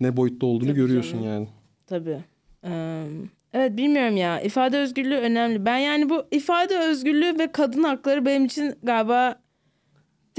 ne 0.01 0.17
boyutta 0.17 0.47
olduğunu 0.47 0.69
Tabii 0.69 0.79
görüyorsun 0.81 1.13
canım. 1.23 1.25
yani. 1.35 1.49
Tabii. 1.87 2.19
Ee, 2.65 3.05
evet 3.53 3.77
bilmiyorum 3.77 4.17
ya 4.17 4.41
ifade 4.41 4.79
özgürlüğü 4.79 5.17
önemli. 5.17 5.65
Ben 5.65 5.79
yani 5.79 6.11
bu 6.11 6.23
ifade 6.31 6.79
özgürlüğü 6.79 7.39
ve 7.39 7.53
kadın 7.53 7.83
hakları 7.83 8.27
benim 8.27 8.45
için 8.45 8.75
galiba 8.83 9.39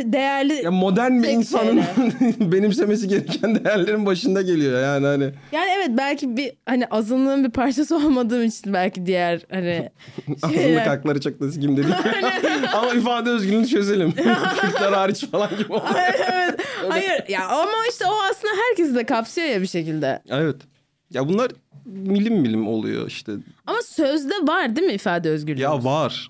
değerli 0.05 0.53
Ya 0.63 0.71
modern 0.71 1.23
bir 1.23 1.27
insanın 1.27 1.81
benimsemesi 2.51 3.07
gereken 3.07 3.65
değerlerin 3.65 4.05
başında 4.05 4.41
geliyor 4.41 4.81
yani 4.81 5.05
hani. 5.05 5.23
Yani 5.51 5.69
evet 5.77 5.89
belki 5.97 6.37
bir 6.37 6.51
hani 6.65 6.85
azınlığın 6.87 7.43
bir 7.43 7.49
parçası 7.51 7.95
olmadığım 7.95 8.43
için 8.43 8.73
belki 8.73 9.05
diğer 9.05 9.41
hani 9.51 9.89
Azınlık 10.43 10.61
şeyler. 10.61 10.87
hakları 10.87 11.21
çok 11.21 11.39
da 11.41 11.49
kim 11.49 11.77
dedik. 11.77 11.93
Ama 12.73 12.93
ifade 12.93 13.29
özgürlüğünü 13.29 13.67
çözelim. 13.67 14.11
Kürtler 14.61 14.91
hariç 14.93 15.25
falan 15.31 15.49
gibi 15.57 15.73
oldu. 15.73 15.83
evet. 16.31 16.59
Hayır 16.89 17.23
ya 17.29 17.47
ama 17.47 17.71
işte 17.91 18.05
o 18.05 18.13
aslında 18.31 18.53
herkesi 18.69 18.95
de 18.95 19.05
kapsıyor 19.05 19.47
ya 19.47 19.61
bir 19.61 19.67
şekilde. 19.67 20.21
Evet. 20.29 20.55
Ya 21.13 21.29
bunlar 21.29 21.51
milim 21.85 22.33
milim 22.35 22.67
oluyor 22.67 23.07
işte. 23.07 23.31
Ama 23.67 23.81
sözde 23.81 24.33
var 24.43 24.75
değil 24.75 24.87
mi 24.87 24.93
ifade 24.93 25.29
özgürlüğü? 25.29 25.61
Ya 25.61 25.83
var. 25.83 26.29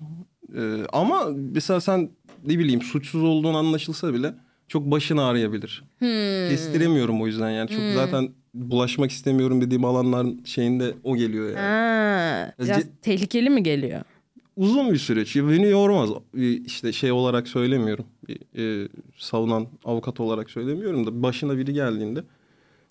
Ee, 0.56 0.60
ama 0.92 1.26
mesela 1.54 1.80
sen 1.80 2.10
ne 2.46 2.58
bileyim 2.58 2.82
suçsuz 2.82 3.22
olduğun 3.24 3.54
anlaşılsa 3.54 4.14
bile 4.14 4.34
çok 4.68 4.90
başın 4.90 5.16
ağrıyabilir. 5.16 5.84
Hmm. 5.98 6.08
Kestiremiyorum 6.48 7.22
o 7.22 7.26
yüzden 7.26 7.50
yani. 7.50 7.68
Çok 7.70 7.80
zaten 7.94 8.28
bulaşmak 8.54 9.10
istemiyorum 9.10 9.60
dediğim 9.60 9.84
alanların 9.84 10.40
şeyinde 10.44 10.94
o 11.04 11.16
geliyor 11.16 11.46
yani. 11.46 11.58
Ha, 11.58 12.52
biraz 12.58 12.78
Ce- 12.78 12.86
tehlikeli 13.02 13.50
mi 13.50 13.62
geliyor? 13.62 14.00
Uzun 14.56 14.92
bir 14.92 14.98
süreç. 14.98 15.36
Beni 15.36 15.66
yormaz. 15.70 16.10
Bir 16.34 16.64
işte 16.64 16.92
şey 16.92 17.12
olarak 17.12 17.48
söylemiyorum. 17.48 18.04
Bir, 18.28 18.38
e, 18.84 18.88
savunan 19.18 19.66
avukat 19.84 20.20
olarak 20.20 20.50
söylemiyorum 20.50 21.06
da 21.06 21.22
başına 21.22 21.58
biri 21.58 21.72
geldiğinde 21.72 22.20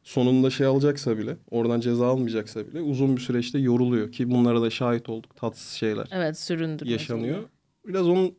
sonunda 0.04 0.50
şey 0.50 0.68
alacaksa 0.68 1.18
bile 1.18 1.38
oradan 1.52 1.80
ceza 1.80 2.08
almayacaksa 2.08 2.68
bile 2.68 2.82
uzun 2.82 3.16
bir 3.16 3.22
süreçte 3.22 3.60
yoruluyor 3.60 4.12
ki 4.12 4.32
bunlara 4.32 4.62
da 4.62 4.70
şahit 4.70 5.10
olduk. 5.10 5.36
Tatsız 5.36 5.70
şeyler 5.72 6.08
Evet 6.12 6.40
süründürme. 6.40 6.92
yaşanıyor. 6.92 7.44
Biraz 7.88 8.08
onun 8.08 8.34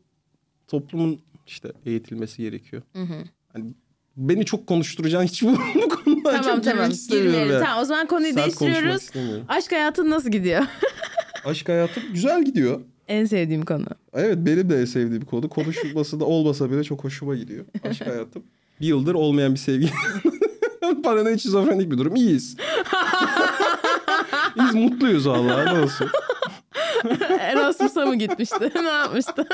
toplumun 0.68 1.20
işte 1.46 1.72
eğitilmesi 1.86 2.42
gerekiyor. 2.42 2.82
Hı 2.92 3.02
hı. 3.02 3.24
Hani 3.52 3.64
beni 4.16 4.44
çok 4.44 4.66
konuşturacağın 4.66 5.24
hiç 5.24 5.42
bu, 5.42 5.52
bu 5.74 5.88
konuda 5.88 6.30
Tamam 6.30 6.56
çok 6.56 6.64
tamam 6.64 6.90
istemiyorum 6.90 7.50
yani. 7.52 7.64
Tamam 7.64 7.82
o 7.82 7.84
zaman 7.84 8.06
konuyu 8.06 8.34
Sert 8.34 8.44
değiştiriyoruz. 8.44 9.10
Aşk 9.48 9.72
hayatın 9.72 10.10
nasıl 10.10 10.30
gidiyor? 10.30 10.62
Aşk 11.44 11.68
hayatım 11.68 12.02
güzel 12.12 12.44
gidiyor. 12.44 12.80
en 13.08 13.24
sevdiğim 13.24 13.64
konu. 13.64 13.86
Evet 14.14 14.38
benim 14.38 14.70
de 14.70 14.80
en 14.80 14.84
sevdiğim 14.84 15.24
konu. 15.24 15.48
Konuşulması 15.48 16.20
da 16.20 16.24
olmasa 16.24 16.70
bile 16.70 16.84
çok 16.84 17.04
hoşuma 17.04 17.36
gidiyor. 17.36 17.64
Aşk 17.84 18.06
hayatım. 18.06 18.42
Bir 18.80 18.86
yıldır 18.86 19.14
olmayan 19.14 19.54
bir 19.54 19.58
sevgi. 19.58 19.90
Paranoid 21.04 21.38
şizofrenik 21.38 21.90
bir 21.90 21.98
durum. 21.98 22.16
İyiyiz. 22.16 22.56
İyiyiz 24.56 24.74
mutluyuz 24.74 25.28
vallahi 25.28 25.74
ne 25.74 25.80
olsun. 25.80 26.08
Erasmus'a 27.40 28.06
mı 28.06 28.16
gitmişti? 28.16 28.70
ne 28.74 28.88
yapmıştı? 28.88 29.46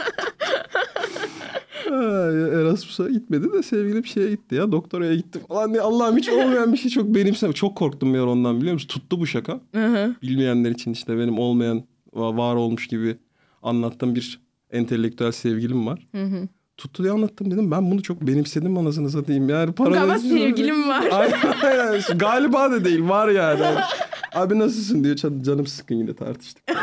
Ay, 1.95 2.61
Erasmus'a 2.61 3.09
gitmedi 3.11 3.53
de 3.53 3.63
sevgilim 3.63 4.07
şeye 4.07 4.31
gitti 4.31 4.55
ya. 4.55 4.73
Doktoraya 4.73 5.15
gitti 5.15 5.39
falan 5.49 5.71
diye. 5.73 5.83
Allah'ım 5.83 6.17
hiç 6.17 6.29
olmayan 6.29 6.73
bir 6.73 6.79
şey 6.79 6.91
çok 6.91 7.07
benimsem. 7.15 7.53
Çok 7.53 7.77
korktum 7.77 8.15
bir 8.15 8.19
ara 8.19 8.31
ondan 8.31 8.57
biliyor 8.59 8.75
musun? 8.75 8.89
Tuttu 8.89 9.21
bu 9.21 9.27
şaka. 9.27 9.61
Bilmeyenler 10.23 10.71
için 10.71 10.93
işte 10.93 11.19
benim 11.19 11.39
olmayan 11.39 11.83
va- 12.15 12.37
var 12.37 12.55
olmuş 12.55 12.87
gibi 12.87 13.17
anlattığım 13.63 14.15
bir 14.15 14.41
entelektüel 14.71 15.33
sevgilim 15.33 15.87
var. 15.87 16.07
Hı 16.15 16.25
hı. 16.25 16.49
Tuttu 16.77 17.03
diye 17.03 17.13
anlattım 17.13 17.51
dedim. 17.51 17.71
Ben 17.71 17.91
bunu 17.91 18.03
çok 18.03 18.23
benimsedim 18.23 18.79
anasını 18.79 19.11
satayım. 19.11 19.49
Yani 19.49 19.73
Galiba 19.75 19.75
paranoid 19.85 20.19
sevgilim 20.21 20.89
var. 20.89 21.05
Aynen, 21.13 21.39
aynen. 21.63 22.19
Galiba 22.19 22.71
da 22.73 22.85
değil 22.85 23.09
var 23.09 23.29
yani. 23.29 23.61
Abi 24.35 24.59
nasılsın 24.59 25.05
diyor. 25.05 25.17
Can- 25.17 25.43
Canım 25.43 25.67
sıkkın 25.67 25.95
yine 25.95 26.15
tartıştık. 26.15 26.65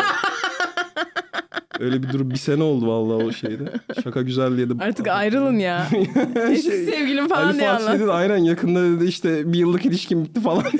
Öyle 1.81 2.03
bir 2.03 2.09
durum 2.09 2.31
bir 2.31 2.35
sene 2.37 2.63
oldu 2.63 2.87
vallahi 2.87 3.25
o 3.25 3.31
şeyde. 3.31 3.63
Şaka 4.03 4.21
güzel 4.21 4.57
diye 4.57 4.69
de. 4.69 4.73
Artık 4.83 5.07
ayrılın 5.07 5.59
ya. 5.59 5.87
Eski 6.49 6.69
Şey, 6.71 6.85
sevgilim 6.85 7.27
falan 7.27 7.45
Ali 7.47 7.57
diye 7.59 7.69
anlat. 7.69 7.99
dedi 7.99 8.11
aynen 8.11 8.37
yakında 8.37 8.83
dedi 8.83 9.05
işte 9.05 9.53
bir 9.53 9.59
yıllık 9.59 9.85
ilişkim 9.85 10.23
bitti 10.25 10.41
falan. 10.41 10.63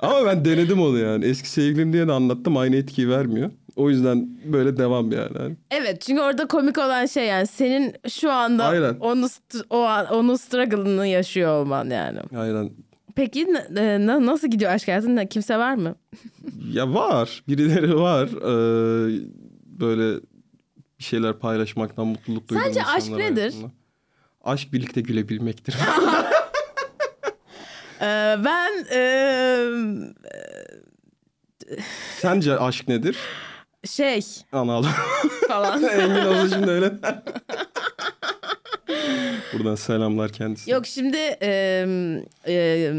Ama 0.00 0.26
ben 0.26 0.44
denedim 0.44 0.82
onu 0.82 0.98
yani. 0.98 1.24
Eski 1.24 1.48
sevgilim 1.50 1.92
diye 1.92 2.08
de 2.08 2.12
anlattım 2.12 2.56
aynı 2.56 2.76
etkiyi 2.76 3.08
vermiyor. 3.08 3.50
O 3.76 3.90
yüzden 3.90 4.28
böyle 4.44 4.76
devam 4.76 5.12
yani. 5.12 5.56
Evet 5.70 6.00
çünkü 6.00 6.22
orada 6.22 6.46
komik 6.46 6.78
olan 6.78 7.06
şey 7.06 7.26
yani 7.26 7.46
senin 7.46 7.92
şu 8.08 8.32
anda 8.32 8.64
Aynen. 8.64 8.94
onu 9.00 9.28
o 9.70 9.82
an, 9.82 10.06
onun 10.06 10.36
struggle'ını 10.36 11.06
yaşıyor 11.06 11.60
olman 11.60 11.90
yani. 11.90 12.18
Aynen. 12.36 12.70
Peki 13.14 13.46
e, 13.76 14.06
na- 14.06 14.26
nasıl 14.26 14.48
gidiyor 14.48 14.72
aşk 14.72 14.88
hayatın? 14.88 15.26
Kimse 15.26 15.58
var 15.58 15.74
mı? 15.74 15.94
Ya 16.72 16.94
var. 16.94 17.42
Birileri 17.48 17.96
var. 17.96 18.28
Ee, 18.28 19.20
böyle 19.66 20.20
bir 20.98 21.04
şeyler 21.04 21.38
paylaşmaktan 21.38 22.06
mutluluk 22.06 22.48
duyduğum 22.48 22.64
Sence 22.64 22.84
aşk 22.84 23.10
nedir? 23.10 23.40
hayatımda. 23.40 23.70
Aşk 24.44 24.72
birlikte 24.72 25.00
gülebilmektir. 25.00 25.74
Ee, 28.00 28.36
ben 28.44 28.84
e, 28.92 29.00
Sence 32.20 32.58
aşk 32.58 32.88
nedir? 32.88 33.16
şey 33.84 34.20
Anladım. 34.52 34.90
falan. 35.48 35.82
Engin 35.82 36.24
olsa 36.26 36.48
şimdi 36.48 36.70
öyle. 36.70 36.92
Buradan 39.52 39.74
selamlar 39.74 40.32
kendisine. 40.32 40.74
Yok 40.74 40.86
şimdi 40.86 41.16
e, 41.42 41.86
e, 42.48 42.92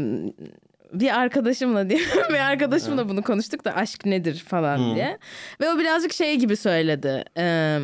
bir 0.92 1.18
arkadaşımla 1.20 1.90
diye 1.90 2.00
bir 2.30 2.50
arkadaşımla 2.50 3.08
bunu 3.08 3.22
konuştuk 3.22 3.64
da 3.64 3.74
aşk 3.76 4.06
nedir 4.06 4.44
falan 4.48 4.94
diye. 4.94 5.18
Ve 5.60 5.70
o 5.70 5.78
birazcık 5.78 6.12
şey 6.12 6.36
gibi 6.36 6.56
söyledi. 6.56 7.24
E, 7.38 7.78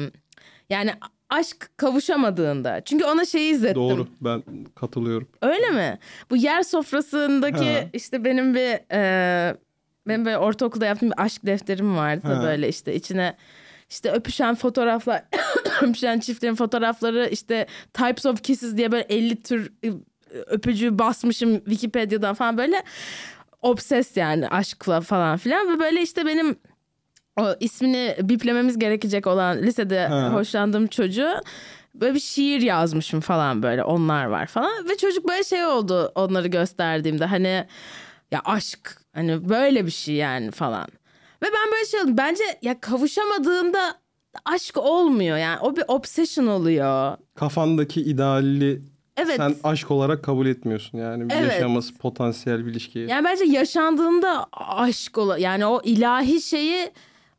yani 0.70 0.90
aşk 1.30 1.70
kavuşamadığında. 1.76 2.80
Çünkü 2.84 3.04
ona 3.04 3.24
şeyi 3.24 3.52
izlettim. 3.52 3.82
Doğru. 3.82 4.08
Ben 4.20 4.42
katılıyorum. 4.74 5.28
Öyle 5.42 5.70
mi? 5.70 5.98
Bu 6.30 6.36
yer 6.36 6.62
sofrasındaki 6.62 7.72
Ha. 7.72 7.80
işte 7.92 8.24
benim 8.24 8.54
bir 8.54 8.94
e, 8.94 9.56
benim 10.08 10.24
böyle 10.24 10.38
ortaokulda 10.38 10.86
yaptığım 10.86 11.10
bir 11.10 11.22
aşk 11.22 11.46
defterim 11.46 11.96
vardı 11.96 12.34
Ha. 12.34 12.42
böyle 12.42 12.68
işte 12.68 12.94
içine 12.94 13.36
işte 13.90 14.10
öpüşen 14.10 14.54
fotoğraflar 14.54 15.22
öpüşen 15.82 16.20
çiftlerin 16.20 16.54
fotoğrafları 16.54 17.28
işte 17.32 17.66
types 17.94 18.26
of 18.26 18.42
kisses 18.42 18.76
diye 18.76 18.92
böyle 18.92 19.04
50 19.04 19.42
tür 19.42 19.72
e, 19.84 19.90
öpücüğü 20.46 20.98
basmışım 20.98 21.58
Wikipedia'dan 21.58 22.34
falan 22.34 22.58
böyle 22.58 22.82
obses 23.62 24.16
yani 24.16 24.48
aşkla 24.48 25.00
falan 25.00 25.36
filan 25.36 25.72
ve 25.74 25.78
böyle 25.80 26.02
işte 26.02 26.26
benim 26.26 26.56
o 27.40 27.46
ismini 27.60 28.16
biplememiz 28.20 28.78
gerekecek 28.78 29.26
olan 29.26 29.58
lisede 29.62 30.06
Ha. 30.06 30.30
hoşlandığım 30.32 30.86
çocuğu 30.86 31.32
böyle 31.94 32.14
bir 32.14 32.20
şiir 32.20 32.60
yazmışım 32.60 33.20
falan 33.20 33.62
böyle 33.62 33.84
onlar 33.84 34.24
var 34.24 34.46
falan 34.46 34.88
ve 34.88 34.96
çocuk 34.96 35.28
böyle 35.28 35.44
şey 35.44 35.64
oldu 35.66 36.12
onları 36.14 36.48
gösterdiğimde 36.48 37.24
hani 37.24 37.66
ya 38.30 38.40
aşk 38.44 38.96
hani 39.14 39.48
böyle 39.48 39.86
bir 39.86 39.90
şey 39.90 40.14
yani 40.14 40.50
falan. 40.50 40.86
Ve 41.42 41.46
ben 41.46 41.72
böyle 41.72 41.86
şey 41.86 42.00
oldum 42.00 42.16
bence 42.16 42.44
ya 42.62 42.80
kavuşamadığında 42.80 43.94
aşk 44.44 44.76
olmuyor 44.76 45.36
yani 45.36 45.58
o 45.60 45.76
bir 45.76 45.84
obsession 45.88 46.46
oluyor. 46.46 47.16
Kafandaki 47.34 48.00
ideali 48.00 48.82
Evet. 49.16 49.36
sen 49.36 49.54
aşk 49.64 49.90
olarak 49.90 50.22
kabul 50.24 50.46
etmiyorsun. 50.46 50.98
Yani 50.98 51.28
bir 51.30 51.34
Evet. 51.34 51.52
yaşaması 51.52 51.98
potansiyel 51.98 52.66
bir 52.66 52.70
ilişkiyi. 52.70 53.08
Yani 53.08 53.24
bence 53.24 53.44
yaşandığında 53.44 54.46
aşk 54.52 55.18
ola 55.18 55.38
yani 55.38 55.66
o 55.66 55.80
ilahi 55.84 56.40
şeyi 56.42 56.90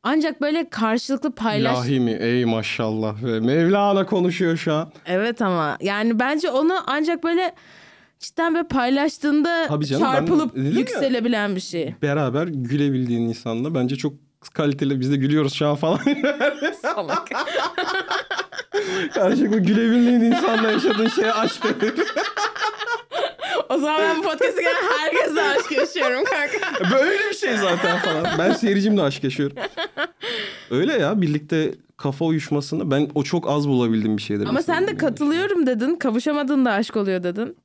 ancak 0.03 0.41
böyle 0.41 0.69
karşılıklı 0.69 1.31
paylaş. 1.31 1.73
İlahi 1.87 1.99
mi? 1.99 2.11
Ey 2.19 2.45
maşallah. 2.45 3.23
Ve 3.23 3.39
Mevlana 3.39 4.05
konuşuyor 4.05 4.57
şu 4.57 4.73
an. 4.73 4.91
Evet 5.05 5.41
ama 5.41 5.77
yani 5.81 6.19
bence 6.19 6.49
onu 6.51 6.73
ancak 6.87 7.23
böyle 7.23 7.55
cidden 8.19 8.55
böyle 8.55 8.67
paylaştığında 8.67 9.65
Tabii 9.67 9.85
canım, 9.85 10.03
ben 10.05 10.11
çarpılıp 10.11 10.55
dedim 10.55 10.65
ya. 10.65 10.79
yükselebilen 10.79 11.55
bir 11.55 11.61
şey. 11.61 11.95
Beraber 12.01 12.47
gülebildiğin 12.47 13.21
insanla 13.21 13.75
bence 13.75 13.95
çok 13.95 14.13
kaliteli. 14.49 14.99
Biz 14.99 15.11
de 15.11 15.15
gülüyoruz 15.15 15.53
şu 15.53 15.67
an 15.67 15.75
falan. 15.75 15.99
Salak. 16.81 17.29
Karşılıklı 19.13 19.59
gülebildiğin 19.59 20.21
insanla 20.21 20.71
yaşadığın 20.71 21.07
şeye 21.07 21.33
aşk 21.33 21.65
o 23.69 23.77
zaman 23.77 24.01
ben 24.01 24.17
bu 24.17 24.21
podcast'a 24.21 24.61
gelen 24.61 24.83
herkesle 24.99 25.41
aşk 25.41 25.71
yaşıyorum 25.71 26.23
kanka. 26.23 26.95
Böyle 26.95 27.29
bir 27.29 27.35
şey 27.35 27.57
zaten 27.57 27.99
falan. 27.99 28.25
Ben 28.39 28.53
seyircimle 28.53 29.01
aşk 29.01 29.23
yaşıyorum. 29.23 29.57
Öyle 30.71 30.93
ya 30.93 31.21
birlikte 31.21 31.73
kafa 31.97 32.25
uyuşmasını 32.25 32.91
ben 32.91 33.09
o 33.15 33.23
çok 33.23 33.49
az 33.49 33.67
bulabildiğim 33.67 34.17
bir 34.17 34.21
şeydir. 34.21 34.45
Ama 34.45 34.61
sen 34.61 34.87
de 34.87 34.97
katılıyorum 34.97 35.67
dedin. 35.67 35.95
Kavuşamadığında 35.95 36.71
aşk 36.71 36.97
oluyor 36.97 37.23
dedin. 37.23 37.57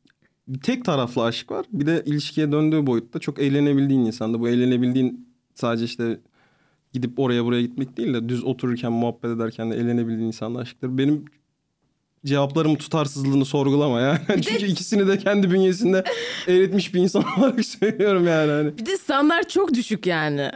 Bir 0.48 0.60
tek 0.60 0.84
taraflı 0.84 1.24
aşk 1.24 1.50
var. 1.50 1.66
Bir 1.72 1.86
de 1.86 2.02
ilişkiye 2.06 2.52
döndüğü 2.52 2.86
boyutta 2.86 3.18
çok 3.18 3.38
eğlenebildiğin 3.38 4.00
insanda. 4.00 4.40
Bu 4.40 4.48
eğlenebildiğin 4.48 5.28
sadece 5.54 5.84
işte 5.84 6.20
gidip 6.92 7.18
oraya 7.18 7.44
buraya 7.44 7.62
gitmek 7.62 7.96
değil 7.96 8.14
de 8.14 8.28
düz 8.28 8.44
otururken 8.44 8.92
muhabbet 8.92 9.30
ederken 9.30 9.70
de 9.70 9.76
eğlenebildiğin 9.76 10.26
insanla 10.26 10.58
aşktır. 10.58 10.98
Benim 10.98 11.24
cevaplarımın 12.26 12.76
tutarsızlığını 12.76 13.44
sorgulama 13.44 14.00
ya. 14.00 14.22
Çünkü 14.28 14.66
ikisini 14.66 15.08
de 15.08 15.18
kendi 15.18 15.50
bünyesinde 15.50 16.04
eğretmiş 16.46 16.94
bir 16.94 17.00
insan 17.00 17.24
olarak 17.38 17.64
söylüyorum 17.64 18.26
yani. 18.26 18.50
Hani. 18.50 18.78
Bir 18.78 18.86
de 18.86 18.96
standart 18.96 19.50
çok 19.50 19.74
düşük 19.74 20.06
yani. 20.06 20.50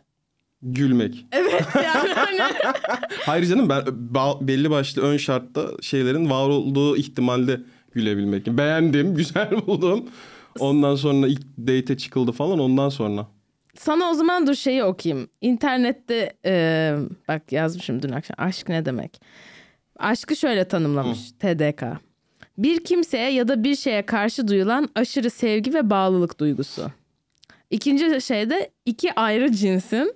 Gülmek. 0.62 1.26
Evet 1.32 1.64
yani 1.84 2.12
hani 2.12 2.38
Hayır 3.20 3.46
canım 3.46 3.68
ben 3.68 3.84
belli 4.48 4.70
başlı 4.70 5.02
ön 5.02 5.16
şartta 5.16 5.66
şeylerin 5.80 6.30
var 6.30 6.48
olduğu 6.48 6.96
ihtimalde 6.96 7.60
gülebilmek. 7.92 8.46
Beğendim, 8.46 9.14
güzel 9.14 9.50
buldum. 9.66 10.04
Ondan 10.58 10.94
sonra 10.94 11.26
ilk 11.26 11.42
date 11.58 11.96
çıkıldı 11.96 12.32
falan 12.32 12.58
ondan 12.58 12.88
sonra. 12.88 13.26
Sana 13.78 14.10
o 14.10 14.14
zaman 14.14 14.46
dur 14.46 14.54
şeyi 14.54 14.84
okuyayım. 14.84 15.28
İnternette 15.40 16.32
e, 16.46 16.94
bak 17.28 17.52
yazmışım 17.52 18.02
dün 18.02 18.12
akşam 18.12 18.34
aşk 18.38 18.68
ne 18.68 18.84
demek? 18.84 19.20
Aşkı 19.98 20.36
şöyle 20.36 20.68
tanımlamış 20.68 21.18
TDK. 21.32 21.82
Bir 22.58 22.84
kimseye 22.84 23.32
ya 23.32 23.48
da 23.48 23.64
bir 23.64 23.76
şeye 23.76 24.06
karşı 24.06 24.48
duyulan 24.48 24.88
aşırı 24.94 25.30
sevgi 25.30 25.74
ve 25.74 25.90
bağlılık 25.90 26.40
duygusu. 26.40 26.90
İkinci 27.70 28.20
şey 28.20 28.50
de 28.50 28.70
iki 28.86 29.12
ayrı 29.14 29.52
cinsin 29.52 30.14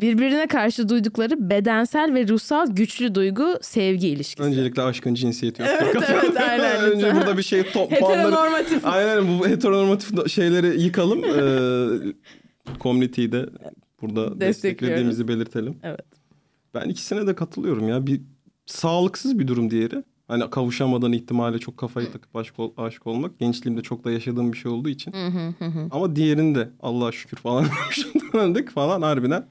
birbirine 0.00 0.46
karşı 0.46 0.88
duydukları 0.88 1.50
bedensel 1.50 2.14
ve 2.14 2.28
ruhsal 2.28 2.66
güçlü 2.70 3.14
duygu 3.14 3.58
sevgi 3.62 4.08
ilişkisi. 4.08 4.48
Öncelikle 4.48 4.82
aşkın 4.82 5.14
cinsiyeti 5.14 5.62
yok. 5.62 5.70
Evet, 5.82 5.96
evet, 6.10 6.36
aynen, 6.36 6.76
Önce 6.80 7.14
burada 7.14 7.38
bir 7.38 7.42
şey 7.42 7.62
top 7.62 7.90
puanları- 7.92 8.18
Heteronormatif. 8.18 8.86
Aynen 8.86 9.38
bu 9.38 9.48
heteronormatif 9.48 10.30
şeyleri 10.30 10.82
yıkalım. 10.82 11.24
Ee, 11.24 12.14
community'yi 12.80 13.32
de 13.32 13.46
burada 14.02 14.40
desteklediğimizi 14.40 15.28
belirtelim. 15.28 15.76
Evet. 15.82 16.06
Ben 16.74 16.88
ikisine 16.88 17.26
de 17.26 17.34
katılıyorum 17.34 17.88
ya. 17.88 18.06
Bir 18.06 18.20
sağlıksız 18.66 19.38
bir 19.38 19.48
durum 19.48 19.70
diğeri. 19.70 20.04
Hani 20.28 20.50
kavuşamadan 20.50 21.12
ihtimale 21.12 21.58
çok 21.58 21.76
kafayı 21.76 22.12
takıp 22.12 22.36
aşık, 22.36 22.58
ol- 22.58 22.72
aşık 22.76 23.06
olmak. 23.06 23.38
Gençliğimde 23.38 23.82
çok 23.82 24.04
da 24.04 24.10
yaşadığım 24.10 24.52
bir 24.52 24.58
şey 24.58 24.72
olduğu 24.72 24.88
için. 24.88 25.14
Ama 25.90 26.16
diğerinde 26.16 26.70
Allah'a 26.80 27.12
şükür 27.12 27.36
falan 27.36 27.66
döndük 28.32 28.70
falan 28.70 29.02
harbiden. 29.02 29.46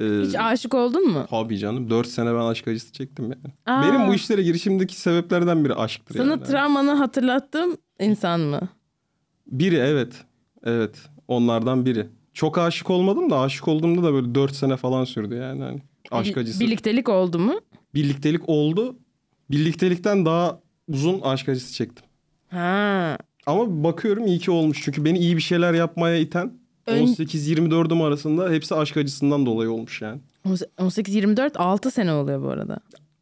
Ee, 0.00 0.04
Hiç 0.26 0.34
aşık 0.34 0.74
oldun 0.74 1.08
mu? 1.10 1.26
Tabii 1.30 1.58
canım. 1.58 1.90
Dört 1.90 2.06
sene 2.08 2.34
ben 2.34 2.38
aşk 2.40 2.68
acısı 2.68 2.92
çektim 2.92 3.24
yani. 3.24 3.54
Aa. 3.66 3.82
Benim 3.82 4.08
bu 4.08 4.14
işlere 4.14 4.42
girişimdeki 4.42 4.96
sebeplerden 5.00 5.64
biri 5.64 5.74
aşktır 5.74 6.14
Sana 6.16 6.30
yani. 6.30 6.42
travmanı 6.42 6.90
hatırlattığım 6.94 7.76
insan 8.00 8.40
mı? 8.40 8.60
Biri 9.46 9.76
evet. 9.76 10.24
Evet. 10.64 10.98
Onlardan 11.28 11.86
biri. 11.86 12.06
Çok 12.34 12.58
aşık 12.58 12.90
olmadım 12.90 13.30
da 13.30 13.40
aşık 13.40 13.68
olduğumda 13.68 14.02
da 14.02 14.12
böyle 14.12 14.34
dört 14.34 14.54
sene 14.56 14.76
falan 14.76 15.04
sürdü 15.04 15.34
yani. 15.34 15.62
Hani 15.62 15.80
aşk 16.10 16.36
acısı. 16.36 16.60
Birliktelik 16.60 17.08
oldu 17.08 17.38
mu? 17.38 17.60
Birliktelik 17.94 18.48
oldu. 18.48 18.96
Birliktelikten 19.50 20.26
daha 20.26 20.60
uzun 20.88 21.20
aşk 21.20 21.48
acısı 21.48 21.74
çektim. 21.74 22.04
Ha. 22.50 23.16
Ama 23.46 23.84
bakıyorum 23.84 24.26
iyi 24.26 24.38
ki 24.38 24.50
olmuş. 24.50 24.80
Çünkü 24.84 25.04
beni 25.04 25.18
iyi 25.18 25.36
bir 25.36 25.42
şeyler 25.42 25.74
yapmaya 25.74 26.16
iten 26.16 26.52
Ön- 26.86 27.06
18-24'üm 27.06 28.02
arasında 28.02 28.50
hepsi 28.50 28.74
aşk 28.74 28.96
acısından 28.96 29.46
dolayı 29.46 29.70
olmuş 29.70 30.02
yani. 30.02 30.20
18-24 30.78 31.56
6 31.58 31.90
sene 31.90 32.12
oluyor 32.12 32.42
bu 32.42 32.48
arada. 32.48 32.78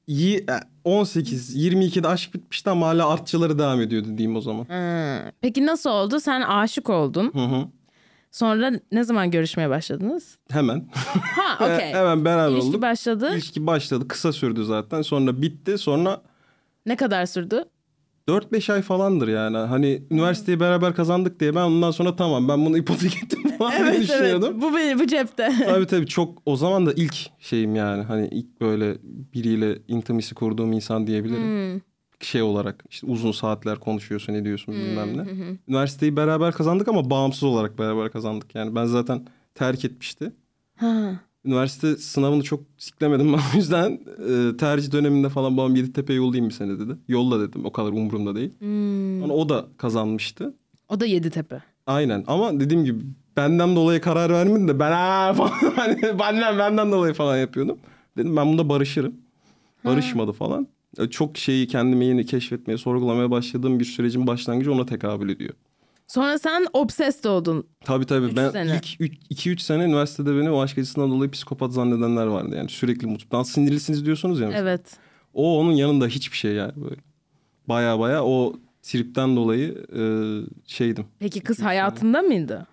İyi, 0.07 0.37
e, 0.37 0.89
18-22'de 0.89 2.09
aşk 2.09 2.35
bitmişti 2.35 2.71
ama 2.71 2.87
hala 2.87 3.09
artçıları 3.09 3.59
devam 3.59 3.81
ediyordu 3.81 4.09
diyeyim 4.19 4.37
o 4.37 4.41
zaman. 4.41 4.65
Ha. 4.65 5.19
Peki 5.41 5.67
nasıl 5.67 5.91
oldu? 5.91 6.21
Sen 6.21 6.41
aşık 6.41 6.91
oldun. 6.91 7.31
Hı 7.35 7.45
hı. 7.45 7.69
Sonra 8.31 8.73
ne 8.93 9.05
zaman 9.05 9.31
görüşmeye 9.31 9.71
başladınız? 9.71 10.39
Hemen. 10.51 10.89
Ha 11.37 11.65
okey. 11.75 11.93
Hemen 11.93 12.25
beraber 12.25 12.53
İlişki 12.53 12.69
olduk. 12.69 12.83
başladı. 12.83 13.31
İlişki 13.33 13.67
başladı. 13.67 14.09
Kısa 14.09 14.33
sürdü 14.33 14.65
zaten. 14.65 15.03
Sonra 15.03 15.43
bitti. 15.43 15.79
Sonra 15.79 16.23
Ne 16.87 16.97
kadar 16.97 17.27
sürdü? 17.27 17.65
4-5 18.29 18.73
ay 18.73 18.83
falandır 18.83 19.29
yani. 19.29 19.57
Hani 19.57 20.03
üniversiteyi 20.11 20.61
beraber 20.61 20.95
kazandık 20.95 21.41
diye 21.41 21.55
ben 21.55 21.61
ondan 21.63 21.91
sonra 21.91 22.17
tamam 22.17 22.49
ben 22.49 22.67
bunu 22.67 22.79
ipotek 22.79 23.17
ettim 23.25 23.57
falan 23.59 23.93
diye 23.93 24.03
düşünüyordum. 24.03 24.61
Bu 24.63 24.77
benim 24.77 24.99
bu 24.99 25.07
cepte. 25.07 25.53
Tabii 25.67 25.87
tabii 25.87 26.07
çok 26.07 26.43
o 26.47 26.57
zaman 26.57 26.87
da 26.87 26.93
ilk 26.93 27.15
şeyim 27.39 27.75
yani. 27.77 28.03
Hani 28.03 28.29
ilk 28.29 28.61
böyle 28.61 28.97
biriyle 29.35 29.79
intimisi 29.89 30.35
kurduğum 30.35 30.73
insan 30.73 31.07
diyebilirim. 31.07 31.43
Hmm. 31.75 31.81
Şey 32.21 32.43
olarak 32.43 32.85
işte 32.91 33.07
uzun 33.07 33.33
saatler 33.33 33.79
konuşuyorsun 33.79 34.35
ediyorsun 34.35 34.75
bilmem 34.75 35.17
ne. 35.19 35.25
Üniversiteyi 35.69 36.17
beraber 36.17 36.53
kazandık 36.53 36.89
ama 36.89 37.11
bağımsız 37.11 37.43
olarak 37.43 37.79
beraber 37.79 38.13
kazandık. 38.13 38.55
Yani 38.55 38.75
ben 38.75 38.85
zaten 38.85 39.27
terk 39.55 39.85
etmişti. 39.85 40.33
Ha. 40.77 41.21
Üniversite 41.45 41.97
sınavını 41.97 42.43
çok 42.43 42.61
siklemedim 42.79 43.33
ben 43.33 43.39
o 43.55 43.57
yüzden 43.57 44.01
e, 44.29 44.57
tercih 44.57 44.93
döneminde 44.93 45.29
falan 45.29 45.57
babam 45.57 45.77
Yeditepe'ye 45.77 46.17
yollayayım 46.19 46.49
bir 46.49 46.55
sene 46.55 46.79
dedi. 46.79 46.97
Yolla 47.09 47.41
dedim 47.41 47.65
o 47.65 47.73
kadar 47.73 47.89
umurumda 47.89 48.35
değil. 48.35 48.51
Hmm. 48.59 49.21
Sonra 49.21 49.33
o 49.33 49.49
da 49.49 49.67
kazanmıştı. 49.77 50.55
O 50.89 51.01
da 51.01 51.07
Yeditepe. 51.07 51.63
Aynen 51.87 52.25
ama 52.27 52.61
dediğim 52.61 52.85
gibi 52.85 53.05
benden 53.37 53.77
dolayı 53.77 54.01
karar 54.01 54.31
vermedim 54.31 54.69
de 54.69 54.79
ben 54.79 54.93
aa 54.93 55.35
falan 55.35 55.73
hani 55.77 56.03
benden 56.19 56.59
benden 56.59 56.93
dolayı 56.93 57.15
falan 57.15 57.37
yapıyordum. 57.37 57.79
Dedim 58.17 58.37
ben 58.37 58.47
bunda 58.47 58.69
barışırım. 58.69 59.15
Barışmadı 59.85 60.33
falan. 60.33 60.67
E, 60.99 61.11
Çok 61.11 61.39
şeyi 61.39 61.67
kendimi 61.67 62.05
yeni 62.07 62.27
keşfetmeye, 62.27 62.79
sorgulamaya 62.79 63.31
başladığım 63.31 63.81
bir 63.81 63.85
sürecin 63.85 64.27
başlangıcı 64.27 64.73
ona 64.73 64.87
tekabül 64.87 65.29
ediyor. 65.29 65.55
Sonra 66.07 66.39
sen 66.39 66.67
obsessed 66.73 67.25
oldun. 67.25 67.67
Tabii 67.85 68.07
tabii 68.07 68.27
Üç 68.27 68.37
ben 68.37 68.51
sene. 68.51 68.81
ilk 68.99 69.31
2-3 69.47 69.59
sene 69.61 69.85
üniversitede 69.85 70.37
beni 70.37 70.51
o 70.51 70.61
aşk 70.61 70.79
acısından 70.79 71.11
dolayı 71.11 71.31
psikopat 71.31 71.73
zannedenler 71.73 72.27
vardı. 72.27 72.57
Yani 72.57 72.69
sürekli 72.69 73.07
mutlu. 73.07 73.39
Ben 73.39 73.43
sinirlisiniz 73.43 74.05
diyorsunuz 74.07 74.41
ya. 74.41 74.47
mesela. 74.49 74.69
Evet. 74.71 74.97
O 75.35 75.59
onun 75.61 75.73
yanında 75.73 76.07
hiçbir 76.07 76.37
şey 76.37 76.53
yani 76.53 76.73
böyle. 76.77 77.01
Baya 77.69 77.99
baya 77.99 78.25
o 78.25 78.55
tripten 78.83 79.37
dolayı 79.37 79.85
e, 79.97 80.03
şeydim. 80.67 81.05
Peki 81.19 81.41
kız 81.41 81.63
hayatında 81.63 82.23
mıydı? 82.23 82.67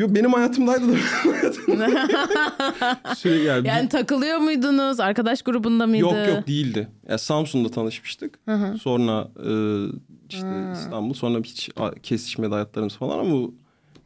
Yo 0.00 0.14
benim 0.14 0.32
hayatımdaydı 0.32 0.88
da. 0.88 0.96
Sürekli 3.16 3.44
yani, 3.44 3.68
Yani 3.68 3.88
takılıyor 3.88 4.38
muydunuz? 4.38 5.00
Arkadaş 5.00 5.42
grubunda 5.42 5.86
mıydı? 5.86 6.02
Yok 6.02 6.28
yok 6.28 6.46
değildi. 6.46 6.88
Ya 7.08 7.18
Samsun'da 7.18 7.68
tanışmıştık. 7.68 8.38
Sonra 8.82 9.28
e, 9.36 9.50
işte 10.28 10.72
İstanbul. 10.72 11.14
Sonra 11.14 11.38
hiç 11.38 11.70
kesişmedi 12.02 12.52
hayatlarımız 12.52 12.96
falan 12.96 13.18
ama 13.18 13.48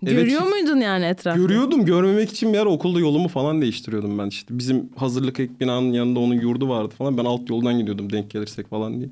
Evet, 0.06 0.16
Görüyor 0.16 0.42
muydun 0.42 0.76
yani 0.76 1.04
etrafta? 1.04 1.42
Görüyordum. 1.42 1.84
Görmemek 1.84 2.30
için 2.30 2.52
bir 2.52 2.58
ara 2.58 2.68
okulda 2.68 3.00
yolumu 3.00 3.28
falan 3.28 3.62
değiştiriyordum 3.62 4.18
ben. 4.18 4.26
İşte 4.26 4.58
bizim 4.58 4.88
hazırlık 4.96 5.40
ek 5.40 5.52
binanın 5.60 5.92
yanında 5.92 6.20
onun 6.20 6.34
yurdu 6.34 6.68
vardı 6.68 6.94
falan. 6.98 7.18
Ben 7.18 7.24
alt 7.24 7.50
yoldan 7.50 7.78
gidiyordum 7.78 8.12
denk 8.12 8.30
gelirsek 8.30 8.70
falan 8.70 8.98
diye. 8.98 9.08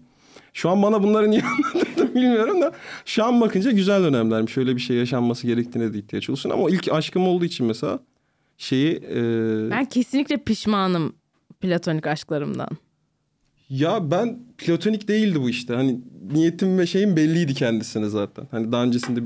Şu 0.53 0.71
an 0.71 0.83
bana 0.83 1.03
bunları 1.03 1.31
niye 1.31 1.43
anlattığını 1.43 1.92
bilmiyorum 2.21 2.61
da 2.63 2.73
şu 3.05 3.25
an 3.25 3.41
bakınca 3.41 3.71
güzel 3.71 4.03
dönemlermiş. 4.05 4.53
Şöyle 4.53 4.77
bir 4.77 4.81
şey 4.81 4.97
yaşanması 4.97 5.47
gerektiğine 5.47 5.95
de 5.95 5.99
ihtiyaç 5.99 6.31
olsun. 6.31 6.51
Ama 6.51 6.71
ilk 6.71 6.93
aşkım 6.93 7.27
olduğu 7.29 7.45
için 7.45 7.67
mesela 7.67 7.99
şeyi... 8.59 8.95
e, 8.97 9.21
Ben 9.71 9.85
kesinlikle 9.85 10.37
pişmanım 10.37 11.15
platonik 11.61 12.07
aşklarımdan. 12.07 12.69
Ya 13.69 14.11
ben 14.11 14.39
platonik 14.59 15.09
değildi 15.09 15.41
bu 15.41 15.51
işte. 15.51 15.75
Hani 15.75 16.01
niyetim 16.33 16.79
ve 16.79 16.87
şeyim 16.87 17.17
belliydi 17.17 17.55
kendisine 17.55 18.09
zaten. 18.09 18.45
Hani 18.51 18.73
daha 18.73 18.83
öncesinde 18.85 19.21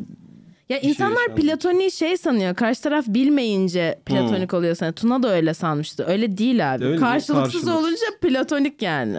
Ya 0.69 0.81
şey 0.81 0.91
insanlar 0.91 1.21
yaşandı. 1.21 1.41
platoniği 1.41 1.91
şey 1.91 2.17
sanıyor. 2.17 2.55
Karşı 2.55 2.83
taraf 2.83 3.05
bilmeyince 3.09 3.99
platonik 4.07 4.55
oluyor 4.55 4.75
sana. 4.75 4.93
Tuna 4.93 5.23
da 5.23 5.33
öyle 5.35 5.55
sanmıştı. 5.55 6.05
Öyle 6.09 6.39
değil 6.39 6.75
abi. 6.75 6.85
Öyle 6.85 6.97
Karşılıksız 6.97 7.37
karşılıksız. 7.63 7.73
olunca 7.73 8.07
platonik 8.23 8.83
yani. 8.83 9.19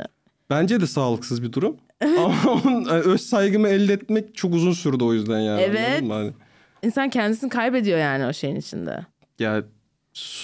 bence 0.50 0.82
de 0.82 0.88
sağlıksız 0.88 1.44
bir 1.44 1.54
durum. 1.54 1.78
Ama 2.18 2.90
e, 2.90 2.94
öz 2.94 3.22
saygımı 3.22 3.68
elde 3.68 3.94
etmek 3.94 4.36
çok 4.36 4.54
uzun 4.54 4.74
sürdü 4.74 5.04
o 5.04 5.14
yüzden 5.14 5.40
yani. 5.40 5.62
Evet. 5.62 6.04
Hani, 6.10 6.32
İnsan 6.84 7.10
kendisini 7.10 7.50
kaybediyor 7.50 8.00
yani 8.00 8.26
o 8.26 8.34
şeyin 8.34 8.56
içinde. 8.56 9.06
ya 9.40 9.64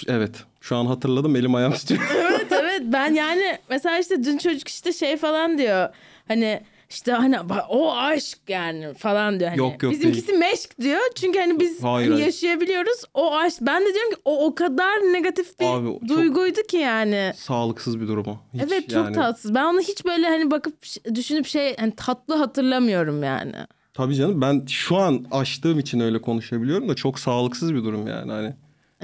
evet. 0.08 0.44
Şu 0.60 0.76
an 0.76 0.86
hatırladım 0.86 1.36
elim 1.36 1.54
ayağım 1.54 1.72
titriyor. 1.72 2.02
evet 2.14 2.52
evet 2.52 2.82
ben 2.84 3.14
yani 3.14 3.58
mesela 3.70 3.98
işte 3.98 4.24
dün 4.24 4.38
çocuk 4.38 4.68
işte 4.68 4.92
şey 4.92 5.16
falan 5.16 5.58
diyor. 5.58 5.88
Hani 6.28 6.60
işte 6.90 7.12
hani 7.12 7.36
o 7.68 7.92
aşk 7.96 8.38
yani 8.48 8.94
falan 8.94 9.40
diyor. 9.40 9.50
Hani 9.50 9.58
Yok, 9.58 9.82
yok, 9.82 9.92
Bizimkisi 9.92 10.32
meşk 10.32 10.80
diyor. 10.80 11.00
Çünkü 11.14 11.38
hani 11.38 11.60
biz 11.60 11.82
Hayır, 11.82 12.06
hani 12.06 12.14
hayır. 12.14 12.26
yaşayabiliyoruz. 12.26 13.02
O 13.14 13.34
aşk. 13.34 13.56
Ben 13.60 13.82
de 13.82 13.94
diyorum 13.94 14.10
ki 14.10 14.16
o 14.24 14.46
o 14.46 14.54
kadar 14.54 15.12
negatif 15.12 15.60
bir 15.60 15.66
Abi, 15.66 16.08
duyguydu 16.08 16.62
ki 16.62 16.76
yani. 16.76 17.32
Sağlıksız 17.36 18.00
bir 18.00 18.08
durum 18.08 18.26
o. 18.26 18.38
Hiç 18.54 18.62
evet 18.62 18.90
çok 18.90 19.04
yani. 19.04 19.14
tatsız. 19.14 19.54
Ben 19.54 19.64
onu 19.64 19.80
hiç 19.80 20.04
böyle 20.04 20.26
hani 20.26 20.50
bakıp 20.50 20.74
düşünüp 21.14 21.46
şey 21.46 21.76
hani 21.76 21.92
tatlı 21.96 22.34
hatırlamıyorum 22.34 23.22
yani. 23.22 23.54
Tabii 23.94 24.14
canım 24.14 24.40
ben 24.40 24.66
şu 24.68 24.96
an 24.96 25.26
açtığım 25.30 25.78
için 25.78 26.00
öyle 26.00 26.20
konuşabiliyorum 26.20 26.88
da 26.88 26.94
çok 26.94 27.18
sağlıksız 27.18 27.74
bir 27.74 27.84
durum 27.84 28.06
yani. 28.06 28.32
Hani 28.32 28.54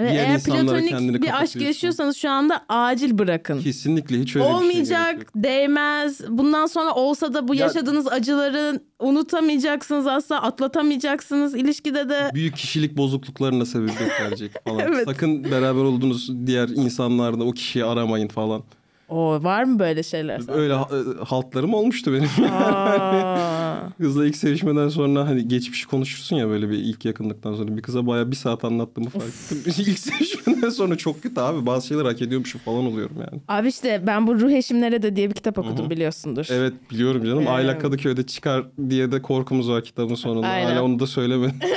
diğer 0.00 0.24
eğer 0.28 0.42
platonik 0.42 1.22
bir 1.22 1.40
aşk 1.42 1.56
yaşıyorsanız 1.56 2.16
şu 2.16 2.30
anda 2.30 2.60
acil 2.68 3.18
bırakın. 3.18 3.60
Kesinlikle 3.60 4.18
hiç 4.20 4.36
öyle 4.36 4.44
bir 4.44 4.50
şey 4.50 4.56
Olmayacak, 4.58 5.06
gerek 5.12 5.18
yok. 5.22 5.30
değmez. 5.36 6.20
Bundan 6.28 6.66
sonra 6.66 6.94
olsa 6.94 7.34
da 7.34 7.48
bu 7.48 7.54
Ya- 7.54 7.66
yaşadığınız 7.66 8.08
acıları 8.08 8.80
unutamayacaksınız 8.98 10.06
asla, 10.06 10.42
atlatamayacaksınız 10.42 11.54
ilişkide 11.54 12.08
de. 12.08 12.30
Büyük 12.34 12.56
kişilik 12.56 12.96
bozukluklarına 12.96 13.66
sebebiyet 13.66 14.20
verecek 14.20 14.52
falan. 14.64 14.80
Evet. 14.80 15.04
Sakın 15.04 15.44
beraber 15.44 15.82
olduğunuz 15.82 16.46
diğer 16.46 16.68
insanlarda 16.68 17.44
o 17.44 17.52
kişiyi 17.52 17.84
aramayın 17.84 18.28
falan. 18.28 18.62
O 19.08 19.42
var 19.44 19.64
mı 19.64 19.78
böyle 19.78 20.02
şeyler? 20.02 20.40
Öyle 20.52 20.74
e, 20.74 21.24
haltlarım 21.24 21.74
olmuştu 21.74 22.12
benim. 22.12 22.28
Kızla 23.98 24.26
ilk 24.26 24.36
sevişmeden 24.36 24.88
sonra 24.88 25.26
hani 25.26 25.48
geçmişi 25.48 25.86
konuşursun 25.86 26.36
ya 26.36 26.48
böyle 26.48 26.70
bir 26.70 26.78
ilk 26.78 27.04
yakınlıktan 27.04 27.54
sonra. 27.54 27.76
Bir 27.76 27.82
kıza 27.82 28.06
baya 28.06 28.30
bir 28.30 28.36
saat 28.36 28.64
anlattığımı 28.64 29.10
fark 29.10 29.24
ettim. 29.24 29.62
ilk 29.86 29.98
sevişmeden 29.98 30.70
sonra 30.70 30.96
çok 30.96 31.22
kötü 31.22 31.40
abi. 31.40 31.66
Bazı 31.66 31.86
şeyler 31.86 32.04
hak 32.04 32.22
ediyormuşum 32.22 32.60
falan 32.64 32.86
oluyorum 32.86 33.16
yani. 33.18 33.42
Abi 33.48 33.68
işte 33.68 34.02
ben 34.06 34.26
bu 34.26 34.40
Ruh 34.40 34.50
Eşimlere 34.50 35.02
de 35.02 35.16
diye 35.16 35.30
bir 35.30 35.34
kitap 35.34 35.58
okudum 35.58 35.90
biliyorsundur. 35.90 36.46
Evet 36.50 36.72
biliyorum 36.90 37.24
canım. 37.24 37.38
Evet. 37.38 37.48
Ayla 37.48 37.78
Kadıköy'de 37.78 38.26
çıkar 38.26 38.66
diye 38.90 39.12
de 39.12 39.22
korkumuz 39.22 39.70
var 39.70 39.84
kitabın 39.84 40.14
sonunda. 40.14 40.46
Aynen. 40.46 40.70
Hala 40.70 40.82
onu 40.82 40.98
da 40.98 41.06
söylemedim. 41.06 41.60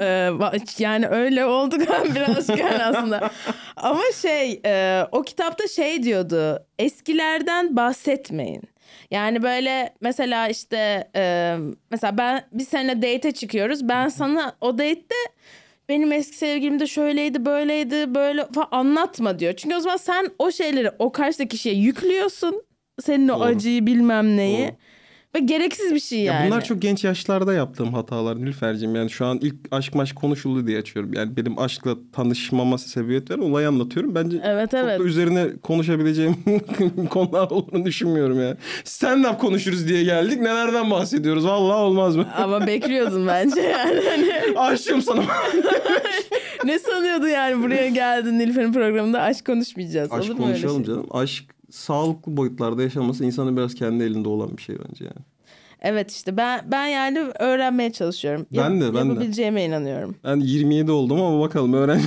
Ee, 0.00 0.30
yani 0.78 1.06
öyle 1.06 1.44
oldu 1.44 1.76
galiba 1.78 2.14
birazcık 2.14 2.58
yani 2.58 2.84
aslında. 2.84 3.30
Ama 3.76 4.00
şey 4.22 4.60
e, 4.64 5.02
o 5.12 5.22
kitapta 5.22 5.68
şey 5.68 6.02
diyordu. 6.02 6.58
Eskilerden 6.78 7.76
bahsetmeyin. 7.76 8.62
Yani 9.10 9.42
böyle 9.42 9.94
mesela 10.00 10.48
işte 10.48 11.10
e, 11.16 11.56
mesela 11.90 12.18
ben 12.18 12.42
bir 12.52 12.64
sene 12.64 13.02
date 13.02 13.32
çıkıyoruz. 13.32 13.88
Ben 13.88 14.08
sana 14.08 14.56
o 14.60 14.72
date'te 14.78 15.14
benim 15.88 16.12
eski 16.12 16.36
sevgilim 16.36 16.80
de 16.80 16.86
şöyleydi 16.86 17.44
böyleydi 17.44 18.14
böyle 18.14 18.46
falan 18.54 18.68
anlatma 18.70 19.38
diyor. 19.38 19.52
Çünkü 19.52 19.76
o 19.76 19.80
zaman 19.80 19.96
sen 19.96 20.30
o 20.38 20.50
şeyleri 20.50 20.90
o 20.98 21.12
karşıdaki 21.12 21.48
kişiye 21.48 21.74
yüklüyorsun. 21.74 22.62
Senin 23.02 23.28
o 23.28 23.40
Doğru. 23.40 23.44
acıyı 23.44 23.86
bilmem 23.86 24.36
neyi. 24.36 24.68
Doğru. 24.68 24.76
Ve 25.36 25.40
gereksiz 25.40 25.94
bir 25.94 26.00
şey 26.00 26.18
Ya 26.20 26.34
yani. 26.34 26.46
bunlar 26.46 26.64
çok 26.64 26.82
genç 26.82 27.04
yaşlarda 27.04 27.54
yaptığım 27.54 27.94
hatalar 27.94 28.36
Nilüfer'cim. 28.36 28.94
Yani 28.94 29.10
şu 29.10 29.26
an 29.26 29.38
ilk 29.42 29.54
aşk 29.70 29.94
maşk 29.94 30.16
konuşuldu 30.16 30.66
diye 30.66 30.78
açıyorum. 30.78 31.12
Yani 31.12 31.36
benim 31.36 31.58
aşkla 31.58 31.94
tanışmama 32.12 32.78
sebebiyet 32.78 33.30
veren 33.30 33.40
olayı 33.40 33.68
anlatıyorum. 33.68 34.14
Bence 34.14 34.40
Evet, 34.44 34.70
çok 34.70 34.80
evet. 34.80 35.00
da 35.00 35.04
üzerine 35.04 35.46
konuşabileceğim 35.62 36.36
konular 37.10 37.50
olduğunu 37.50 37.84
düşünmüyorum 37.84 38.40
yani. 38.40 38.56
Stand-up 38.84 39.38
konuşuruz 39.38 39.88
diye 39.88 40.04
geldik. 40.04 40.40
Nelerden 40.40 40.90
bahsediyoruz? 40.90 41.46
Vallahi 41.46 41.76
olmaz 41.76 42.16
mı? 42.16 42.26
Ama 42.36 42.66
bekliyordun 42.66 43.26
bence 43.26 43.60
yani. 43.60 44.00
Hani 44.10 44.58
Aşığım 44.58 45.02
sana. 45.02 45.22
ne 46.64 46.78
sanıyordun 46.78 47.28
yani 47.28 47.62
buraya 47.62 47.88
geldin 47.88 48.38
Nilüfer'in 48.38 48.72
programında 48.72 49.20
aşk 49.22 49.44
konuşmayacağız. 49.46 50.12
aşk 50.12 50.30
Olur 50.30 50.38
mu 50.38 50.46
öyle 50.46 50.52
konuşalım 50.52 50.84
şey? 50.84 50.94
canım. 50.94 51.06
Aşk 51.10 51.44
sağlıklı 51.70 52.36
boyutlarda 52.36 52.82
yaşanması 52.82 53.24
insanın 53.24 53.56
biraz 53.56 53.74
kendi 53.74 54.04
elinde 54.04 54.28
olan 54.28 54.56
bir 54.56 54.62
şey 54.62 54.76
bence 54.88 55.04
yani. 55.04 55.26
Evet 55.80 56.10
işte 56.10 56.36
ben 56.36 56.60
ben 56.70 56.86
yani 56.86 57.18
öğrenmeye 57.18 57.92
çalışıyorum. 57.92 58.46
Ben 58.56 58.80
de, 58.80 58.94
ben 58.94 59.04
de. 59.04 59.08
Yapabileceğime 59.08 59.64
inanıyorum. 59.64 60.16
Ben 60.24 60.36
27 60.36 60.90
oldum 60.90 61.20
ama 61.22 61.40
bakalım 61.40 61.72
öğrenci. 61.72 62.06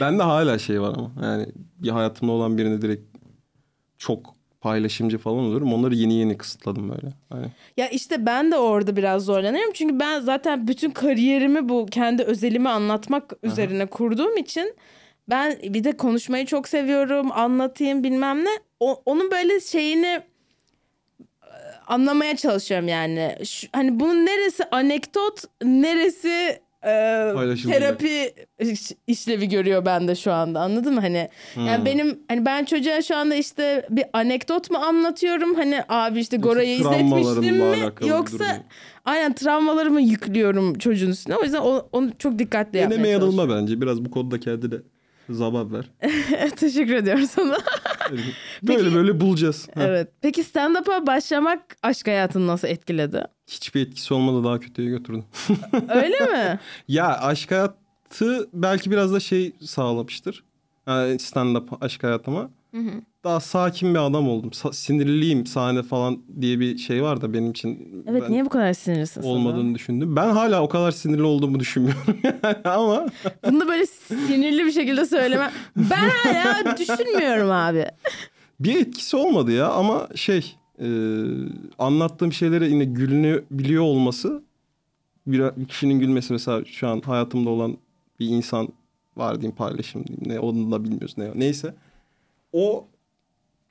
ben 0.00 0.18
de 0.18 0.22
hala 0.22 0.58
şey 0.58 0.80
var 0.80 0.94
ama 0.96 1.10
yani 1.22 1.46
bir 1.78 1.90
hayatımda 1.90 2.32
olan 2.32 2.58
birini 2.58 2.82
direkt 2.82 3.16
çok 3.98 4.34
paylaşımcı 4.60 5.18
falan 5.18 5.38
oluyorum. 5.38 5.72
Onları 5.72 5.94
yeni 5.94 6.14
yeni 6.14 6.38
kısıtladım 6.38 6.88
böyle. 6.88 7.12
Hani 7.30 7.46
Ya 7.76 7.88
işte 7.88 8.26
ben 8.26 8.50
de 8.50 8.56
orada 8.56 8.96
biraz 8.96 9.24
zorlanıyorum. 9.24 9.72
Çünkü 9.74 10.00
ben 10.00 10.20
zaten 10.20 10.68
bütün 10.68 10.90
kariyerimi 10.90 11.68
bu 11.68 11.86
kendi 11.86 12.22
özelimi 12.22 12.68
anlatmak 12.68 13.32
üzerine 13.42 13.86
kurduğum 13.86 14.36
için 14.36 14.74
ben 15.30 15.58
bir 15.62 15.84
de 15.84 15.96
konuşmayı 15.96 16.46
çok 16.46 16.68
seviyorum. 16.68 17.32
Anlatayım 17.32 18.04
bilmem 18.04 18.44
ne. 18.44 18.50
O, 18.80 19.02
onun 19.06 19.30
böyle 19.30 19.60
şeyini 19.60 20.06
e, 20.06 20.22
anlamaya 21.86 22.36
çalışıyorum 22.36 22.88
yani. 22.88 23.36
Şu- 23.44 23.68
hani 23.72 24.00
bunun 24.00 24.26
neresi 24.26 24.64
anekdot, 24.70 25.40
neresi 25.64 26.58
e, 26.86 26.90
terapi 27.68 28.34
iş- 28.60 28.92
işlevi 29.06 29.48
görüyor 29.48 29.84
bende 29.86 30.14
şu 30.14 30.32
anda. 30.32 30.60
Anladın 30.60 30.94
mı? 30.94 31.00
Hani 31.00 31.28
yani 31.56 31.76
Hmm. 31.78 31.84
benim 31.86 32.18
hani 32.28 32.44
ben 32.46 32.64
çocuğa 32.64 33.02
şu 33.02 33.16
anda 33.16 33.34
işte 33.34 33.86
bir 33.90 34.04
anekdot 34.12 34.70
mu 34.70 34.78
anlatıyorum? 34.78 35.54
Hani 35.54 35.80
abi 35.88 36.20
işte 36.20 36.36
Gora'yı 36.36 36.76
izletmiştim 36.76 37.56
mi? 37.56 37.76
Yoksa 38.06 38.44
aynen 39.04 39.32
travmalarımı 39.32 40.00
yüklüyorum 40.00 40.78
çocuğun 40.78 41.10
üstüne. 41.10 41.36
O 41.36 41.42
yüzden 41.42 41.60
o- 41.60 41.88
onu 41.92 42.10
çok 42.18 42.38
dikkatli 42.38 42.78
yapmaya 42.78 42.90
deneme 42.96 43.08
çalışıyorum. 43.12 43.36
yanılma 43.38 43.56
bence. 43.62 43.80
Biraz 43.80 44.04
bu 44.04 44.10
konuda 44.10 44.40
kendine 44.40 44.74
zabab 45.30 45.72
ver. 45.72 45.90
Teşekkür 46.56 46.94
ediyorum 46.94 47.26
sana. 47.26 47.58
Böyle 48.62 48.94
böyle 48.94 49.20
bulacağız. 49.20 49.68
Evet. 49.76 50.08
Peki 50.20 50.44
stand-up'a 50.44 51.06
başlamak 51.06 51.76
aşk 51.82 52.06
hayatını 52.06 52.46
nasıl 52.46 52.68
etkiledi? 52.68 53.24
Hiçbir 53.46 53.80
etkisi 53.86 54.14
olmadı 54.14 54.44
daha 54.44 54.60
kötüye 54.60 54.88
götürdüm. 54.88 55.24
Öyle 55.88 56.18
mi? 56.20 56.60
ya 56.88 57.20
aşk 57.20 57.50
hayatı 57.50 58.48
belki 58.52 58.90
biraz 58.90 59.12
da 59.12 59.20
şey 59.20 59.52
sağlamıştır. 59.64 60.44
Yani 60.86 61.14
stand-up 61.14 61.68
aşk 61.80 62.02
hayatıma. 62.02 62.50
Daha 63.24 63.40
sakin 63.40 63.94
bir 63.94 63.98
adam 63.98 64.28
oldum. 64.28 64.50
Sa- 64.50 64.72
sinirliyim 64.72 65.46
sahne 65.46 65.82
falan 65.82 66.22
diye 66.40 66.60
bir 66.60 66.78
şey 66.78 67.02
var 67.02 67.20
da 67.20 67.32
benim 67.32 67.50
için. 67.50 68.04
Evet 68.06 68.22
ben 68.22 68.32
niye 68.32 68.44
bu 68.44 68.48
kadar 68.48 68.72
sinirlisin 68.72 69.20
sana? 69.20 69.32
olmadığını 69.32 69.74
düşündüm. 69.74 70.16
Ben 70.16 70.30
hala 70.30 70.62
o 70.62 70.68
kadar 70.68 70.90
sinirli 70.90 71.22
olduğumu 71.22 71.60
düşünmüyorum 71.60 72.16
yani 72.42 72.56
ama 72.64 73.06
Bunu 73.46 73.60
da 73.60 73.68
böyle 73.68 73.86
sinirli 73.86 74.64
bir 74.66 74.72
şekilde 74.72 75.06
söyleme. 75.06 75.50
Ben 75.76 76.08
hala 76.08 76.76
düşünmüyorum 76.76 77.50
abi. 77.50 77.86
bir 78.60 78.80
etkisi 78.80 79.16
olmadı 79.16 79.52
ya 79.52 79.68
ama 79.68 80.08
şey 80.14 80.54
e, 80.80 80.86
anlattığım 81.78 82.32
şeylere 82.32 82.68
yine 82.68 82.84
gülünebiliyor 82.84 83.82
olması 83.82 84.42
bir, 85.26 85.40
bir 85.56 85.64
kişinin 85.68 86.00
gülmesi 86.00 86.32
mesela 86.32 86.64
şu 86.64 86.88
an 86.88 87.00
hayatımda 87.00 87.50
olan 87.50 87.76
bir 88.20 88.28
insan 88.28 88.68
var 89.16 89.34
diyeyim 89.40 89.56
paylaşım 89.56 90.06
diyeyim 90.06 90.28
ne 90.28 90.40
onu 90.40 90.70
da 90.70 90.84
bilmiyoruz 90.84 91.14
ne 91.18 91.30
neyse 91.34 91.74
o 92.52 92.84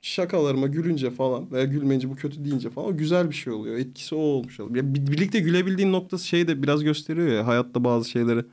şakalarıma 0.04 0.66
gülünce 0.66 1.10
falan 1.10 1.52
veya 1.52 1.64
gülmeyince 1.64 2.10
bu 2.10 2.16
kötü 2.16 2.44
deyince 2.44 2.70
falan 2.70 2.96
güzel 2.96 3.30
bir 3.30 3.34
şey 3.34 3.52
oluyor. 3.52 3.76
Etkisi 3.76 4.14
o 4.14 4.18
olmuş 4.18 4.60
oluyor. 4.60 4.76
Ya 4.76 4.94
bir- 4.94 5.06
birlikte 5.12 5.40
gülebildiğin 5.40 5.92
noktası 5.92 6.26
şey 6.26 6.48
de 6.48 6.62
biraz 6.62 6.84
gösteriyor 6.84 7.28
ya 7.28 7.46
hayatta 7.46 7.84
bazı 7.84 8.10
şeyleri 8.10 8.44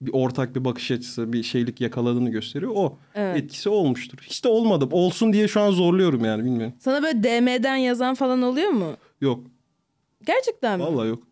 bir 0.00 0.10
ortak 0.12 0.56
bir 0.56 0.64
bakış 0.64 0.90
açısı, 0.90 1.32
bir 1.32 1.42
şeylik 1.42 1.80
yakaladığını 1.80 2.30
gösteriyor. 2.30 2.72
O 2.74 2.98
Evet. 3.14 3.36
etkisi 3.36 3.68
olmuştur. 3.68 4.18
Hiç 4.22 4.44
de 4.44 4.48
olmadı. 4.48 4.88
Olsun 4.90 5.32
diye 5.32 5.48
şu 5.48 5.60
an 5.60 5.70
zorluyorum 5.70 6.24
yani 6.24 6.44
bilmiyorum. 6.44 6.74
Sana 6.78 7.02
böyle 7.02 7.22
DM'den 7.22 7.76
yazan 7.76 8.14
falan 8.14 8.42
oluyor 8.42 8.70
mu? 8.70 8.92
Yok. 9.20 9.40
Gerçekten 10.26 10.78
mi? 10.78 10.84
Vallahi 10.84 11.08
yok. 11.08 11.22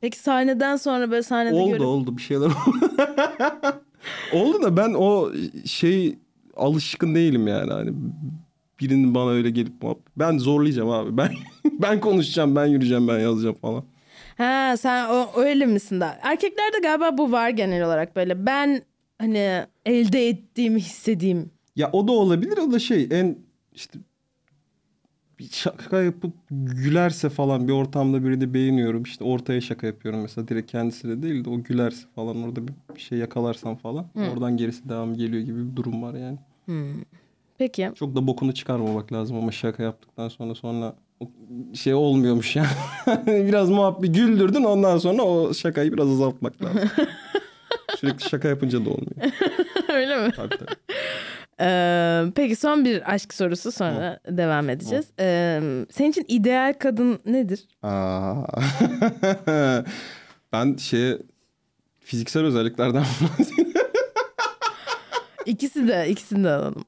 Peki 0.00 0.18
sahneden 0.18 0.76
sonra 0.76 1.10
böyle 1.10 1.22
sahnede 1.22 1.54
oldu 1.54 1.70
görüp... 1.70 1.82
oldu 1.82 2.16
bir 2.16 2.22
şeyler 2.22 2.46
oldu. 2.46 2.90
oldu 4.32 4.62
da 4.62 4.76
ben 4.76 4.94
o 4.94 5.32
şey 5.66 6.18
alışkın 6.56 7.14
değilim 7.14 7.46
yani. 7.46 7.72
Hani 7.72 7.92
birinin 8.80 9.14
bana 9.14 9.30
öyle 9.30 9.50
gelip. 9.50 9.72
Ben 10.16 10.38
zorlayacağım 10.38 10.90
abi. 10.90 11.16
Ben 11.16 11.30
ben 11.82 12.00
konuşacağım, 12.00 12.56
ben 12.56 12.66
yürüyeceğim, 12.66 13.08
ben 13.08 13.18
yazacağım 13.18 13.56
falan. 13.62 13.84
Ha 14.36 14.76
sen 14.76 15.08
o, 15.08 15.30
öyle 15.36 15.66
misin 15.66 16.00
da? 16.00 16.18
Erkeklerde 16.22 16.78
galiba 16.82 17.18
bu 17.18 17.32
var 17.32 17.50
genel 17.50 17.84
olarak 17.86 18.16
böyle. 18.16 18.46
Ben 18.46 18.82
hani 19.18 19.64
elde 19.86 20.28
ettiğimi 20.28 20.80
hissedeyim. 20.80 21.50
Ya 21.76 21.90
o 21.92 22.08
da 22.08 22.12
olabilir. 22.12 22.58
O 22.58 22.72
da 22.72 22.78
şey 22.78 23.08
en 23.10 23.38
işte 23.74 23.98
bir 25.38 25.48
şaka 25.50 26.02
yapıp 26.02 26.34
gülerse 26.50 27.28
falan 27.28 27.68
bir 27.68 27.72
ortamda 27.72 28.24
birini 28.24 28.54
beğeniyorum. 28.54 29.02
İşte 29.02 29.24
ortaya 29.24 29.60
şaka 29.60 29.86
yapıyorum 29.86 30.22
mesela 30.22 30.48
direkt 30.48 30.70
kendisiyle 30.70 31.22
değil 31.22 31.44
de 31.44 31.50
o 31.50 31.62
gülerse 31.62 32.06
falan 32.14 32.42
orada 32.42 32.68
bir, 32.68 32.74
bir 32.94 33.00
şey 33.00 33.18
yakalarsam 33.18 33.76
falan. 33.76 34.06
Oradan 34.32 34.56
gerisi 34.56 34.88
devam 34.88 35.14
geliyor 35.14 35.42
gibi 35.42 35.70
bir 35.70 35.76
durum 35.76 36.02
var 36.02 36.14
yani. 36.14 36.38
Peki. 37.60 37.90
Çok 37.94 38.16
da 38.16 38.26
bokunu 38.26 38.54
çıkarmamak 38.54 39.12
lazım 39.12 39.36
ama 39.36 39.52
şaka 39.52 39.82
yaptıktan 39.82 40.28
sonra 40.28 40.54
sonra 40.54 40.94
şey 41.74 41.94
olmuyormuş 41.94 42.56
yani. 42.56 42.68
biraz 43.26 43.70
muhabbet 43.70 44.14
güldürdün 44.14 44.64
ondan 44.64 44.98
sonra 44.98 45.22
o 45.22 45.54
şakayı 45.54 45.92
biraz 45.92 46.08
azaltmak 46.08 46.62
lazım. 46.62 46.90
Sürekli 47.98 48.28
şaka 48.28 48.48
yapınca 48.48 48.84
da 48.84 48.90
olmuyor. 48.90 49.32
öyle 49.88 50.26
mi? 50.26 50.32
Tabii 50.36 50.48
tabii. 50.48 50.74
Ee, 51.60 52.24
peki 52.34 52.56
son 52.56 52.84
bir 52.84 53.14
aşk 53.14 53.34
sorusu 53.34 53.72
sonra 53.72 54.20
devam 54.28 54.70
edeceğiz. 54.70 55.06
Ee, 55.20 55.60
senin 55.90 56.10
için 56.10 56.24
ideal 56.28 56.74
kadın 56.78 57.18
nedir? 57.26 57.68
Aa. 57.82 58.34
ben 60.52 60.76
şeye 60.76 61.18
fiziksel 62.00 62.44
özelliklerden 62.44 63.04
İkisi 65.46 65.88
de 65.88 66.08
ikisini 66.08 66.44
de 66.44 66.50
alalım. 66.50 66.84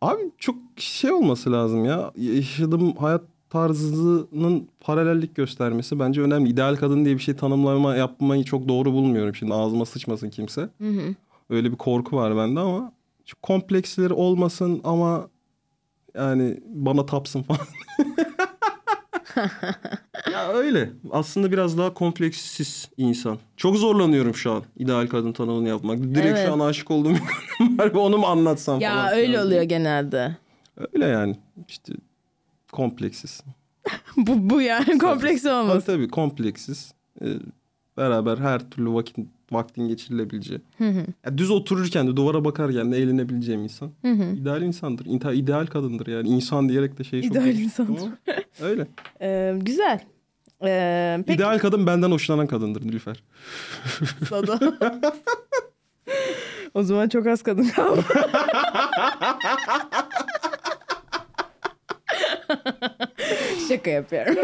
Abi 0.00 0.22
çok 0.38 0.56
şey 0.76 1.12
olması 1.12 1.52
lazım 1.52 1.84
ya. 1.84 2.12
Yaşadığım 2.16 2.92
hayat 2.96 3.22
tarzının 3.50 4.68
paralellik 4.80 5.34
göstermesi 5.34 5.98
bence 5.98 6.20
önemli. 6.20 6.48
İdeal 6.50 6.76
kadın 6.76 7.04
diye 7.04 7.14
bir 7.14 7.20
şey 7.22 7.36
tanımlama 7.36 7.94
yapmayı 7.96 8.44
çok 8.44 8.68
doğru 8.68 8.92
bulmuyorum. 8.92 9.34
Şimdi 9.34 9.54
ağzıma 9.54 9.86
sıçmasın 9.86 10.30
kimse. 10.30 10.68
Öyle 11.50 11.72
bir 11.72 11.76
korku 11.76 12.16
var 12.16 12.36
bende 12.36 12.60
ama 12.60 12.92
kompleksleri 13.42 14.12
olmasın 14.12 14.80
ama 14.84 15.28
yani 16.14 16.60
bana 16.66 17.06
tapsın 17.06 17.42
falan. 17.42 17.60
ya 20.32 20.48
öyle. 20.52 20.90
Aslında 21.10 21.52
biraz 21.52 21.78
daha 21.78 21.94
kompleksiz 21.94 22.88
insan. 22.96 23.38
Çok 23.56 23.76
zorlanıyorum 23.76 24.34
şu 24.34 24.52
an 24.52 24.62
ideal 24.76 25.06
kadın 25.06 25.32
tanımını 25.32 25.68
yapmak. 25.68 25.98
Direkt 26.02 26.26
Evet. 26.38 26.46
şu 26.46 26.52
an 26.52 26.60
aşık 26.60 26.90
olduğum 26.90 27.10
bir 27.14 27.20
kadın 27.58 27.78
var 27.78 27.94
ve 27.94 27.98
onu 27.98 28.18
mu 28.18 28.26
anlatsam 28.26 28.80
Ya 28.80 28.90
falan. 28.94 29.12
öyle 29.12 29.26
filan. 29.26 29.46
oluyor 29.46 29.62
genelde. 29.62 30.36
Öyle 30.94 31.06
yani. 31.06 31.36
İşte 31.68 31.92
kompleksiz. 32.72 33.40
bu, 34.16 34.50
bu 34.50 34.62
yani 34.62 34.98
kompleksi 34.98 35.44
Tabii 35.44 35.54
olmasın. 35.54 35.86
tabii 35.92 36.08
kompleksiz. 36.08 36.92
Ee, 37.22 37.26
beraber 37.96 38.38
her 38.38 38.70
türlü 38.70 38.92
vakit 38.92 39.16
vaktin 39.52 39.88
geçirilebileceği. 39.88 40.60
Ya 41.26 41.38
düz 41.38 41.50
otururken 41.50 42.08
de 42.08 42.16
duvara 42.16 42.44
bakarken 42.44 42.92
de 42.92 42.98
eğlenebileceğim 42.98 43.62
insan. 43.62 43.90
İdeal 44.40 44.62
insandır. 44.62 45.06
İnta, 45.06 45.32
ideal 45.32 45.66
kadındır 45.66 46.06
yani. 46.06 46.28
İnsan 46.28 46.68
diyerek 46.68 46.98
de 46.98 47.04
şey 47.04 47.22
çok... 47.22 47.32
İdeal 47.32 47.58
insandır. 47.58 48.00
Ama 48.02 48.18
Öyle. 48.62 48.86
Ee, 49.22 49.54
güzel. 49.60 50.00
Ee, 50.64 51.18
peki 51.26 51.36
İdeal 51.36 51.58
kadın 51.58 51.86
benden 51.86 52.10
hoşlanan 52.10 52.46
kadındır 52.46 52.82
Nilüfer. 52.86 53.22
sana. 54.28 54.58
o 56.74 56.82
zaman 56.82 57.08
çok 57.08 57.26
az 57.26 57.42
kadın 57.42 57.68
kaldı. 57.68 58.04
Şaka 63.68 63.90
yapıyorum. 63.90 64.36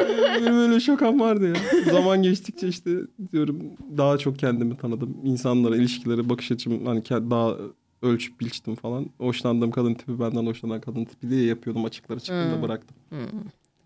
Benim 0.46 0.58
öyle 0.58 0.80
şakam 0.80 1.20
vardı 1.20 1.48
ya. 1.48 1.82
Zaman 1.92 2.22
geçtikçe 2.22 2.68
işte 2.68 2.90
diyorum 3.32 3.60
daha 3.96 4.18
çok 4.18 4.38
kendimi 4.38 4.76
tanıdım. 4.76 5.16
İnsanlara, 5.24 5.76
ilişkilere 5.76 6.28
bakış 6.28 6.52
açım 6.52 6.86
hani 6.86 7.04
daha 7.10 7.54
ölçüp 8.02 8.40
biçtim 8.40 8.74
falan. 8.74 9.06
Hoşlandığım 9.18 9.70
kadın 9.70 9.94
tipi 9.94 10.20
benden 10.20 10.46
hoşlanan 10.46 10.80
kadın 10.80 11.04
tipi 11.04 11.30
diye 11.30 11.44
yapıyordum 11.46 11.84
açıklara 11.84 12.20
çıktığımda 12.20 12.62
bıraktım. 12.62 12.96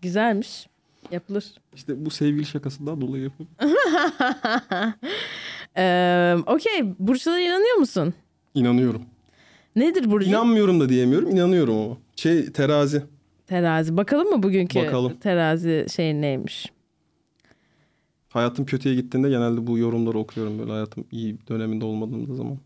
Güzelmiş. 0.01 0.67
Yapılır. 1.11 1.45
İşte 1.75 2.05
bu 2.05 2.09
sevgili 2.09 2.45
şakasından 2.45 3.01
dolayı 3.01 3.23
yapıyorum. 3.23 3.55
Ee, 5.77 6.35
Okey. 6.45 6.93
Burçlara 6.99 7.39
inanıyor 7.39 7.75
musun? 7.75 8.13
İnanıyorum. 8.53 9.01
Nedir 9.75 10.11
burcu? 10.11 10.29
İnanmıyorum 10.29 10.79
da 10.79 10.89
diyemiyorum. 10.89 11.29
inanıyorum 11.29 11.75
ama. 11.77 11.97
Şey 12.15 12.51
terazi. 12.51 13.03
Terazi. 13.51 13.97
Bakalım 13.97 14.29
mı 14.29 14.43
bugünkü 14.43 14.79
Bakalım. 14.79 15.17
terazi 15.17 15.85
şey 15.95 16.21
neymiş? 16.21 16.71
Hayatım 18.29 18.65
kötüye 18.65 18.95
gittiğinde 18.95 19.29
genelde 19.29 19.67
bu 19.67 19.77
yorumları 19.77 20.17
okuyorum 20.19 20.59
böyle 20.59 20.71
hayatım 20.71 21.05
iyi 21.11 21.37
döneminde 21.49 21.85
olmadığımda 21.85 22.35
zaman. 22.35 22.57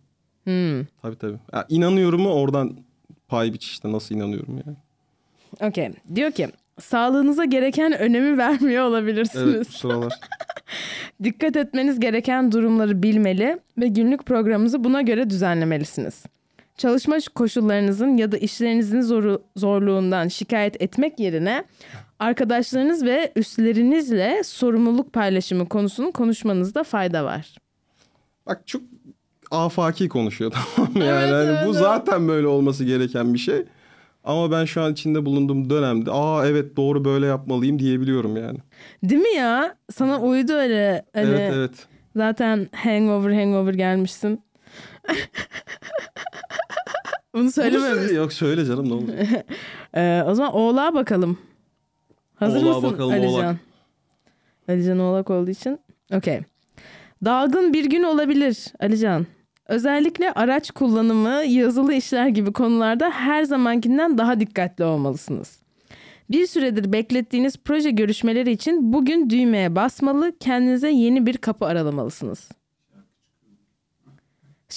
Hmm. 0.44 0.86
Tabii 1.02 1.16
tabii. 1.18 1.38
Ya, 1.54 1.66
inanıyorum 1.70 2.22
mu 2.22 2.30
oradan 2.30 2.78
pay 3.28 3.54
biç 3.54 3.66
işte 3.66 3.92
nasıl 3.92 4.16
inanıyorum 4.16 4.62
yani. 4.66 4.78
Okey. 5.70 5.90
Diyor 6.16 6.32
ki 6.32 6.48
sağlığınıza 6.80 7.46
gereken 7.46 8.00
önemi 8.00 8.38
vermiyor 8.48 8.86
olabilirsiniz. 8.86 9.56
Evet 9.56 9.68
bu 9.70 9.74
sıralar. 9.74 10.14
Dikkat 11.24 11.56
etmeniz 11.56 12.00
gereken 12.00 12.52
durumları 12.52 13.04
bilmeli 13.04 13.60
ve 13.78 13.88
günlük 13.88 14.26
programınızı 14.26 14.84
buna 14.84 15.02
göre 15.02 15.30
düzenlemelisiniz. 15.30 16.24
Çalışma 16.78 17.18
koşullarınızın 17.36 18.18
ya 18.18 18.32
da 18.32 18.38
işlerinizin 18.38 19.02
zoru, 19.02 19.44
zorluğundan 19.56 20.28
şikayet 20.28 20.82
etmek 20.82 21.20
yerine 21.20 21.64
arkadaşlarınız 22.20 23.06
ve 23.06 23.32
üstlerinizle 23.36 24.42
sorumluluk 24.44 25.14
paylaşımı 25.14 25.70
konusunu 25.70 26.12
konuşmanızda 26.12 26.84
fayda 26.84 27.26
var. 27.26 27.56
Bak 28.46 28.68
çok 28.68 28.82
afaki 29.52 30.10
konuşuyor 30.10 30.54
tamam 30.76 30.94
mı? 30.94 31.04
Yani 31.04 31.22
Evet, 31.22 31.34
hani 31.34 31.46
evet, 31.46 31.66
bu 31.66 31.70
evet. 31.70 31.80
zaten 31.80 32.28
böyle 32.28 32.48
olması 32.48 32.84
gereken 32.86 33.34
bir 33.34 33.40
şey. 33.40 33.64
Ama 34.24 34.52
ben 34.52 34.66
şu 34.66 34.82
an 34.82 34.92
içinde 34.94 35.26
bulunduğum 35.26 35.70
dönemde 35.70 36.12
aa 36.12 36.48
evet 36.48 36.78
doğru 36.78 37.06
böyle 37.06 37.26
yapmalıyım 37.26 37.80
diyebiliyorum 37.80 38.38
yani. 38.38 38.58
Değil 39.04 39.22
mi 39.22 39.36
ya? 39.36 39.76
Sana 39.92 40.22
uydu 40.22 40.54
öyle. 40.54 41.06
Hani 41.14 41.26
Evet 41.26 41.52
evet. 41.56 41.72
Zaten 42.16 42.68
hangover 42.76 43.34
hangover 43.34 43.74
gelmişsin. 43.74 44.42
Bunu 47.34 47.52
söylememiş. 47.52 47.88
söyle- 48.02 48.14
Yok 48.14 48.34
söyle 48.34 48.66
canım 48.66 48.90
ne 48.90 48.94
olacak. 48.94 49.46
Ee, 49.98 50.24
o 50.28 50.36
zaman 50.36 50.54
Oğlak'a 50.54 50.94
bakalım. 50.94 51.38
Hazır 52.36 52.64
Oğlak'a 52.64 52.80
mısın 52.80 52.92
bakalım, 52.94 53.12
Alican? 53.14 53.32
Oğlak. 53.34 53.56
Alican 54.70 55.00
Oğlak 55.00 55.30
olduğu 55.30 55.50
için. 55.52 55.80
Okey. 56.14 56.42
Dalgın 57.26 57.74
bir 57.74 57.86
gün 57.86 58.04
olabilir 58.04 58.66
Alican. 58.80 59.26
Özellikle 59.68 60.32
araç 60.32 60.72
kullanımı, 60.72 61.44
yazılı 61.46 61.94
işler 61.94 62.28
gibi 62.28 62.54
konularda 62.54 63.10
her 63.12 63.44
zamankinden 63.44 64.18
daha 64.18 64.40
dikkatli 64.40 64.84
olmalısınız. 64.84 65.60
Bir 66.32 66.48
süredir 66.48 66.94
beklettiğiniz 66.94 67.58
proje 67.58 67.92
görüşmeleri 67.92 68.52
için 68.52 68.94
bugün 68.94 69.30
düğmeye 69.30 69.76
basmalı, 69.76 70.32
kendinize 70.40 70.90
yeni 70.92 71.26
bir 71.26 71.38
kapı 71.38 71.66
aralamalısınız. 71.66 72.50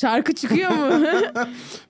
Şarkı 0.01 0.35
çıkıyor 0.35 0.71
mu? 0.71 0.91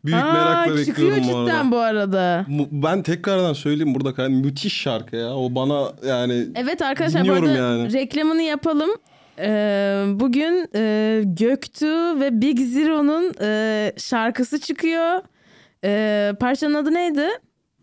Büyük 0.05 0.19
Aa, 0.23 0.33
merakla 0.33 0.85
çıkıyor 0.85 1.17
bekliyorum 1.17 1.33
bu 1.33 1.37
arada. 1.39 1.51
cidden 1.51 1.71
bu 1.73 1.79
arada. 1.79 2.47
Ben 2.73 3.03
tekrardan 3.03 3.53
söyleyeyim 3.53 3.95
burada 3.95 4.15
kay- 4.15 4.29
müthiş 4.29 4.81
şarkı 4.81 5.17
ya. 5.17 5.35
O 5.37 5.55
bana 5.55 5.93
yani 6.07 6.47
Evet 6.55 6.83
arkadaşlar 6.83 7.23
bu 7.23 7.27
Dinliyorum 7.27 7.49
arada 7.49 7.59
yani. 7.59 7.93
reklamını 7.93 8.43
yapalım. 8.43 8.91
Ee, 9.41 10.05
bugün 10.15 10.69
e, 10.75 11.23
Göktuğ 11.25 12.21
ve 12.21 12.41
Big 12.41 12.59
Zero'nun 12.59 13.33
e, 13.41 13.93
şarkısı 13.99 14.61
çıkıyor. 14.61 15.23
E, 15.85 16.33
parçanın 16.41 16.75
adı 16.75 16.95
neydi? 16.95 17.27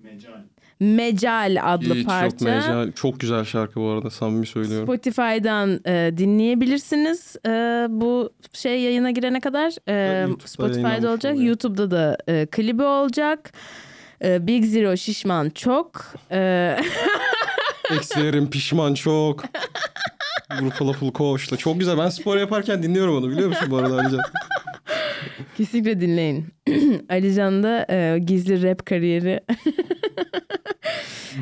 Mecal. 0.04 0.32
Mecal 0.80 1.58
adlı 1.64 1.96
hiç 1.96 2.06
parça. 2.06 2.26
yok 2.26 2.42
mecal. 2.42 2.92
Çok 2.92 3.20
güzel 3.20 3.44
şarkı 3.46 3.80
bu 3.80 3.90
arada 3.90 4.10
samimi 4.10 4.46
söylüyorum. 4.48 4.88
Spotify'dan 4.88 5.80
e, 5.86 6.12
dinleyebilirsiniz. 6.18 7.36
E, 7.46 7.50
bu 7.90 8.30
şey 8.54 8.82
yayına 8.82 9.12
girene 9.12 9.40
kadar 9.40 9.74
e, 9.90 10.28
Spotify'da 10.46 11.10
olacak. 11.10 11.34
oluyor. 11.34 11.48
YouTube'da 11.48 11.92
da 11.92 12.18
e, 12.28 12.46
klibi 12.52 12.84
olacak. 12.84 13.54
E, 14.24 14.48
Big 14.48 14.66
Zero 14.66 14.98
şişman 14.98 15.50
çok. 15.50 16.06
E, 16.32 16.78
Eksilerim 17.96 18.50
pişman 18.50 18.94
çok. 18.94 19.44
Grupala 20.60 20.94
full 20.94 21.12
koşla. 21.12 21.58
Çok 21.58 21.80
güzel. 21.80 21.98
Ben 21.98 22.10
spor 22.10 22.38
yaparken 22.38 22.84
dinliyorum 22.84 23.16
onu 23.18 23.30
biliyor 23.30 23.50
musun 23.50 23.68
bu 23.72 23.78
arada 23.78 23.94
Alican? 23.94 24.20
Kesinlikle 25.58 26.02
dinleyin. 26.02 26.46
Alican'da 27.10 27.86
e, 27.90 28.20
gizli 28.20 28.64
rap 28.64 28.86
kariyeri. 28.86 29.40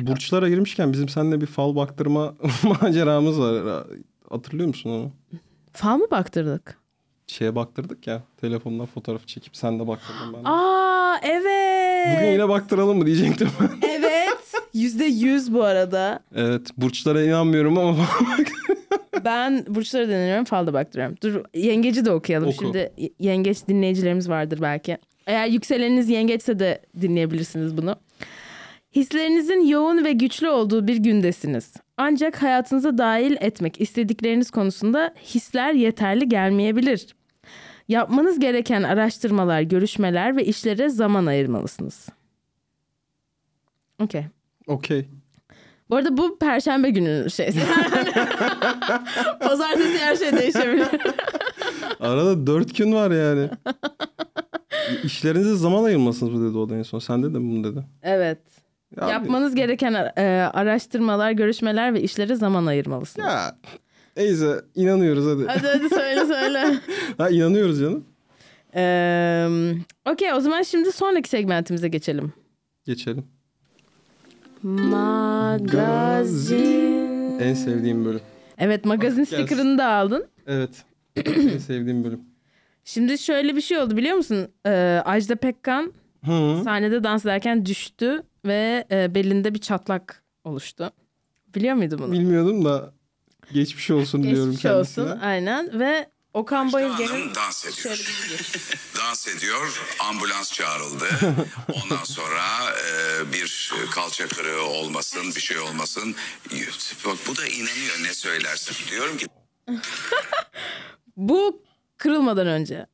Burçlara 0.00 0.48
girmişken 0.48 0.92
bizim 0.92 1.08
seninle 1.08 1.40
bir 1.40 1.46
fal 1.46 1.76
baktırma 1.76 2.34
maceramız 2.82 3.40
var. 3.40 3.84
Hatırlıyor 4.30 4.68
musun 4.68 4.90
onu? 4.90 5.12
Fal 5.72 5.96
mı 5.98 6.06
baktırdık? 6.10 6.78
Şeye 7.26 7.54
baktırdık 7.54 8.06
ya. 8.06 8.22
Telefondan 8.40 8.86
fotoğrafı 8.86 9.26
çekip 9.26 9.56
sen 9.56 9.78
de 9.80 9.86
baktırdın 9.88 10.34
ben 10.34 10.44
de. 10.44 10.48
Aa 10.48 11.16
evet. 11.22 12.16
Bugün 12.18 12.32
yine 12.32 12.48
baktıralım 12.48 12.98
mı 12.98 13.06
diyecektim. 13.06 13.48
Evet. 13.82 14.52
Yüzde 14.74 15.04
yüz 15.04 15.54
bu 15.54 15.64
arada. 15.64 16.20
evet. 16.34 16.68
Burçlara 16.78 17.22
inanmıyorum 17.24 17.78
ama 17.78 17.96
Ben 19.24 19.64
burçlara 19.68 20.08
deniyorum 20.08 20.44
falda 20.44 20.72
baktırıyorum. 20.72 21.16
Dur 21.22 21.44
yengeci 21.54 22.04
de 22.04 22.10
okuyalım. 22.12 22.48
Oku. 22.48 22.56
Şimdi 22.64 22.92
yengeç 23.18 23.68
dinleyicilerimiz 23.68 24.28
vardır 24.28 24.58
belki. 24.62 24.98
Eğer 25.26 25.46
yükseleniniz 25.46 26.08
yengeçse 26.08 26.58
de 26.58 26.80
dinleyebilirsiniz 27.00 27.76
bunu. 27.76 27.96
Hislerinizin 28.96 29.66
yoğun 29.66 30.04
ve 30.04 30.12
güçlü 30.12 30.48
olduğu 30.48 30.86
bir 30.86 30.96
gündesiniz. 30.96 31.74
Ancak 31.96 32.42
hayatınıza 32.42 32.98
dahil 32.98 33.36
etmek 33.40 33.80
istedikleriniz 33.80 34.50
konusunda 34.50 35.14
hisler 35.24 35.72
yeterli 35.72 36.28
gelmeyebilir. 36.28 37.14
Yapmanız 37.88 38.38
gereken 38.38 38.82
araştırmalar, 38.82 39.60
görüşmeler 39.60 40.36
ve 40.36 40.44
işlere 40.44 40.88
zaman 40.88 41.26
ayırmalısınız. 41.26 42.08
Okey. 44.02 44.24
okey. 44.66 45.06
Bu 45.90 45.96
arada 45.96 46.16
bu 46.16 46.38
perşembe 46.38 46.90
gününün 46.90 47.28
şeysi. 47.28 47.60
Pazartesi 49.40 49.98
her 49.98 50.16
şey 50.16 50.32
değişebilir. 50.32 50.86
Arada 52.00 52.46
dört 52.46 52.76
gün 52.76 52.92
var 52.92 53.10
yani. 53.10 53.50
İşlerinize 55.04 55.54
zaman 55.56 55.84
ayırmasınız 55.84 56.32
mı 56.32 56.50
dedi 56.50 56.58
o 56.58 56.68
da 56.68 56.76
en 56.76 56.82
son. 56.82 56.98
Sen 56.98 57.22
de 57.22 57.26
mi 57.28 57.50
bunu 57.50 57.64
dedi? 57.72 57.84
evet. 58.02 58.38
Ya, 59.00 59.08
Yapmanız 59.08 59.54
gereken 59.54 60.12
e, 60.16 60.22
araştırmalar, 60.52 61.30
görüşmeler 61.30 61.94
ve 61.94 62.02
işlere 62.02 62.34
zaman 62.34 62.66
ayırmalısınız. 62.66 63.28
Ya 63.28 63.56
neyse 64.16 64.60
inanıyoruz 64.74 65.26
hadi. 65.26 65.46
Hadi 65.46 65.66
hadi 65.66 65.88
söyle 65.88 66.26
söyle. 66.26 66.74
Ha 67.18 67.30
inanıyoruz 67.30 67.80
canım. 67.80 68.04
Ee, 68.74 69.48
Okey 70.10 70.32
o 70.32 70.40
zaman 70.40 70.62
şimdi 70.62 70.92
sonraki 70.92 71.28
segmentimize 71.28 71.88
geçelim. 71.88 72.32
Geçelim. 72.84 73.24
Magazin. 76.24 77.38
En 77.40 77.54
sevdiğim 77.54 78.04
bölüm. 78.04 78.20
Evet 78.58 78.84
magazin 78.84 79.18
Gelsin. 79.24 79.36
sticker'ını 79.36 79.78
da 79.78 79.86
aldın. 79.88 80.26
Evet. 80.46 80.84
en 81.26 81.58
sevdiğim 81.58 82.04
bölüm. 82.04 82.20
Şimdi 82.84 83.18
şöyle 83.18 83.56
bir 83.56 83.60
şey 83.60 83.78
oldu 83.78 83.96
biliyor 83.96 84.16
musun? 84.16 84.48
Ee, 84.66 85.02
Ajda 85.04 85.36
Pekkan 85.36 85.92
Hı. 86.24 86.60
sahnede 86.64 87.04
dans 87.04 87.24
ederken 87.24 87.66
düştü 87.66 88.22
ve 88.44 88.84
e, 88.90 89.14
belinde 89.14 89.54
bir 89.54 89.58
çatlak 89.60 90.22
oluştu. 90.44 90.90
Biliyor 91.54 91.74
muydun 91.74 91.98
bunu? 91.98 92.12
Bilmiyordum 92.12 92.64
da 92.64 92.92
geçmiş 93.52 93.90
olsun 93.90 94.22
diyorum 94.22 94.44
Geçmiş 94.50 94.62
kendisine. 94.62 95.04
olsun 95.04 95.18
aynen 95.18 95.80
ve 95.80 96.06
Okan 96.34 96.72
Bayülgen'in 96.72 97.34
dans 97.34 97.64
ediyor. 97.66 97.76
şöyle 97.96 98.02
bir 98.02 98.48
dans 99.00 99.28
ediyor. 99.28 99.80
Ambulans 100.10 100.52
çağrıldı. 100.52 101.04
Ondan 101.84 102.04
sonra 102.04 102.44
e, 102.70 103.32
bir 103.32 103.72
kalça 103.90 104.28
kırığı 104.28 104.62
olmasın, 104.62 105.22
bir 105.36 105.40
şey 105.40 105.58
olmasın. 105.58 106.14
Bak 107.06 107.16
bu 107.28 107.36
da 107.36 107.46
inanıyor 107.46 108.02
ne 108.02 108.14
söylersin. 108.14 108.76
Diyorum 108.90 109.16
ki 109.16 109.26
Bu 111.16 111.62
kırılmadan 111.98 112.46
önce. 112.46 112.86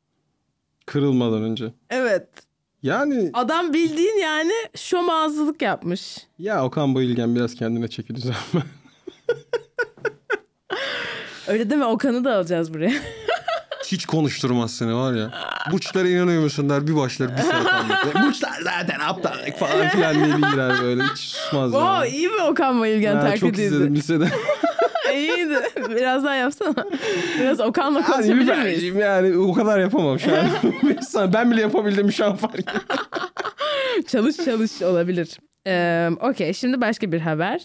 Kırılmadan 0.86 1.42
önce. 1.42 1.72
Evet. 1.90 2.28
Yani 2.82 3.30
Adam 3.34 3.72
bildiğin 3.72 4.18
yani 4.18 4.52
şom 4.76 5.10
ağızlılık 5.10 5.62
yapmış. 5.62 6.16
ya 6.38 6.64
Okan 6.64 6.94
Bayülgen 6.94 7.34
biraz 7.34 7.54
kendine 7.54 7.88
çeki 7.88 8.14
düzen. 8.14 8.34
Öyle 11.50 11.70
deme 11.70 11.84
Okan'ı 11.84 12.24
da 12.24 12.36
alacağız 12.36 12.74
buraya. 12.74 12.92
Hiç 13.86 14.06
konuşturmaz 14.06 14.74
seni 14.76 14.94
var 14.94 15.12
ya. 15.14 15.30
Burçlara 15.72 16.08
inanıyor 16.08 16.42
musun 16.42 16.70
der 16.70 16.86
bir 16.86 16.96
başlar 16.96 17.36
bir 17.36 17.42
saat 17.42 17.66
anlatıyor. 17.66 18.14
Burçlar 18.26 18.60
zaten 18.62 19.00
aptallık 19.00 19.56
falan 19.56 19.88
filan 19.88 20.14
diye 20.14 20.36
bir 20.36 20.52
girer 20.52 20.82
böyle 20.82 21.02
hiç 21.02 21.18
susmaz. 21.18 21.74
Oo 21.74 21.78
yani. 21.80 22.08
iyi 22.08 22.28
mi 22.28 22.42
Okan 22.42 22.80
Bayülgen 22.80 23.16
Ha, 23.16 23.36
çok 23.36 23.58
izledim 23.58 23.94
lisede. 23.94 24.28
İyiydi. 25.14 25.58
Biraz 25.90 26.24
daha 26.24 26.34
yapsana. 26.34 26.84
Biraz 27.40 27.60
Okan'la 27.60 27.98
Yani, 28.00 28.06
konuşabilir 28.06 28.36
miyiz? 28.58 28.82
Nilüfer'cim 28.82 28.98
yani 29.00 29.36
o 29.38 29.52
kadar 29.52 29.78
yapamam 29.80 30.18
şu 30.18 30.30
an. 30.36 31.32
Ben 31.32 31.50
bile 31.50 31.60
yapabildim 31.60 32.12
şu 32.12 32.26
an 32.26 32.36
fark 32.36 32.84
Çalış 34.06 34.36
çalış 34.36 34.82
olabilir. 34.82 35.38
Ee, 35.66 36.10
Okey 36.20 36.52
şimdi 36.54 36.80
başka 36.80 37.12
bir 37.12 37.20
haber. 37.20 37.60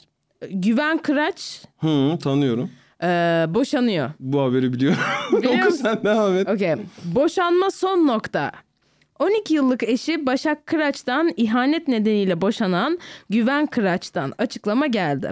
Güven 0.49 0.97
Kıraç 0.97 1.61
Hı, 1.79 2.17
tanıyorum. 2.23 2.71
E, 3.05 3.45
boşanıyor. 3.53 4.09
Bu 4.19 4.41
haberi 4.41 4.73
biliyorum. 4.73 4.97
Biliyor 5.37 5.53
Oku 5.57 5.65
musun? 5.65 5.79
sen 5.83 6.03
devam 6.03 6.37
et. 6.37 6.49
Okey. 6.49 6.75
Boşanma 7.03 7.71
son 7.71 8.07
nokta. 8.07 8.51
12 9.19 9.53
yıllık 9.53 9.83
eşi 9.83 10.25
Başak 10.25 10.65
Kıraç'tan 10.65 11.31
ihanet 11.37 11.87
nedeniyle 11.87 12.41
boşanan 12.41 12.99
Güven 13.29 13.65
Kıraç'tan 13.65 14.33
açıklama 14.37 14.87
geldi. 14.87 15.31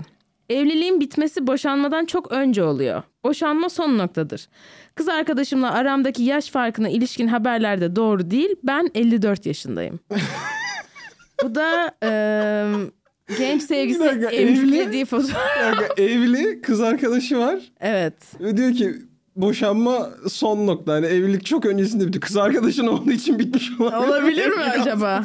Evliliğin 0.50 1.00
bitmesi 1.00 1.48
boşanmadan 1.48 2.06
çok 2.06 2.32
önce 2.32 2.64
oluyor. 2.64 3.04
Boşanma 3.24 3.70
son 3.70 3.98
noktadır. 3.98 4.48
Kız 4.96 5.10
arkadaşımla 5.10 5.72
aramdaki 5.74 6.24
yaş 6.24 6.50
farkına 6.50 6.90
ilişkin 6.90 7.28
haberlerde 7.28 7.96
doğru 7.96 8.32
değil. 8.32 8.56
Ben 8.64 8.90
54 8.96 9.46
yaşındayım. 9.46 10.00
Bu 11.44 11.56
da 11.56 11.92
eee, 12.04 12.90
genç 13.38 13.64
sevgisi 13.64 14.00
Bir 14.00 14.06
dakika, 14.06 14.30
emciklediği 14.30 15.06
fotoğraf. 15.06 15.58
Yani 15.62 15.86
evli 15.98 16.62
kız 16.62 16.82
arkadaşı 16.82 17.40
var. 17.40 17.60
Evet. 17.80 18.14
Ve 18.40 18.58
diyor 18.58 18.74
ki 18.74 18.94
boşanma 19.36 20.10
son 20.30 20.68
nokta. 20.68 20.94
Hani 20.94 21.06
evlilik 21.06 21.46
çok 21.46 21.66
öncesinde 21.66 22.08
bitti. 22.08 22.20
Kız 22.20 22.38
arkadaşın 22.38 22.88
olduğu 22.88 23.12
için 23.12 23.40
bitmiş 23.40 23.72
olabilir. 23.80 24.10
Olabilir 24.10 24.48
mi 24.48 24.64
acaba? 24.64 25.24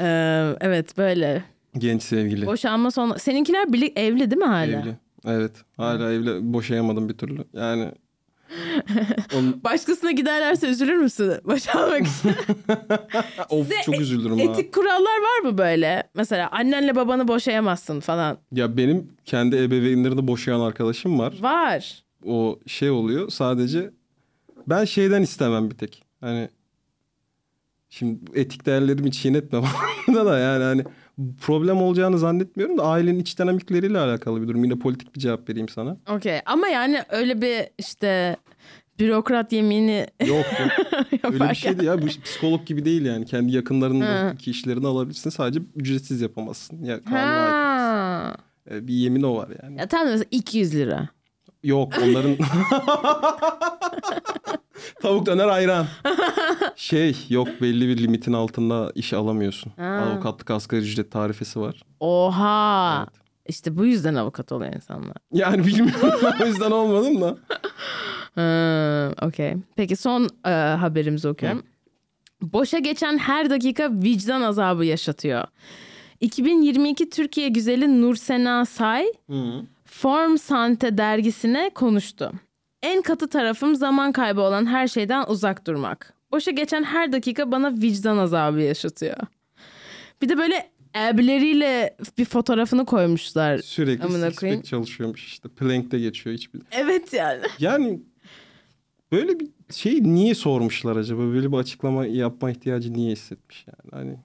Eee, 0.00 0.56
evet 0.60 0.98
böyle. 0.98 1.44
Genç 1.78 2.02
sevgili. 2.02 2.46
Boşanma 2.46 2.90
son... 2.90 3.16
Seninkiler 3.16 3.72
birlik 3.72 3.98
evli 3.98 4.30
değil 4.30 4.42
mi 4.42 4.48
hala? 4.48 4.64
Evli. 4.64 4.96
Evet. 5.26 5.52
Hala 5.76 6.12
evli. 6.12 6.52
Boşayamadım 6.52 7.08
bir 7.08 7.14
türlü. 7.14 7.44
Yani 7.52 7.92
Onun- 9.34 9.60
Başkasına 9.64 10.10
giderlerse 10.10 10.68
üzülür 10.68 10.96
müsün? 10.96 11.32
Boşanmak 11.44 12.00
için. 12.06 12.30
of 13.48 13.68
Size 13.68 13.82
çok 13.84 13.94
e- 13.94 13.98
üzüldüm 13.98 14.38
ha. 14.38 14.42
Etik 14.42 14.74
kurallar 14.74 14.98
var 15.22 15.50
mı 15.50 15.58
böyle? 15.58 16.02
Mesela 16.14 16.48
annenle 16.52 16.96
babanı 16.96 17.28
boşayamazsın 17.28 18.00
falan. 18.00 18.38
Ya 18.52 18.76
benim 18.76 19.12
kendi 19.24 19.56
ebeveynlerini 19.56 20.26
boşayan 20.28 20.60
arkadaşım 20.60 21.18
var. 21.18 21.34
Var. 21.40 22.04
O 22.26 22.58
şey 22.66 22.90
oluyor 22.90 23.28
sadece 23.28 23.90
ben 24.66 24.84
şeyden 24.84 25.22
istemem 25.22 25.70
bir 25.70 25.76
tek. 25.76 26.02
Hani 26.20 26.48
şimdi 27.88 28.18
etik 28.34 28.66
değerlerimi 28.66 29.12
çiğnetme 29.12 29.62
da 30.14 30.38
yani 30.38 30.64
hani 30.64 30.84
problem 31.40 31.76
olacağını 31.82 32.18
zannetmiyorum 32.18 32.78
da 32.78 32.82
ailenin 32.84 33.18
iç 33.18 33.38
dinamikleriyle 33.38 33.98
alakalı 33.98 34.42
bir 34.42 34.48
durum. 34.48 34.64
Yine 34.64 34.78
politik 34.78 35.14
bir 35.14 35.20
cevap 35.20 35.48
vereyim 35.48 35.68
sana. 35.68 35.96
Okey. 36.10 36.40
Ama 36.46 36.68
yani 36.68 37.02
öyle 37.10 37.42
bir 37.42 37.68
işte 37.78 38.36
bürokrat 38.98 39.52
yemini 39.52 40.06
Yok 40.26 40.46
yok. 40.60 40.70
Öyle 41.32 41.50
bir 41.50 41.54
şey 41.54 41.78
değil 41.78 41.88
ya. 41.88 42.02
Bu 42.02 42.06
psikolog 42.06 42.66
gibi 42.66 42.84
değil 42.84 43.04
yani. 43.04 43.26
Kendi 43.26 43.52
yakınlarındaki 43.56 44.50
işlerini 44.50 44.86
alabilirsin. 44.86 45.30
Sadece 45.30 45.60
ücretsiz 45.76 46.20
yapamazsın. 46.20 46.84
Ya. 46.84 47.00
Ha. 47.10 48.36
Ee, 48.70 48.88
Bir 48.88 48.94
yemin 48.94 49.22
o 49.22 49.36
var 49.36 49.48
yani. 49.62 49.78
Ya 49.80 49.88
tam 49.88 50.06
mesela 50.06 50.24
200 50.30 50.74
lira. 50.74 51.08
Yok 51.62 51.92
onların... 52.02 52.36
Tavuk 55.02 55.26
döner 55.26 55.48
ayran. 55.48 55.86
Şey 56.76 57.16
yok 57.28 57.48
belli 57.60 57.88
bir 57.88 58.02
limitin 58.02 58.32
altında 58.32 58.92
iş 58.94 59.12
alamıyorsun. 59.12 59.72
Ha. 59.76 59.84
Avukatlık 59.84 60.50
asgari 60.50 60.80
ücret 60.80 61.10
tarifesi 61.10 61.60
var. 61.60 61.82
Oha. 62.00 63.06
Evet. 63.08 63.24
İşte 63.46 63.76
bu 63.76 63.86
yüzden 63.86 64.14
avukat 64.14 64.52
oluyor 64.52 64.72
insanlar. 64.72 65.16
Yani 65.32 65.66
bilmiyorum 65.66 66.10
o 66.42 66.46
yüzden 66.46 66.70
olmadım 66.70 67.20
da. 67.20 67.36
Ha, 68.34 69.10
Okey. 69.22 69.54
Peki 69.76 69.96
son 69.96 70.28
e, 70.46 70.50
haberimizi 70.50 71.28
okuyorum. 71.28 71.62
Boşa 72.42 72.78
geçen 72.78 73.18
her 73.18 73.50
dakika 73.50 73.90
vicdan 73.92 74.42
azabı 74.42 74.84
yaşatıyor. 74.84 75.44
2022 76.20 77.10
Türkiye 77.10 77.48
güzeli 77.48 78.02
Nursena 78.02 78.64
Say 78.64 79.06
Form 79.84 80.38
Sante 80.38 80.98
dergisine 80.98 81.70
konuştu. 81.74 82.32
En 82.84 83.02
katı 83.02 83.28
tarafım 83.28 83.76
zaman 83.76 84.12
kaybı 84.12 84.40
olan 84.40 84.66
her 84.66 84.88
şeyden 84.88 85.24
uzak 85.28 85.66
durmak. 85.66 86.14
Boşa 86.32 86.50
geçen 86.50 86.82
her 86.82 87.12
dakika 87.12 87.52
bana 87.52 87.74
vicdan 87.74 88.18
azabı 88.18 88.60
yaşatıyor. 88.60 89.16
Bir 90.22 90.28
de 90.28 90.38
böyle 90.38 90.70
abileriyle 90.94 91.96
bir 92.18 92.24
fotoğrafını 92.24 92.86
koymuşlar. 92.86 93.58
Sürekli 93.58 94.12
six 94.12 94.40
pack 94.40 94.64
çalışıyormuş 94.64 95.26
işte. 95.26 95.48
Plank'te 95.48 95.98
geçiyor 95.98 96.36
hiçbir. 96.36 96.62
Evet 96.70 97.12
yani. 97.12 97.42
Yani 97.58 98.00
böyle 99.12 99.40
bir 99.40 99.48
şey 99.70 100.02
niye 100.02 100.34
sormuşlar 100.34 100.96
acaba? 100.96 101.20
Böyle 101.20 101.52
bir 101.52 101.56
açıklama 101.56 102.06
yapma 102.06 102.50
ihtiyacı 102.50 102.92
niye 102.92 103.12
hissetmiş 103.12 103.66
yani? 103.66 103.90
Hani 103.90 104.18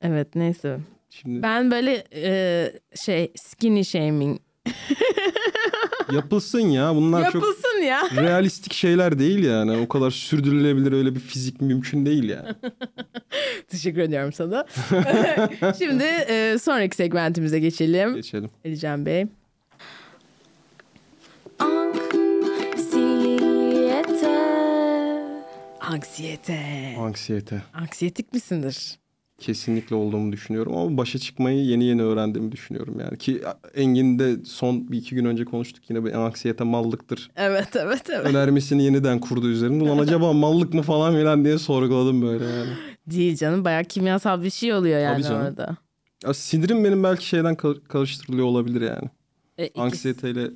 Evet 0.00 0.34
neyse. 0.34 0.80
şimdi 1.10 1.42
Ben 1.42 1.70
böyle 1.70 2.04
e, 2.14 2.72
şey 2.94 3.32
skinny 3.36 3.84
shaming 3.84 4.40
yapılsın 6.12 6.60
ya. 6.60 6.94
Bunlar 6.96 7.32
çok 7.32 7.42
yapılsın 7.84 8.16
ya. 8.16 8.22
realistik 8.28 8.72
şeyler 8.72 9.18
değil 9.18 9.44
yani. 9.44 9.76
O 9.78 9.88
kadar 9.88 10.10
sürdürülebilir 10.10 10.92
öyle 10.92 11.14
bir 11.14 11.20
fizik 11.20 11.60
mümkün 11.60 12.06
değil 12.06 12.28
yani. 12.28 12.48
Teşekkür 13.68 14.00
ediyorum 14.00 14.32
sana. 14.32 14.66
Şimdi 15.78 16.04
e, 16.04 16.58
sonraki 16.62 16.96
segmentimize 16.96 17.58
geçelim. 17.58 18.14
Geçelim. 18.14 18.50
Elican 18.64 19.06
Bey. 19.06 19.26
Anksiyete. 25.80 26.94
Anksiyete. 26.98 27.62
Anksiyetik 27.74 28.32
misindir? 28.32 28.99
Kesinlikle 29.40 29.96
olduğumu 29.96 30.32
düşünüyorum 30.32 30.76
ama 30.76 30.96
başa 30.96 31.18
çıkmayı 31.18 31.64
yeni 31.64 31.84
yeni 31.84 32.02
öğrendiğimi 32.02 32.52
düşünüyorum 32.52 33.00
yani. 33.00 33.18
Ki 33.18 33.42
Engin'de 33.74 34.36
son 34.44 34.88
bir 34.92 34.98
iki 34.98 35.14
gün 35.14 35.24
önce 35.24 35.44
konuştuk 35.44 35.90
yine 35.90 36.04
bir 36.04 36.12
anksiyete 36.12 36.64
mallıktır. 36.64 37.30
Evet 37.36 37.76
evet 37.76 38.02
evet. 38.10 38.26
Önermesini 38.26 38.82
yeniden 38.84 39.18
kurdu 39.20 39.48
üzerinde. 39.48 39.84
Ulan 39.84 39.98
acaba 39.98 40.32
mallık 40.32 40.74
mı 40.74 40.82
falan 40.82 41.14
filan 41.14 41.44
diye 41.44 41.58
sorguladım 41.58 42.22
böyle 42.22 42.44
yani. 42.44 42.70
Değil 43.06 43.36
canım 43.36 43.64
bayağı 43.64 43.84
kimyasal 43.84 44.42
bir 44.42 44.50
şey 44.50 44.74
oluyor 44.74 45.00
yani 45.00 45.26
orada. 45.28 45.76
Ya 46.24 46.34
sinirim 46.34 46.84
benim 46.84 47.02
belki 47.02 47.26
şeyden 47.28 47.54
kar- 47.54 47.84
karıştırılıyor 47.88 48.46
olabilir 48.46 48.80
yani. 48.80 49.10
E, 49.58 49.66
ikisi- 49.66 49.80
Anksiyeteyle. 49.80 50.50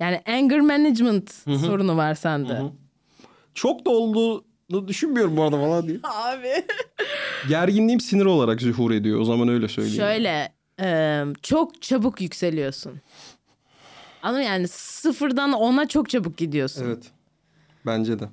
Yani 0.00 0.20
anger 0.26 0.60
management 0.60 1.30
sorunu 1.60 1.96
var 1.96 2.14
sende. 2.14 2.52
Hı 2.54 2.62
hı. 2.62 2.70
Çok 3.54 3.86
da 3.86 3.90
olduğunu 3.90 4.44
düşünmüyorum 4.88 5.36
bu 5.36 5.42
arada 5.42 5.56
falan 5.56 5.88
diye. 5.88 5.98
Abi. 6.02 6.64
Gerginliğim 7.48 8.00
sinir 8.00 8.24
olarak 8.24 8.62
zuhur 8.62 8.90
ediyor. 8.90 9.20
O 9.20 9.24
zaman 9.24 9.48
öyle 9.48 9.68
söyleyeyim. 9.68 9.96
Şöyle 9.96 10.52
e, 10.80 11.24
çok 11.42 11.82
çabuk 11.82 12.20
yükseliyorsun. 12.20 13.00
Anladın 14.22 14.42
mı? 14.42 14.48
yani 14.48 14.68
sıfırdan 14.68 15.52
ona 15.52 15.88
çok 15.88 16.08
çabuk 16.08 16.36
gidiyorsun. 16.36 16.84
Evet. 16.84 16.98
Evet. 16.98 17.12
Bence 17.86 18.18
de. 18.18 18.28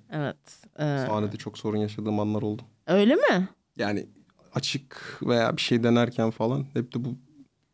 E, 0.79 1.07
Sahnede 1.07 1.37
çok 1.37 1.57
sorun 1.57 1.77
yaşadığım 1.77 2.19
anlar 2.19 2.41
oldu. 2.41 2.61
öyle 2.87 3.15
mi? 3.15 3.47
Yani 3.77 4.05
açık 4.53 5.19
veya 5.23 5.57
bir 5.57 5.61
şey 5.61 5.83
denerken 5.83 6.31
falan 6.31 6.65
hep 6.73 6.93
de 6.93 7.05
bu 7.05 7.15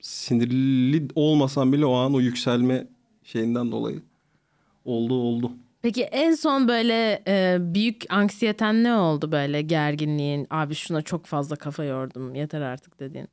sinirli 0.01 1.07
olmasam 1.15 1.73
bile 1.73 1.85
o 1.85 1.93
an 1.93 2.13
o 2.13 2.19
yükselme 2.19 2.87
şeyinden 3.23 3.71
dolayı 3.71 4.01
oldu 4.85 5.13
oldu. 5.13 5.51
Peki 5.81 6.03
en 6.03 6.35
son 6.35 6.67
böyle 6.67 7.23
e, 7.27 7.57
büyük 7.61 8.03
anksiyeten 8.09 8.83
ne 8.83 8.93
oldu 8.95 9.31
böyle 9.31 9.61
gerginliğin? 9.61 10.47
Abi 10.49 10.75
şuna 10.75 11.01
çok 11.01 11.25
fazla 11.25 11.55
kafa 11.55 11.83
yordum 11.83 12.35
yeter 12.35 12.61
artık 12.61 12.99
dediğin. 12.99 13.27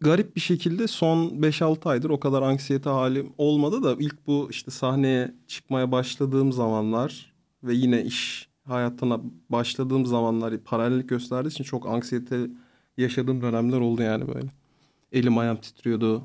garip 0.00 0.36
bir 0.36 0.40
şekilde 0.40 0.86
son 0.88 1.28
5-6 1.42 1.88
aydır 1.88 2.10
o 2.10 2.20
kadar 2.20 2.42
anksiyete 2.42 2.90
halim 2.90 3.32
olmadı 3.38 3.82
da 3.82 3.96
ilk 3.98 4.26
bu 4.26 4.48
işte 4.50 4.70
sahneye 4.70 5.34
çıkmaya 5.46 5.92
başladığım 5.92 6.52
zamanlar 6.52 7.32
ve 7.64 7.74
yine 7.74 8.02
iş 8.04 8.48
hayatına 8.64 9.20
başladığım 9.50 10.06
zamanlar 10.06 10.58
paralellik 10.58 11.08
gösterdiği 11.08 11.48
için 11.48 11.64
çok 11.64 11.86
anksiyete 11.88 12.46
yaşadığım 12.96 13.42
dönemler 13.42 13.80
oldu 13.80 14.02
yani 14.02 14.28
böyle. 14.28 14.48
Elim 15.12 15.38
ayağım 15.38 15.56
titriyordu 15.56 16.22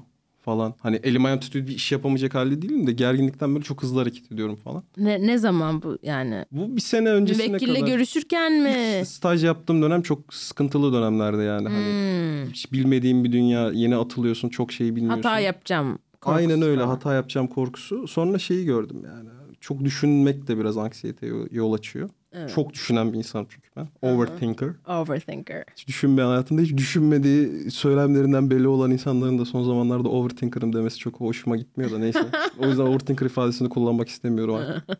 falan. 0.47 0.73
Hani 0.79 0.95
elim 1.03 1.25
ayağım 1.25 1.39
titriyordu 1.39 1.69
bir 1.69 1.75
iş 1.75 1.91
yapamayacak 1.91 2.35
halde 2.35 2.61
değilim 2.61 2.87
de 2.87 2.91
gerginlikten 2.91 3.53
böyle 3.55 3.63
çok 3.63 3.83
hızlı 3.83 3.99
hareket 3.99 4.31
ediyorum 4.31 4.55
falan. 4.55 4.83
Ne, 4.97 5.27
ne 5.27 5.37
zaman 5.37 5.81
bu 5.81 5.97
yani? 6.03 6.45
Bu 6.51 6.75
bir 6.75 6.81
sene 6.81 7.09
öncesine 7.09 7.47
Müvekkille 7.47 7.73
kadar. 7.79 7.87
görüşürken 7.87 8.53
mi? 8.53 9.05
Staj 9.05 9.43
yaptığım 9.43 9.81
dönem 9.81 10.01
çok 10.01 10.33
sıkıntılı 10.33 10.93
dönemlerde 10.93 11.43
yani. 11.43 11.69
Hani 11.69 11.87
Hmm. 11.87 12.51
hiç 12.51 12.71
bilmediğin 12.71 13.23
bir 13.23 13.31
dünya 13.31 13.71
yeni 13.71 13.95
atılıyorsun 13.95 14.49
çok 14.49 14.71
şey 14.71 14.95
bilmiyorsun. 14.95 15.21
Hata 15.23 15.39
yapacağım. 15.39 15.99
korkusu 16.21 16.35
Aynen 16.37 16.61
öyle 16.61 16.81
falan. 16.81 16.87
hata 16.95 17.13
yapacağım 17.13 17.47
korkusu. 17.47 18.07
Sonra 18.07 18.39
şeyi 18.39 18.65
gördüm 18.65 19.01
yani. 19.05 19.29
Çok 19.61 19.83
düşünmek 19.83 20.47
de 20.47 20.57
biraz 20.57 20.77
anksiyeteye 20.77 21.33
yol 21.51 21.73
açıyor. 21.73 22.09
Evet. 22.37 22.51
Çok 22.55 22.73
düşünen 22.73 23.13
bir 23.13 23.17
insanım 23.17 23.47
çünkü 23.49 23.69
ben. 23.75 23.87
Overthinker. 24.01 24.69
Overthinker. 24.87 25.63
Hiç 25.75 25.87
düşünmeyen 25.87 26.27
hayatımda 26.27 26.61
hiç 26.61 26.77
düşünmediği 26.77 27.71
söylemlerinden 27.71 28.49
belli 28.49 28.67
olan 28.67 28.91
insanların 28.91 29.39
da 29.39 29.45
son 29.45 29.63
zamanlarda 29.63 30.09
overthinker'ım 30.09 30.73
demesi 30.73 30.97
çok 30.97 31.19
hoşuma 31.19 31.57
gitmiyor 31.57 31.91
da 31.91 31.99
neyse. 31.99 32.25
o 32.59 32.67
yüzden 32.67 32.83
overthinker 32.83 33.25
ifadesini 33.25 33.69
kullanmak 33.69 34.09
istemiyorum 34.09 34.55
artık. 34.55 34.99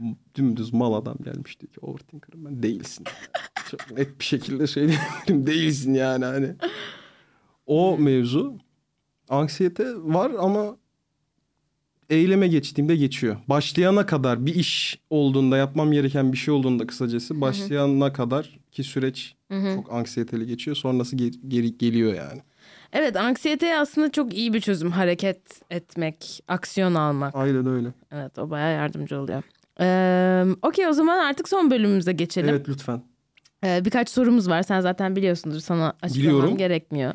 Dümdüz 0.34 0.72
mal 0.72 0.92
adam 0.94 1.16
gelmiş 1.24 1.60
diyor 1.60 1.72
ki 1.72 1.80
overthinker'ım 1.80 2.44
ben 2.44 2.62
değilsin. 2.62 3.04
çok 3.70 3.90
net 3.98 4.20
bir 4.20 4.24
şekilde 4.24 4.66
söyleyebilirim 4.66 5.46
değilsin 5.46 5.94
yani 5.94 6.24
hani. 6.24 6.54
O 7.66 7.98
mevzu 7.98 8.58
anksiyete 9.28 9.94
var 9.96 10.32
ama 10.38 10.76
eyleme 12.10 12.48
geçtiğimde 12.48 12.96
geçiyor. 12.96 13.36
Başlayana 13.48 14.06
kadar 14.06 14.46
bir 14.46 14.54
iş 14.54 14.98
olduğunda 15.10 15.56
yapmam 15.56 15.92
gereken 15.92 16.32
bir 16.32 16.36
şey 16.38 16.54
olduğunda 16.54 16.86
kısacası 16.86 17.40
başlayana 17.40 18.12
kadar 18.12 18.58
ki 18.72 18.84
süreç 18.84 19.34
çok 19.74 19.92
anksiyeteli 19.92 20.46
geçiyor. 20.46 20.76
Sonrası 20.76 21.16
ge- 21.16 21.48
geri 21.48 21.78
geliyor 21.78 22.14
yani. 22.14 22.40
Evet 22.92 23.16
anksiyeteye 23.16 23.78
aslında 23.78 24.12
çok 24.12 24.34
iyi 24.34 24.52
bir 24.54 24.60
çözüm. 24.60 24.90
Hareket 24.90 25.40
etmek, 25.70 26.40
aksiyon 26.48 26.94
almak. 26.94 27.34
Aynen 27.36 27.66
öyle. 27.66 27.88
Evet 28.12 28.38
o 28.38 28.50
bayağı 28.50 28.72
yardımcı 28.72 29.20
oluyor. 29.20 29.42
Ee, 29.80 30.44
Okey 30.62 30.86
o 30.88 30.92
zaman 30.92 31.18
artık 31.18 31.48
son 31.48 31.70
bölümümüze 31.70 32.12
geçelim. 32.12 32.48
Evet 32.48 32.68
lütfen. 32.68 33.02
Ee, 33.64 33.82
birkaç 33.84 34.10
sorumuz 34.10 34.48
var. 34.48 34.62
Sen 34.62 34.80
zaten 34.80 35.16
biliyorsundur. 35.16 35.60
Sana 35.60 35.88
açıklamam 36.02 36.14
Biliyorum. 36.36 36.56
gerekmiyor. 36.56 37.12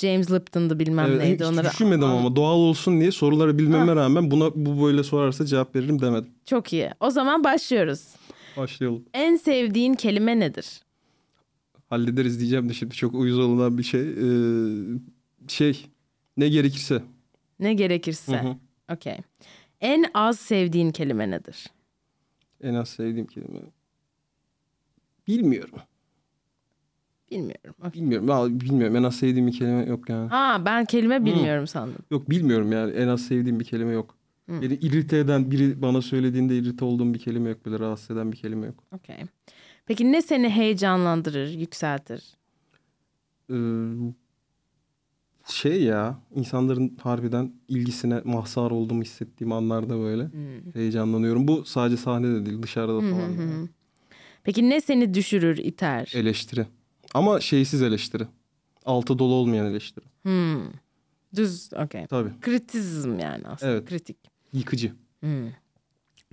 James 0.00 0.30
Lipton'dı 0.30 0.78
bilmem 0.78 1.06
Evet, 1.10 1.20
neydi. 1.20 1.44
hiç 1.44 1.50
Onları 1.52 1.66
düşünmedim 1.70 2.04
Aa, 2.04 2.18
ama 2.18 2.36
doğal 2.36 2.56
olsun 2.56 3.00
diye 3.00 3.12
soruları 3.12 3.58
bilmeme 3.58 3.96
rağmen 3.96 4.30
buna 4.30 4.50
bu 4.54 4.84
böyle 4.86 5.02
sorarsa 5.02 5.46
cevap 5.46 5.76
veririm 5.76 6.00
demedim. 6.02 6.30
Çok 6.46 6.72
iyi. 6.72 6.90
O 7.00 7.10
zaman 7.10 7.44
başlıyoruz. 7.44 8.08
Başlayalım. 8.56 9.04
En 9.14 9.36
sevdiğin 9.36 9.94
kelime 9.94 10.38
nedir? 10.38 10.80
Hallederiz 11.90 12.40
diyeceğim 12.40 12.68
de 12.68 12.72
şimdi 12.74 12.94
çok 12.94 13.14
uyuz 13.14 13.38
olunan 13.38 13.78
bir 13.78 13.82
şey. 13.82 14.00
Ee, 14.00 14.98
şey 15.48 15.86
ne 16.36 16.48
gerekirse. 16.48 17.02
Ne 17.60 17.74
gerekirse. 17.74 18.56
Okey. 18.92 19.16
En 19.80 20.04
az 20.14 20.38
sevdiğin 20.38 20.90
kelime 20.90 21.30
nedir? 21.30 21.66
En 22.62 22.74
az 22.74 22.88
sevdiğim 22.88 23.26
kelime. 23.26 23.58
Bilmiyorum. 25.26 25.78
Bilmiyorum. 27.30 27.74
Bilmiyorum. 27.94 28.28
Vallahi 28.28 28.60
bilmiyorum. 28.60 28.96
En 28.96 29.02
az 29.02 29.16
sevdiğim 29.16 29.46
bir 29.46 29.52
kelime 29.52 29.84
yok 29.84 30.08
yani. 30.08 30.28
Ha 30.28 30.62
ben 30.66 30.84
kelime 30.84 31.24
bilmiyorum 31.24 31.66
sandım. 31.66 32.02
Yok 32.10 32.30
bilmiyorum 32.30 32.72
yani. 32.72 32.92
En 32.92 33.08
az 33.08 33.20
sevdiğim 33.20 33.60
bir 33.60 33.64
kelime 33.64 33.92
yok. 33.92 34.16
Beni 34.48 34.74
irite 34.74 35.18
eden 35.18 35.50
biri 35.50 35.82
bana 35.82 36.02
söylediğinde 36.02 36.56
irite 36.58 36.84
olduğum 36.84 37.14
bir 37.14 37.18
kelime 37.18 37.48
yok. 37.50 37.66
Böyle 37.66 37.78
rahatsız 37.78 38.10
eden 38.10 38.32
bir 38.32 38.36
kelime 38.36 38.66
yok. 38.66 38.84
Okey. 38.92 39.16
Peki 39.86 40.12
ne 40.12 40.22
seni 40.22 40.48
heyecanlandırır, 40.50 41.48
yükseltir? 41.48 42.24
Ee, 43.50 43.54
şey 45.48 45.82
ya 45.82 46.18
insanların 46.34 46.96
harbiden 47.02 47.52
ilgisine 47.68 48.20
mahzar 48.24 48.70
olduğumu 48.70 49.02
hissettiğim 49.02 49.52
anlarda 49.52 49.98
böyle 49.98 50.30
heyecanlanıyorum. 50.74 51.48
Bu 51.48 51.64
sadece 51.64 51.96
sahnede 51.96 52.46
değil 52.46 52.62
dışarıda 52.62 52.96
da 52.96 53.00
falan. 53.00 53.30
yani. 53.30 53.68
Peki 54.44 54.70
ne 54.70 54.80
seni 54.80 55.14
düşürür, 55.14 55.58
iter? 55.58 56.12
Eleştiri. 56.14 56.66
Ama 57.14 57.40
şeysiz 57.40 57.82
eleştiri. 57.82 58.26
Altı 58.86 59.18
dolu 59.18 59.34
olmayan 59.34 59.66
eleştiri. 59.66 60.04
Hmm. 60.22 60.62
Düz, 61.36 61.70
okey. 61.84 62.06
Tabii. 62.06 62.40
Kritizm 62.40 63.18
yani 63.18 63.48
aslında. 63.48 63.72
Evet. 63.72 63.88
Kritik. 63.88 64.16
Yıkıcı. 64.52 64.92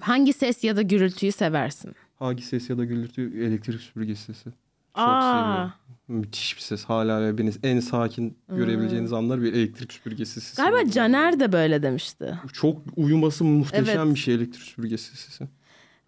Hangi 0.02 0.34
ses 0.34 0.64
ya 0.64 0.76
da 0.76 0.82
gürültüyü 0.82 1.32
seversin? 1.32 1.96
Hagi 2.16 2.42
ses 2.44 2.70
ya 2.70 2.78
da 2.78 2.86
gürültü 2.86 3.46
elektrik 3.46 3.82
süpürgesi 3.82 4.24
sesi. 4.24 4.44
Çok 4.44 4.54
Aa. 4.96 5.22
seviyorum. 5.44 5.72
Müthiş 6.08 6.56
bir 6.58 6.62
ses. 6.62 6.84
Hala 6.86 7.22
ve 7.22 7.38
beni 7.38 7.52
en 7.64 7.80
sakin 7.80 8.38
görebileceğiniz 8.50 9.14
anlar 9.14 9.42
bir 9.42 9.54
elektrik 9.54 9.94
süpürgesi 9.94 10.42
sesi. 10.42 10.62
Galiba 10.62 10.92
Caner 10.92 11.40
de 11.40 11.52
böyle 11.52 11.84
demişti. 11.84 12.40
Çok 12.54 12.82
uyuması 12.96 13.44
muhteşem 13.44 14.00
Evet. 14.06 14.16
bir 14.16 14.20
şey 14.20 14.36
elektrik 14.36 14.64
süpürgesi 14.64 15.18
sesi. 15.18 15.48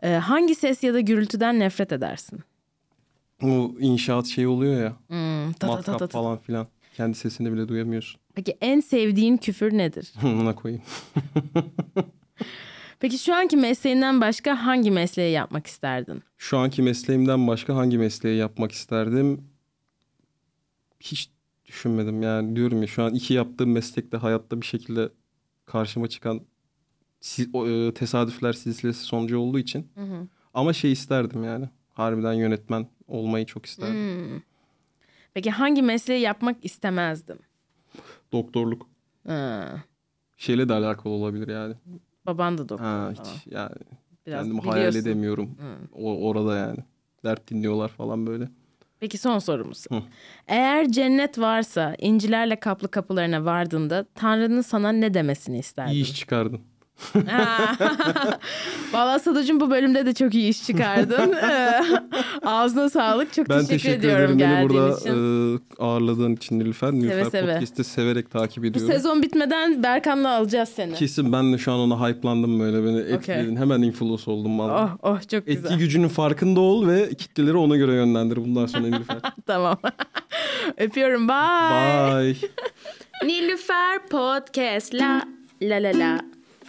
Ee, 0.03 0.09
hangi 0.13 0.55
ses 0.55 0.83
ya 0.83 0.93
da 0.93 0.99
gürültüden 0.99 1.59
nefret 1.59 1.91
edersin? 1.91 2.39
Bu 3.41 3.77
inşaat 3.79 4.25
şey 4.27 4.47
oluyor 4.47 4.81
ya. 4.83 4.97
Hmm, 5.07 5.51
ta 5.53 5.59
ta 5.59 5.67
ta 5.67 5.75
matkap 5.75 5.99
ta 5.99 6.07
ta. 6.07 6.19
falan 6.19 6.37
filan. 6.37 6.67
Kendi 6.97 7.17
sesini 7.17 7.53
bile 7.53 7.67
duyamıyorsun. 7.67 8.21
Peki 8.35 8.57
en 8.61 8.79
sevdiğin 8.79 9.37
küfür 9.37 9.77
nedir? 9.77 10.13
Ona 10.23 10.55
koyayım. 10.55 10.83
Peki 12.99 13.17
şu 13.17 13.35
anki 13.35 13.57
mesleğinden 13.57 14.21
başka 14.21 14.65
hangi 14.65 14.91
mesleği 14.91 15.33
yapmak 15.33 15.67
isterdin? 15.67 16.23
Şu 16.37 16.57
anki 16.57 16.81
mesleğimden 16.81 17.47
başka 17.47 17.75
hangi 17.75 17.97
mesleği 17.97 18.37
yapmak 18.37 18.71
isterdim? 18.71 19.41
Hiç 20.99 21.29
düşünmedim 21.65 22.21
yani 22.21 22.55
diyorum 22.55 22.81
ya 22.81 22.87
şu 22.87 23.03
an 23.03 23.13
iki 23.13 23.33
yaptığım 23.33 23.71
meslekte 23.71 24.17
hayatta 24.17 24.61
bir 24.61 24.65
şekilde 24.65 25.09
karşıma 25.65 26.07
çıkan 26.07 26.41
e, 27.67 27.93
tesadüfler 27.93 28.53
silsilesi 28.53 29.03
sonucu 29.03 29.39
olduğu 29.39 29.59
için. 29.59 29.91
Ama 30.53 30.73
şey 30.73 30.91
isterdim 30.91 31.43
yani. 31.43 31.69
Harbiden 31.99 32.33
yönetmen 32.33 32.87
olmayı 33.07 33.45
çok 33.45 33.65
isterdim. 33.65 34.43
Peki 35.33 35.51
hangi 35.51 35.81
mesleği 35.81 36.21
yapmak 36.21 36.65
istemezdim? 36.65 37.39
Doktorluk. 38.31 38.89
Ha, 39.27 39.65
Şeyle 40.37 40.69
de 40.69 40.73
alakalı 40.73 41.13
olabilir 41.13 41.47
yani. 41.47 41.73
baban 42.25 42.57
da 42.57 42.69
doktor. 42.69 42.85
Ha, 42.85 43.13
falan. 43.15 43.35
hiç 43.35 43.47
yani 43.47 43.71
Biraz 44.27 44.41
kendimi 44.43 44.59
biliyorsun. 44.59 44.71
hayal 44.81 44.95
edemiyorum. 44.95 45.57
O, 45.93 46.27
orada 46.27 46.57
yani. 46.57 46.77
Dert 47.25 47.49
dinliyorlar 47.49 47.89
falan 47.89 48.27
böyle. 48.27 48.49
Peki 48.99 49.17
son 49.17 49.39
sorumuz. 49.39 49.85
Hı. 49.91 50.03
Eğer 50.47 50.91
cennet 50.91 51.39
varsa 51.39 51.95
incilerle 51.99 52.59
kaplı 52.59 52.91
kapılarına 52.91 53.45
vardığında 53.45 54.05
Tanrı'nın 54.15 54.61
sana 54.61 54.91
ne 54.91 55.13
demesini 55.13 55.59
isterdin? 55.59 55.91
İyi 55.93 56.03
iş 56.03 56.15
çıkardın. 56.15 56.61
Valla 58.93 59.19
Sadıcığım 59.19 59.59
bu 59.59 59.71
bölümde 59.71 60.05
de 60.05 60.13
çok 60.13 60.33
iyi 60.33 60.49
iş 60.49 60.63
çıkardın. 60.67 61.33
Ee, 61.49 61.81
Ağzına 62.45 62.89
sağlık. 62.89 63.33
Çok 63.33 63.49
Ben 63.49 63.59
teşekkür, 63.59 63.77
teşekkür 63.83 63.99
ediyorum 63.99 64.37
geldiğin 64.37 64.69
burada 64.69 64.97
için. 64.97 65.55
e, 65.55 65.59
ağırladığın 65.79 66.35
için 66.35 66.59
Nilüfer. 66.59 66.91
Nilüfer 66.91 67.29
seve. 67.29 67.53
Podcast'ı 67.53 67.83
severek 67.83 68.31
takip 68.31 68.63
Bu 68.63 68.67
ediyorum. 68.67 68.93
sezon 68.93 69.21
bitmeden 69.21 69.83
Berkan'la 69.83 70.29
alacağız 70.37 70.69
seni. 70.75 70.93
Kesin 70.93 71.33
ben 71.33 71.53
de 71.53 71.57
şu 71.57 71.71
an 71.71 71.79
ona 71.79 72.07
hype'landım 72.09 72.59
böyle 72.59 72.83
beni 72.83 72.99
etkiledin. 73.13 73.55
Hemen 73.55 73.81
influence 73.81 74.31
oldum 74.31 74.59
valla. 74.59 74.83
Oh 75.03 75.11
oh 75.11 75.27
çok 75.31 75.45
güzel. 75.45 75.63
Etki 75.63 75.77
gücünün 75.77 76.07
farkında 76.07 76.59
ol 76.59 76.87
ve 76.87 77.09
kitleleri 77.09 77.57
ona 77.57 77.75
göre 77.77 77.93
yönlendir 77.93 78.37
bundan 78.37 78.65
sonra 78.65 78.83
Nilüfer. 78.87 79.17
Tamam. 79.47 79.77
Öpüyorum. 80.77 81.27
Bye. 81.27 82.33
Bye. 82.33 82.35
Nilüfer 83.25 84.07
Podcast 84.09 84.93
la 84.93 85.21
la 85.61 85.75
la 85.83 85.99
la 85.99 86.19